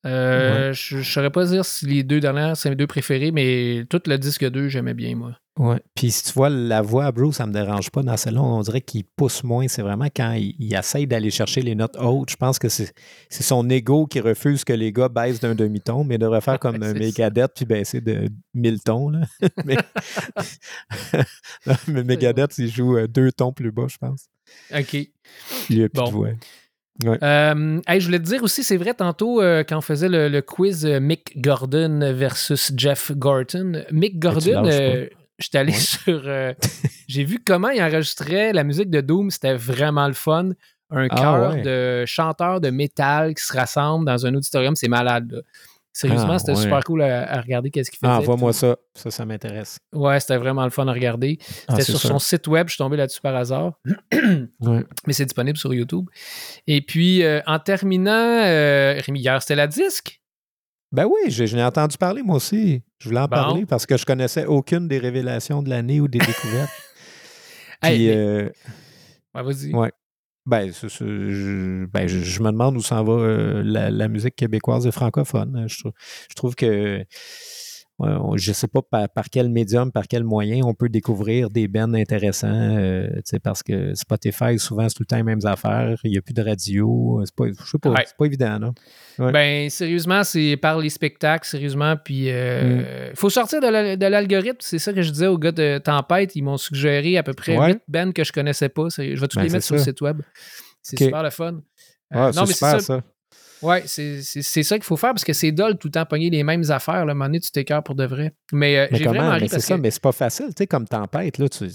Euh, 0.05 0.73
Je 0.73 0.97
ne 0.97 1.03
saurais 1.03 1.31
pas 1.31 1.45
dire 1.45 1.65
si 1.65 1.85
les 1.87 2.03
deux 2.03 2.19
dernières, 2.19 2.55
c'est 2.57 2.69
mes 2.69 2.75
deux 2.75 2.87
préférés, 2.87 3.31
mais 3.31 3.85
tout 3.89 4.01
le 4.05 4.17
disque 4.17 4.47
2, 4.49 4.67
j'aimais 4.67 4.93
bien, 4.93 5.15
moi. 5.15 5.39
Ouais. 5.57 5.79
Puis 5.95 6.11
si 6.11 6.23
tu 6.25 6.33
vois 6.33 6.49
la 6.49 6.81
voix 6.81 7.05
à 7.05 7.11
Bruce, 7.13 7.37
ça 7.37 7.45
me 7.47 7.53
dérange 7.53 7.89
pas. 7.89 8.03
Dans 8.03 8.17
celle-là, 8.17 8.41
on 8.41 8.59
dirait 8.61 8.81
qu'il 8.81 9.05
pousse 9.05 9.41
moins. 9.43 9.69
C'est 9.69 9.81
vraiment 9.81 10.07
quand 10.13 10.33
il, 10.33 10.53
il 10.59 10.73
essaye 10.75 11.07
d'aller 11.07 11.29
chercher 11.31 11.61
les 11.61 11.75
notes 11.75 11.95
hautes. 11.97 12.29
Je 12.29 12.35
pense 12.35 12.59
que 12.59 12.67
c'est 12.67 12.91
son 13.29 13.69
ego 13.69 14.05
qui 14.05 14.19
refuse 14.19 14.65
que 14.65 14.73
les 14.73 14.91
gars 14.91 15.07
baissent 15.07 15.39
d'un 15.39 15.55
demi-ton, 15.55 16.03
mais 16.03 16.15
il 16.15 16.19
devrait 16.19 16.41
faire 16.41 16.59
comme 16.59 16.83
un 16.83 16.93
Megadeth 16.93 17.53
puis 17.55 17.65
baisser 17.65 18.01
de 18.01 18.27
1000 18.53 18.81
tons. 18.83 19.09
Là. 19.09 19.21
mais 19.65 19.77
Non, 21.65 21.75
mais 21.87 22.03
Megadeth, 22.03 22.57
il 22.57 22.69
joue 22.69 22.97
euh, 22.97 23.07
deux 23.07 23.31
tons 23.31 23.53
plus 23.53 23.71
bas, 23.71 23.85
je 23.87 23.97
pense. 23.97 24.25
OK. 24.75 24.93
Il 25.69 25.83
a 25.83 25.89
plus 25.89 26.01
Bon. 26.01 26.05
de 26.07 26.11
voix. 26.11 26.29
Euh, 27.23 27.81
hey, 27.87 27.99
je 27.99 28.05
voulais 28.05 28.19
te 28.19 28.25
dire 28.25 28.43
aussi, 28.43 28.63
c'est 28.63 28.77
vrai, 28.77 28.93
tantôt, 28.93 29.41
euh, 29.41 29.63
quand 29.67 29.77
on 29.77 29.81
faisait 29.81 30.07
le, 30.07 30.29
le 30.29 30.41
quiz 30.41 30.85
euh, 30.85 30.99
Mick 31.01 31.41
Gordon 31.41 31.99
versus 32.13 32.71
Jeff 32.75 33.11
Gorton, 33.13 33.83
Mick 33.91 34.17
Gordon, 34.19 34.63
j'étais 35.39 35.57
allé 35.59 35.71
Ouais. 35.73 35.77
sur. 36.05 36.21
euh, 36.25 36.53
J'ai 37.07 37.23
vu 37.23 37.39
comment 37.45 37.69
il 37.69 37.81
enregistrait 37.81 38.53
la 38.53 38.63
musique 38.63 38.89
de 38.89 39.01
Doom, 39.01 39.29
c'était 39.31 39.55
vraiment 39.55 40.07
le 40.07 40.13
fun. 40.13 40.49
Un 40.91 41.07
Ah, 41.09 41.15
chœur 41.15 41.53
ouais. 41.53 41.61
de 41.63 42.03
chanteurs 42.05 42.61
de 42.61 42.69
métal 42.69 43.33
qui 43.33 43.43
se 43.43 43.51
rassemblent 43.53 44.05
dans 44.05 44.25
un 44.25 44.33
auditorium, 44.35 44.75
c'est 44.75 44.87
malade. 44.87 45.31
là. 45.31 45.41
Sérieusement, 45.91 46.33
Ah, 46.33 46.39
c'était 46.39 46.51
ouais. 46.51 46.61
super 46.61 46.83
cool 46.83 47.01
à, 47.03 47.31
à 47.31 47.39
regarder 47.41 47.71
qu'est-ce 47.71 47.89
qu'il 47.89 47.99
faisait. 47.99 48.11
Ah, 48.11 48.19
envoie-moi 48.19 48.51
ça. 48.51 48.75
Ça, 48.93 49.09
ça 49.09 49.25
m'intéresse. 49.25 49.77
Ouais, 49.93 50.19
c'était 50.19 50.35
vraiment 50.35 50.65
le 50.65 50.69
fun 50.69 50.85
à 50.89 50.91
regarder. 50.91 51.39
Ah, 51.69 51.75
C'était 51.77 51.83
sur 51.93 51.99
son 52.01 52.19
site 52.19 52.47
web, 52.47 52.67
je 52.67 52.73
suis 52.73 52.77
tombé 52.79 52.97
là-dessus 52.97 53.21
par 53.21 53.33
hasard. 53.35 53.79
Ouais. 54.59 54.83
mais 55.07 55.13
c'est 55.13 55.23
disponible 55.25 55.57
sur 55.57 55.73
YouTube. 55.73 56.05
Et 56.67 56.81
puis, 56.81 57.23
euh, 57.23 57.39
en 57.47 57.59
terminant, 57.59 58.11
euh, 58.43 58.99
Rémi, 59.05 59.21
hier, 59.21 59.41
c'était 59.41 59.55
la 59.55 59.67
disque. 59.67 60.19
Ben 60.91 61.05
oui, 61.05 61.29
je, 61.29 61.45
je 61.45 61.55
l'ai 61.55 61.63
entendu 61.63 61.97
parler, 61.97 62.21
moi 62.23 62.35
aussi. 62.37 62.81
Je 62.99 63.09
voulais 63.09 63.19
en 63.21 63.23
Bon. 63.27 63.35
parler 63.35 63.65
parce 63.65 63.85
que 63.85 63.97
je 63.97 64.05
connaissais 64.05 64.45
aucune 64.45 64.87
des 64.87 64.97
révélations 64.99 65.61
de 65.61 65.69
l'année 65.69 65.99
ou 65.99 66.07
des 66.07 66.19
découvertes. 66.27 66.71
Hey, 67.81 67.97
Puis, 67.97 68.07
mais- 68.07 68.15
euh, 68.15 68.49
Ouais, 69.35 69.43
vas-y. 69.43 69.73
Ouais. 69.73 69.91
Ben, 70.45 70.71
je, 70.71 71.85
ben, 71.85 72.07
je, 72.07 72.19
je 72.19 72.41
me 72.43 72.51
demande 72.51 72.77
où 72.77 72.81
s'en 72.81 73.03
va 73.03 73.13
euh, 73.13 73.63
la, 73.65 73.89
la 73.89 74.07
musique 74.07 74.35
québécoise 74.35 74.85
et 74.85 74.91
francophone. 74.91 75.65
Je, 75.67 75.79
trou- 75.79 75.91
je 76.29 76.35
trouve 76.35 76.55
que 76.55 77.03
je 77.99 78.49
ne 78.49 78.53
sais 78.53 78.67
pas 78.67 78.81
par, 78.81 79.07
par 79.09 79.25
quel 79.31 79.49
médium, 79.49 79.91
par 79.91 80.07
quel 80.07 80.23
moyen 80.23 80.65
on 80.65 80.73
peut 80.73 80.89
découvrir 80.89 81.49
des 81.49 81.67
bands 81.67 81.93
intéressants. 81.93 82.47
euh, 82.51 83.07
parce 83.43 83.63
que 83.63 83.93
Spotify, 83.95 84.59
souvent, 84.59 84.87
c'est 84.89 84.95
tout 84.95 85.03
le 85.03 85.07
temps 85.07 85.15
les 85.15 85.23
mêmes 85.23 85.45
affaires. 85.45 85.97
Il 86.03 86.11
n'y 86.11 86.17
a 86.17 86.21
plus 86.21 86.33
de 86.33 86.41
radio. 86.43 87.21
C'est 87.25 87.35
pas, 87.35 87.45
je 87.47 87.69
sais 87.69 87.77
pas, 87.77 87.89
Ouais. 87.91 88.03
c'est 88.05 88.17
pas 88.17 88.25
évident, 88.25 88.59
non? 88.59 88.73
Ouais. 89.19 89.31
Ben, 89.31 89.69
sérieusement, 89.69 90.23
c'est 90.25 90.57
par 90.57 90.79
les 90.79 90.89
spectacles, 90.89 91.47
sérieusement. 91.47 91.95
Puis, 92.03 92.27
il 92.27 92.85
faut 93.15 93.29
sortir 93.29 93.61
de 93.61 93.67
la- 93.67 93.95
de 93.95 94.05
l'algorithme. 94.05 94.57
C'est 94.59 94.79
ça 94.79 94.91
que 94.91 95.01
je 95.01 95.11
disais 95.11 95.27
aux 95.27 95.37
gars 95.37 95.51
de 95.53 95.77
Tempête. 95.77 96.35
Ils 96.35 96.41
m'ont 96.43 96.57
suggéré 96.57 97.17
à 97.17 97.23
peu 97.23 97.33
près 97.33 97.57
Ouais. 97.57 97.67
8 97.73 97.81
bands 97.87 98.11
que 98.11 98.23
je 98.23 98.31
connaissais 98.33 98.69
pas. 98.69 98.87
Je 98.97 99.01
vais 99.19 99.27
tous 99.27 99.37
Ben, 99.37 99.43
les 99.43 99.49
mettre 99.49 99.65
sur 99.65 99.75
le 99.75 99.81
site 99.81 100.01
web. 100.01 100.21
C'est 100.81 100.97
super 100.99 101.23
le 101.23 101.29
fun. 101.29 101.61
Euh, 102.13 102.31
c'est 102.31 102.39
non, 102.39 102.45
mais 102.45 102.47
c'est 102.47 102.53
super, 102.53 102.71
ça. 102.71 102.79
ça. 102.81 103.01
Ouais, 103.65 103.83
c'est 103.85 104.21
ça 104.63 104.75
qu'il 104.77 104.83
faut 104.85 104.97
faire 104.97 105.11
parce 105.11 105.23
que 105.23 105.33
c'est 105.33 105.51
dole 105.51 105.77
tout 105.77 105.87
le 105.87 105.91
temps 105.91 106.05
pogner 106.05 106.29
les 106.29 106.43
mêmes 106.43 106.63
affaires. 106.69 107.05
Là, 107.05 107.11
à 107.11 107.11
un 107.11 107.15
moment 107.15 107.25
donné, 107.25 107.39
tu 107.39 107.51
t'écœures 107.51 107.83
pour 107.83 107.95
de 107.95 108.05
vrai. 108.05 108.33
Mais, 108.53 108.77
euh, 108.77 108.87
Mais 108.91 108.97
j'ai 108.97 109.03
comment? 109.05 109.17
vraiment 109.19 109.33
ri 109.35 109.41
Mais 109.41 109.47
c'est 109.47 109.59
ça, 109.59 109.75
que. 109.75 109.81
mais 109.81 109.91
c'est 109.91 110.01
pas 110.01 110.11
facile. 110.11 110.47
Tu 110.47 110.53
sais, 110.59 110.67
comme 110.67 110.87
Tempête, 110.87 111.37
là, 111.37 111.49
tu- 111.49 111.65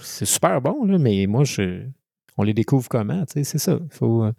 c'est 0.00 0.24
super 0.26 0.60
bon, 0.60 0.84
là, 0.84 0.98
mais 0.98 1.26
moi, 1.26 1.44
je, 1.44 1.82
on 2.36 2.42
les 2.42 2.54
découvre 2.54 2.88
comment? 2.88 3.24
Tu 3.26 3.32
sais, 3.34 3.44
c'est 3.44 3.58
ça. 3.58 3.78
Il 3.82 3.96
faut... 3.96 4.24
euh, 4.24 4.32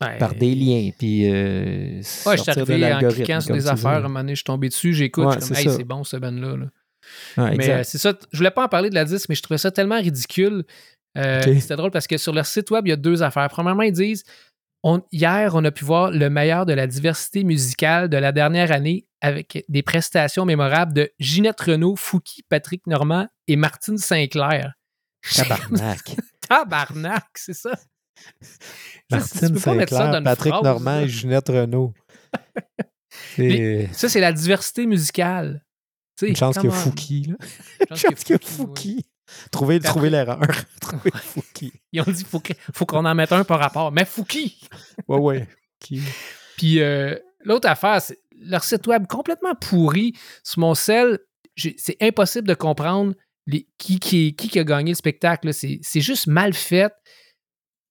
ben, 0.00 0.16
par 0.18 0.34
des 0.34 0.54
liens, 0.54 0.90
puis 0.96 1.22
Ouais, 1.24 1.32
euh, 1.32 1.98
je 2.02 2.06
suis 2.42 2.50
arrivé 2.50 2.92
en 2.92 2.98
cliquant 3.10 3.40
sur 3.40 3.54
des 3.54 3.66
affaires. 3.66 3.90
À 3.90 3.96
un 3.96 4.00
moment 4.02 4.20
donné, 4.20 4.32
je 4.32 4.36
suis 4.40 4.44
tombé 4.44 4.68
dessus, 4.68 4.94
j'écoute. 4.94 5.24
Ouais, 5.26 5.34
je 5.34 5.40
suis 5.40 5.48
comme, 5.48 5.56
c'est 5.56 5.68
hey, 5.70 5.76
c'est 5.76 5.84
bon 5.84 6.04
ce 6.04 6.16
band-là. 6.16 6.56
là. 6.56 6.66
Ouais, 7.36 7.56
Mais 7.56 7.70
euh, 7.70 7.82
c'est 7.84 7.98
ça, 7.98 8.12
je 8.32 8.38
voulais 8.38 8.50
pas 8.50 8.64
en 8.64 8.68
parler 8.68 8.90
de 8.90 8.94
la 8.94 9.04
disque, 9.04 9.28
mais 9.28 9.34
je 9.34 9.42
trouvais 9.42 9.58
ça 9.58 9.70
tellement 9.70 9.96
ridicule. 10.00 10.64
Euh. 11.16 11.42
C'était 11.58 11.74
drôle 11.76 11.90
parce 11.90 12.06
que 12.06 12.16
sur 12.16 12.32
leur 12.32 12.46
site 12.46 12.70
web, 12.70 12.86
il 12.86 12.90
y 12.90 12.92
a 12.92 12.96
deux 12.96 13.22
affaires. 13.22 13.48
Premièrement, 13.48 13.82
ils 13.82 13.92
disent 13.92 14.22
on- 14.82 15.02
hier, 15.12 15.54
on 15.54 15.64
a 15.64 15.70
pu 15.70 15.84
voir 15.84 16.10
le 16.10 16.30
meilleur 16.30 16.66
de 16.66 16.72
la 16.72 16.86
diversité 16.86 17.44
musicale 17.44 18.08
de 18.08 18.16
la 18.16 18.32
dernière 18.32 18.72
année 18.72 19.06
avec 19.20 19.64
des 19.68 19.82
prestations 19.82 20.44
mémorables 20.44 20.92
de 20.92 21.10
Ginette 21.18 21.60
Renault, 21.60 21.96
Fouki, 21.96 22.42
Patrick 22.48 22.86
Normand 22.86 23.26
et 23.48 23.56
Martine 23.56 23.98
Sinclair. 23.98 24.74
Tabarnak. 25.34 26.00
Tabarnak, 26.48 27.26
c'est 27.34 27.54
ça. 27.54 27.72
Martine 29.10 29.58
Sinclair, 29.58 30.22
Patrick 30.22 30.52
phrase, 30.52 30.64
Normand 30.64 31.00
et 31.00 31.08
Ginette 31.08 31.48
Renault. 31.48 31.92
Ça, 33.92 34.08
c'est 34.08 34.20
la 34.20 34.32
diversité 34.32 34.86
musicale. 34.86 35.64
Tu 36.16 36.26
sais, 36.26 36.30
une 36.30 36.36
chance 36.36 36.56
qu'il 36.58 36.68
y 36.68 36.72
a 36.72 36.76
Fouki. 36.76 37.26
Là. 37.28 37.36
Une 37.90 37.96
chance 37.96 38.24
qu'il 38.24 38.34
y 38.34 38.38
a 38.38 38.38
Fouki, 38.42 39.06
trouver 39.50 39.76
après- 39.84 40.10
l'erreur. 40.10 40.40
Fouki. 41.22 41.72
Ils 41.92 42.00
ont 42.00 42.04
dit 42.10 42.24
faut 42.24 42.42
faut 42.74 42.86
qu'on 42.86 43.04
en 43.04 43.14
mette 43.14 43.32
un 43.32 43.44
par 43.44 43.58
rapport. 43.58 43.92
Mais 43.92 44.04
Fouki! 44.04 44.60
Ouais, 45.06 45.18
ouais. 45.18 45.48
Fouki. 45.80 46.02
Puis 46.56 46.80
euh, 46.80 47.16
l'autre 47.44 47.68
affaire, 47.68 48.00
c'est 48.02 48.18
leur 48.40 48.64
site 48.64 48.86
web 48.86 49.06
complètement 49.06 49.54
pourri. 49.54 50.14
Sur 50.42 50.60
mon 50.60 50.74
sel, 50.74 51.18
c'est 51.76 51.96
impossible 52.00 52.46
de 52.48 52.54
comprendre 52.54 53.14
les- 53.46 53.66
qui, 53.78 53.98
qui, 53.98 54.58
a 54.58 54.64
gagné 54.64 54.92
le 54.92 54.96
spectacle. 54.96 55.52
C'est 55.52 56.00
juste 56.00 56.26
mal 56.26 56.52
fait. 56.54 56.92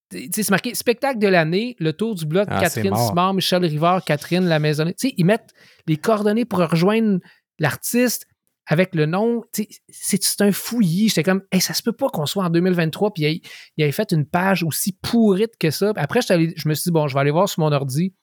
Tu 0.10 0.30
sais, 0.34 0.44
C'est 0.44 0.50
marqué 0.52 0.74
spectacle 0.74 1.20
de 1.20 1.28
l'année, 1.28 1.76
le 1.80 1.92
tour 1.92 2.16
du 2.16 2.26
bloc, 2.26 2.48
Ah, 2.50 2.62
Catherine. 2.62 2.96
Simard, 2.96 3.34
Michel 3.34 3.66
Rivard, 3.66 4.04
Catherine 4.06 4.46
La 4.46 4.58
Maisonnée. 4.60 4.94
Tu 4.94 5.10
sais, 5.10 5.14
ils 5.18 5.26
mettent 5.26 5.52
les 5.86 5.98
coordonnées 5.98 6.46
pour 6.46 6.60
rejoindre 6.60 7.20
l'artiste 7.60 8.26
avec 8.70 8.94
le 8.96 9.06
nom, 9.06 9.44
c'est 9.90 10.42
un 10.42 10.52
fouillis. 10.52 11.10
J'étais 11.10 11.24
comme, 11.24 11.42
hey, 11.52 11.62
ça 11.62 11.74
se 11.74 11.82
peut 11.82 11.94
pas 11.94 12.10
qu'on 12.10 12.26
soit 12.26 12.44
en 12.44 12.50
2023, 12.50 13.14
puis 13.14 13.42
il, 13.78 13.84
avait 13.84 13.92
fait 13.94 14.12
une 14.12 14.26
page 14.26 14.64
aussi 14.64 14.92
pourrite 15.02 15.54
que 15.58 15.72
ça. 15.72 15.94
Après, 15.96 16.20
allé- 16.30 16.54
je 16.58 16.68
me 16.68 16.74
suis 16.74 16.84
dit, 16.90 16.92
bon, 16.92 17.08
je 17.08 17.14
vais 17.14 17.22
aller 17.22 17.32
voir 17.32 17.48
sur 17.48 17.62
mon 17.62 17.72
ordi, 17.72 18.14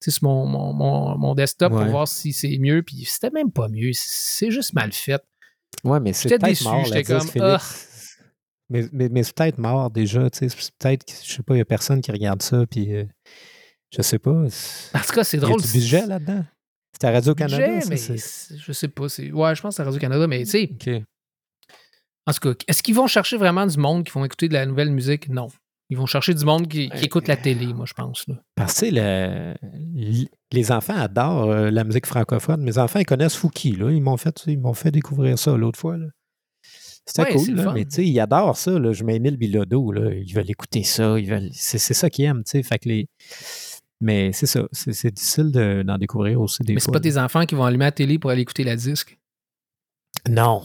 sur 0.00 0.12
mon, 0.22 0.46
mon, 0.46 0.72
mon, 0.74 1.16
mon 1.18 1.34
desktop 1.34 1.72
Ouais. 1.72 1.82
pour 1.82 1.90
voir 1.90 2.08
si 2.08 2.32
c'est 2.32 2.58
mieux. 2.58 2.82
Puis 2.82 3.04
c'était 3.06 3.30
même 3.30 3.50
pas 3.50 3.68
mieux. 3.68 3.90
C'est 3.94 4.50
juste 4.50 4.74
mal 4.74 4.92
fait. 4.92 5.22
Ouais, 5.82 5.98
mais 6.00 6.12
c'est 6.12 6.28
peut-être 6.28 6.62
mort, 6.64 6.84
j'étais 6.84 7.02
comme. 7.02 7.26
Félix. 7.26 8.18
Mais, 8.68 8.84
mais, 8.92 9.08
mais 9.08 9.22
c'est 9.22 9.34
peut-être 9.34 9.58
mort 9.58 9.90
déjà, 9.90 10.28
Peut-être, 10.28 11.04
je 11.24 11.32
sais 11.34 11.42
pas, 11.42 11.54
il 11.54 11.58
y 11.58 11.60
a 11.60 11.64
personne 11.64 12.00
qui 12.00 12.10
regarde 12.10 12.42
ça, 12.42 12.66
puis 12.68 12.92
euh, 12.94 13.04
je 13.96 14.02
sais 14.02 14.18
pas. 14.18 14.32
En 14.32 14.44
tout 14.46 15.12
cas, 15.14 15.24
c'est 15.24 15.36
Il 15.36 15.40
y 15.40 15.44
a 15.44 15.46
drôle. 15.46 15.62
du 15.62 15.72
budget 15.72 16.04
là-dedans? 16.06 16.44
C'était 16.96 17.08
à 17.08 17.10
Radio-Canada, 17.12 17.80
ça, 17.82 17.88
mais 17.90 17.96
je 18.56 18.72
sais 18.72 18.88
pas. 18.88 19.08
c'est- 19.10 19.30
Ouais, 19.30 19.54
je 19.54 19.60
pense 19.60 19.74
que 19.74 19.76
c'est 19.76 19.82
Radio-Canada, 19.82 20.26
mais 20.26 20.44
tu 20.44 20.50
sais, 20.50 20.70
en 22.26 22.32
tout 22.32 22.40
cas, 22.40 22.64
est-ce 22.66 22.82
qu'ils 22.82 22.94
vont 22.94 23.06
chercher 23.06 23.36
vraiment 23.36 23.66
du 23.66 23.76
monde 23.78 24.02
qui 24.04 24.12
vont 24.12 24.24
écouter 24.24 24.48
de 24.48 24.54
la 24.54 24.64
nouvelle 24.66 24.90
musique? 24.90 25.28
Non. 25.28 25.48
Ils 25.90 25.96
vont 25.96 26.06
chercher 26.06 26.32
du 26.34 26.44
monde 26.44 26.66
qui, 26.66 26.90
écoute 27.02 27.28
la 27.28 27.36
télé, 27.36 27.66
moi, 27.74 27.84
je 27.86 27.92
pense. 27.92 28.26
Là. 28.26 28.34
Parce 28.56 28.80
que 28.80 28.86
le- 28.90 30.24
les 30.52 30.72
enfants 30.72 30.96
adorent 30.96 31.50
euh, 31.50 31.70
la 31.70 31.84
musique 31.84 32.06
francophone. 32.06 32.62
Mes 32.62 32.78
enfants, 32.78 32.98
ils 32.98 33.04
connaissent 33.06 33.36
Fouki. 33.36 33.72
Là. 33.72 33.90
Ils 33.92 34.02
m'ont 34.02 34.16
fait, 34.16 34.42
ils 34.48 34.58
m'ont 34.58 34.74
fait 34.74 34.90
découvrir 34.90 35.38
ça 35.38 35.54
l'autre 35.56 35.78
fois. 35.78 35.96
C'était 37.08 37.22
Ouais, 37.22 37.34
cool, 37.34 37.54
là, 37.54 37.72
mais 37.72 37.84
tu 37.84 37.94
sais, 37.96 38.04
ils 38.06 38.18
adorent 38.18 38.56
ça. 38.56 38.76
Là. 38.80 38.92
Je 38.92 39.04
mets 39.04 39.14
Émile 39.16 39.36
Bilodeau. 39.36 39.92
Là. 39.92 40.12
Ils 40.12 40.32
veulent 40.34 40.50
écouter 40.50 40.82
ça. 40.82 41.16
Ils 41.20 41.28
veulent... 41.30 41.50
C'est, 41.52 41.78
c'est 41.78 41.94
ça 41.94 42.10
qu'ils 42.10 42.24
aiment. 42.24 42.42
tu 42.42 42.50
sais. 42.50 42.62
Fait 42.64 42.80
que 42.80 42.88
les... 42.88 43.06
Mais 44.00 44.32
c'est 44.32 44.46
ça. 44.46 44.66
C'est, 44.72 45.10
difficile 45.10 45.50
de- 45.50 45.82
d'en 45.82 45.96
découvrir 45.98 46.40
aussi 46.40 46.62
des 46.62 46.74
mais 46.74 46.80
c'est 46.80 46.92
pas 46.92 47.00
tes 47.00 47.16
enfants 47.18 47.46
qui 47.46 47.54
vont 47.54 47.64
allumer 47.64 47.86
la 47.86 47.92
télé 47.92 48.18
pour 48.18 48.30
aller 48.30 48.42
écouter 48.42 48.64
la 48.64 48.76
disque? 48.76 49.18
Non. 50.28 50.62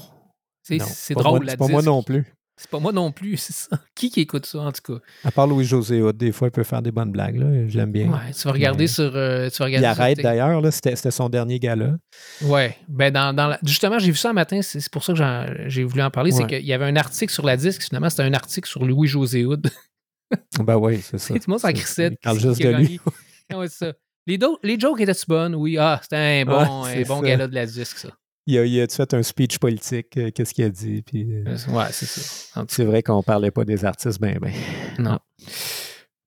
C'est 0.64 1.14
drôle, 1.14 1.40
moi- 1.40 1.46
la 1.46 1.52
C'est 1.52 1.58
pas 1.58 1.68
moi 1.68 1.82
disque. 1.82 1.90
non 1.92 2.04
plus. 2.04 2.26
C'est 2.58 2.70
pas 2.70 2.80
moi 2.80 2.92
non 2.92 3.12
plus, 3.12 3.38
c'est 3.38 3.54
ça. 3.54 3.80
Qui 3.96 4.12
qui 4.12 4.20
écoute 4.22 4.46
ça, 4.46 4.60
en 4.60 4.72
tout 4.72 4.94
cas? 4.94 5.00
À 5.24 5.32
part 5.32 5.48
Louis-José 5.48 6.02
des 6.14 6.32
fois, 6.32 6.50
il 6.50 6.52
peut 6.52 6.64
faire 6.64 6.82
des 6.82 6.92
bonnes 6.92 7.12
blagues. 7.12 7.38
Là. 7.38 7.68
Je 7.68 7.76
l'aime 7.78 7.92
bien. 7.92 8.12
Ouais, 8.12 8.32
tu 8.38 8.44
vas 8.44 8.52
regarder 8.52 8.84
Mais- 8.84 8.88
sur. 8.88 9.16
euh, 9.16 9.50
tu 9.50 9.58
vas 9.60 9.66
regarder 9.66 9.84
Il 9.86 9.90
arrête 9.90 10.20
d'ailleurs. 10.22 10.62
là. 10.62 10.70
C'était, 10.70 10.96
c'était 10.96 11.10
son 11.12 11.30
dernier 11.30 11.58
gala. 11.60 11.96
Ouais. 12.44 12.78
Ben 12.88 13.12
dans, 13.12 13.34
dans 13.34 13.48
la- 13.48 13.60
Justement, 13.64 13.98
j'ai 13.98 14.12
vu 14.12 14.18
ça 14.18 14.30
un 14.30 14.34
matin, 14.34 14.62
c'est 14.62 14.88
pour 14.92 15.04
ça 15.04 15.14
que 15.14 15.70
j'ai 15.70 15.84
voulu 15.84 16.02
en 16.04 16.12
parler. 16.12 16.32
C'est 16.32 16.46
qu'il 16.46 16.66
y 16.66 16.74
avait 16.74 16.86
un 16.86 16.98
article 16.98 17.34
sur 17.34 17.46
la 17.46 17.58
disque, 17.58 17.82
finalement, 17.84 18.10
c'était 18.10 18.24
un 18.24 18.34
article 18.34 18.68
sur 18.70 18.86
Louis-José 18.86 19.46
Hood. 19.46 19.68
Ben 20.64 20.78
oui, 20.78 21.02
c'est 21.02 21.18
ça. 21.18 21.34
Tout 21.34 21.40
le 21.48 21.52
monde 21.52 21.60
s'en 21.60 21.72
crissait. 21.74 22.12
Parle 22.24 22.40
juste 22.40 22.62
de 22.62 22.70
lui. 22.70 23.00
ouais, 23.54 23.68
c'est 23.68 23.86
ça. 23.88 23.94
Les, 24.28 24.38
do- 24.38 24.60
les 24.64 24.80
jokes 24.80 25.02
étaient-tu 25.02 25.26
bonnes? 25.28 25.56
Oui. 25.56 25.78
Ah, 25.80 26.00
c'était 26.02 26.16
un 26.16 26.46
bon, 26.46 26.84
Ouais, 26.84 26.90
un 26.92 26.94
c'est 26.94 27.04
bon 27.08 27.22
ça. 27.22 27.28
gala 27.28 27.48
de 27.48 27.56
la 27.56 27.66
disque, 27.66 27.98
ça. 27.98 28.10
Il 28.48 28.58
a, 28.58 28.66
il 28.66 28.82
a 28.82 28.88
fait 28.88 29.14
un 29.14 29.24
speech 29.24 29.60
politique, 29.60 30.18
euh, 30.18 30.32
qu'est-ce 30.32 30.54
qu'il 30.54 30.66
a 30.66 30.70
dit. 30.70 31.02
Puis, 31.04 31.28
euh, 31.34 31.44
Ouais, 31.70 31.86
c'est 31.92 32.06
ça. 32.08 32.64
C'est 32.70 32.84
vrai 32.86 33.04
qu'on 33.04 33.22
parlait 33.24 33.52
pas 33.52 33.66
des 33.66 33.84
artistes, 33.86 34.20
ben, 34.20 34.38
ben. 34.40 34.52
Non. 35.00 35.20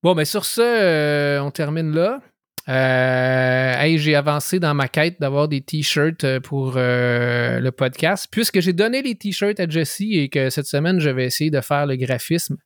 Bon, 0.03 0.13
mais 0.15 0.25
sur 0.25 0.45
ce, 0.45 0.61
euh, 0.61 1.41
on 1.43 1.51
termine 1.51 1.91
là. 1.93 2.21
Euh, 2.67 3.73
hey, 3.79 3.97
j'ai 3.97 4.15
avancé 4.15 4.59
dans 4.59 4.73
ma 4.73 4.87
quête 4.87 5.19
d'avoir 5.19 5.47
des 5.47 5.61
t-shirts 5.61 6.23
euh, 6.23 6.39
pour 6.39 6.73
euh, 6.77 7.59
le 7.59 7.71
podcast. 7.71 8.27
Puisque 8.31 8.59
j'ai 8.59 8.73
donné 8.73 9.01
les 9.01 9.15
t-shirts 9.15 9.59
à 9.59 9.67
Jesse 9.67 10.01
et 10.01 10.29
que 10.29 10.49
cette 10.49 10.65
semaine, 10.65 10.99
je 10.99 11.09
vais 11.09 11.25
essayer 11.25 11.49
de 11.51 11.61
faire 11.61 11.85
le 11.85 11.95
graphisme. 11.95 12.57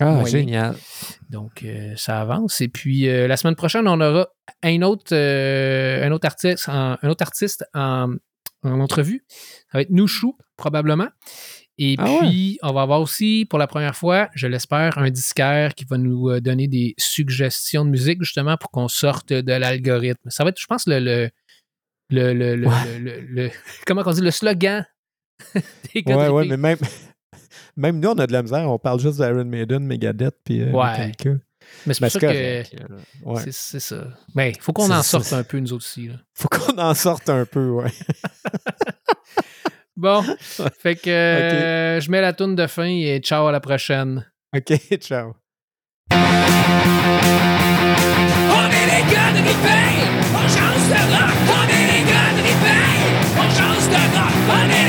Ah, 0.00 0.12
Moyen. 0.12 0.26
génial. 0.26 0.76
Donc, 1.30 1.62
euh, 1.62 1.94
ça 1.96 2.20
avance. 2.20 2.60
Et 2.60 2.68
puis, 2.68 3.08
euh, 3.08 3.26
la 3.28 3.36
semaine 3.36 3.54
prochaine, 3.56 3.86
on 3.88 4.00
aura 4.00 4.28
un 4.62 4.82
autre, 4.82 5.14
euh, 5.14 6.04
un 6.06 6.10
autre 6.12 6.26
artiste, 6.26 6.68
en, 6.68 6.96
un 7.00 7.08
autre 7.08 7.22
artiste 7.22 7.64
en, 7.74 8.14
en 8.62 8.80
entrevue. 8.80 9.24
Ça 9.28 9.78
va 9.78 9.82
être 9.82 9.90
Nouchou, 9.90 10.36
probablement. 10.56 11.08
Et 11.78 11.94
Ah 11.98 12.10
ouais? 12.10 12.18
puis, 12.20 12.58
on 12.62 12.72
va 12.72 12.82
avoir 12.82 13.00
aussi, 13.00 13.46
pour 13.48 13.58
la 13.58 13.66
première 13.66 13.94
fois, 13.96 14.28
je 14.34 14.46
l'espère, 14.46 14.96
un 14.98 15.10
disquaire 15.10 15.74
qui 15.74 15.84
va 15.84 15.98
nous 15.98 16.40
donner 16.40 16.68
des 16.68 16.94
suggestions 16.98 17.84
de 17.84 17.90
musique, 17.90 18.22
justement, 18.22 18.56
pour 18.56 18.70
qu'on 18.70 18.88
sorte 18.88 19.32
de 19.32 19.52
l'algorithme. 19.52 20.28
Ça 20.30 20.42
va 20.44 20.50
être, 20.50 20.60
je 20.60 20.66
pense, 20.66 20.86
le. 20.86 20.98
le 21.00 21.30
le, 22.08 22.32
le, 22.34 22.54
le, 22.54 22.66
Ouais. 22.68 23.52
comment 23.84 24.02
on 24.06 24.12
dit, 24.12 24.20
le 24.20 24.30
slogan 24.30 24.86
des 25.54 26.02
Ouais, 26.06 26.28
ouais, 26.28 26.46
mais 26.46 26.56
même, 26.56 26.78
même 27.76 28.00
nous, 28.00 28.10
on 28.10 28.18
a 28.18 28.26
de 28.26 28.32
la 28.32 28.42
misère. 28.42 28.70
On 28.70 28.78
parle 28.78 29.00
juste 29.00 29.20
d'Iron 29.20 29.44
Maiden, 29.44 29.84
Megadeth, 29.84 30.36
puis 30.44 30.62
euh. 30.62 30.72
Mais 31.86 31.94
c'est 31.94 32.00
ben, 32.00 32.08
sûr 32.08 32.20
que. 32.20 32.62
C'est 33.50 33.80
ça. 33.80 34.08
Mais 34.34 34.50
il 34.50 34.54
ben, 34.54 34.60
faut 34.60 34.72
qu'on 34.72 34.90
en 34.90 35.02
sorte 35.02 35.32
un 35.32 35.42
peu, 35.42 35.58
nous 35.58 35.72
aussi. 35.72 36.04
Il 36.04 36.18
faut 36.34 36.48
qu'on 36.48 36.78
en 36.78 36.94
sorte 36.94 37.28
un 37.28 37.44
peu, 37.44 37.68
ouais. 37.70 37.92
bon. 39.96 40.22
Fait 40.78 40.96
que 40.96 41.10
euh, 41.10 42.00
je 42.00 42.10
mets 42.10 42.20
la 42.20 42.32
toune 42.32 42.54
de 42.56 42.66
fin 42.66 42.86
et 42.88 43.18
ciao 43.20 43.46
à 43.46 43.52
la 43.52 43.60
prochaine. 43.60 44.26
OK, 44.56 44.76
ciao. 45.00 45.34
On 46.10 46.14
est 48.68 48.86
les 48.86 49.02
gars 49.12 49.32
de 49.32 49.40
On 50.32 50.46
de 50.86 51.00
rock! 51.12 51.34
On 51.48 51.64
est 51.68 51.86
les 51.92 52.02
gars 52.10 52.32
de 52.32 52.42
On 53.36 53.48
de 53.48 54.02
rock! 54.14 54.34
On 54.48 54.70
est 54.70 54.85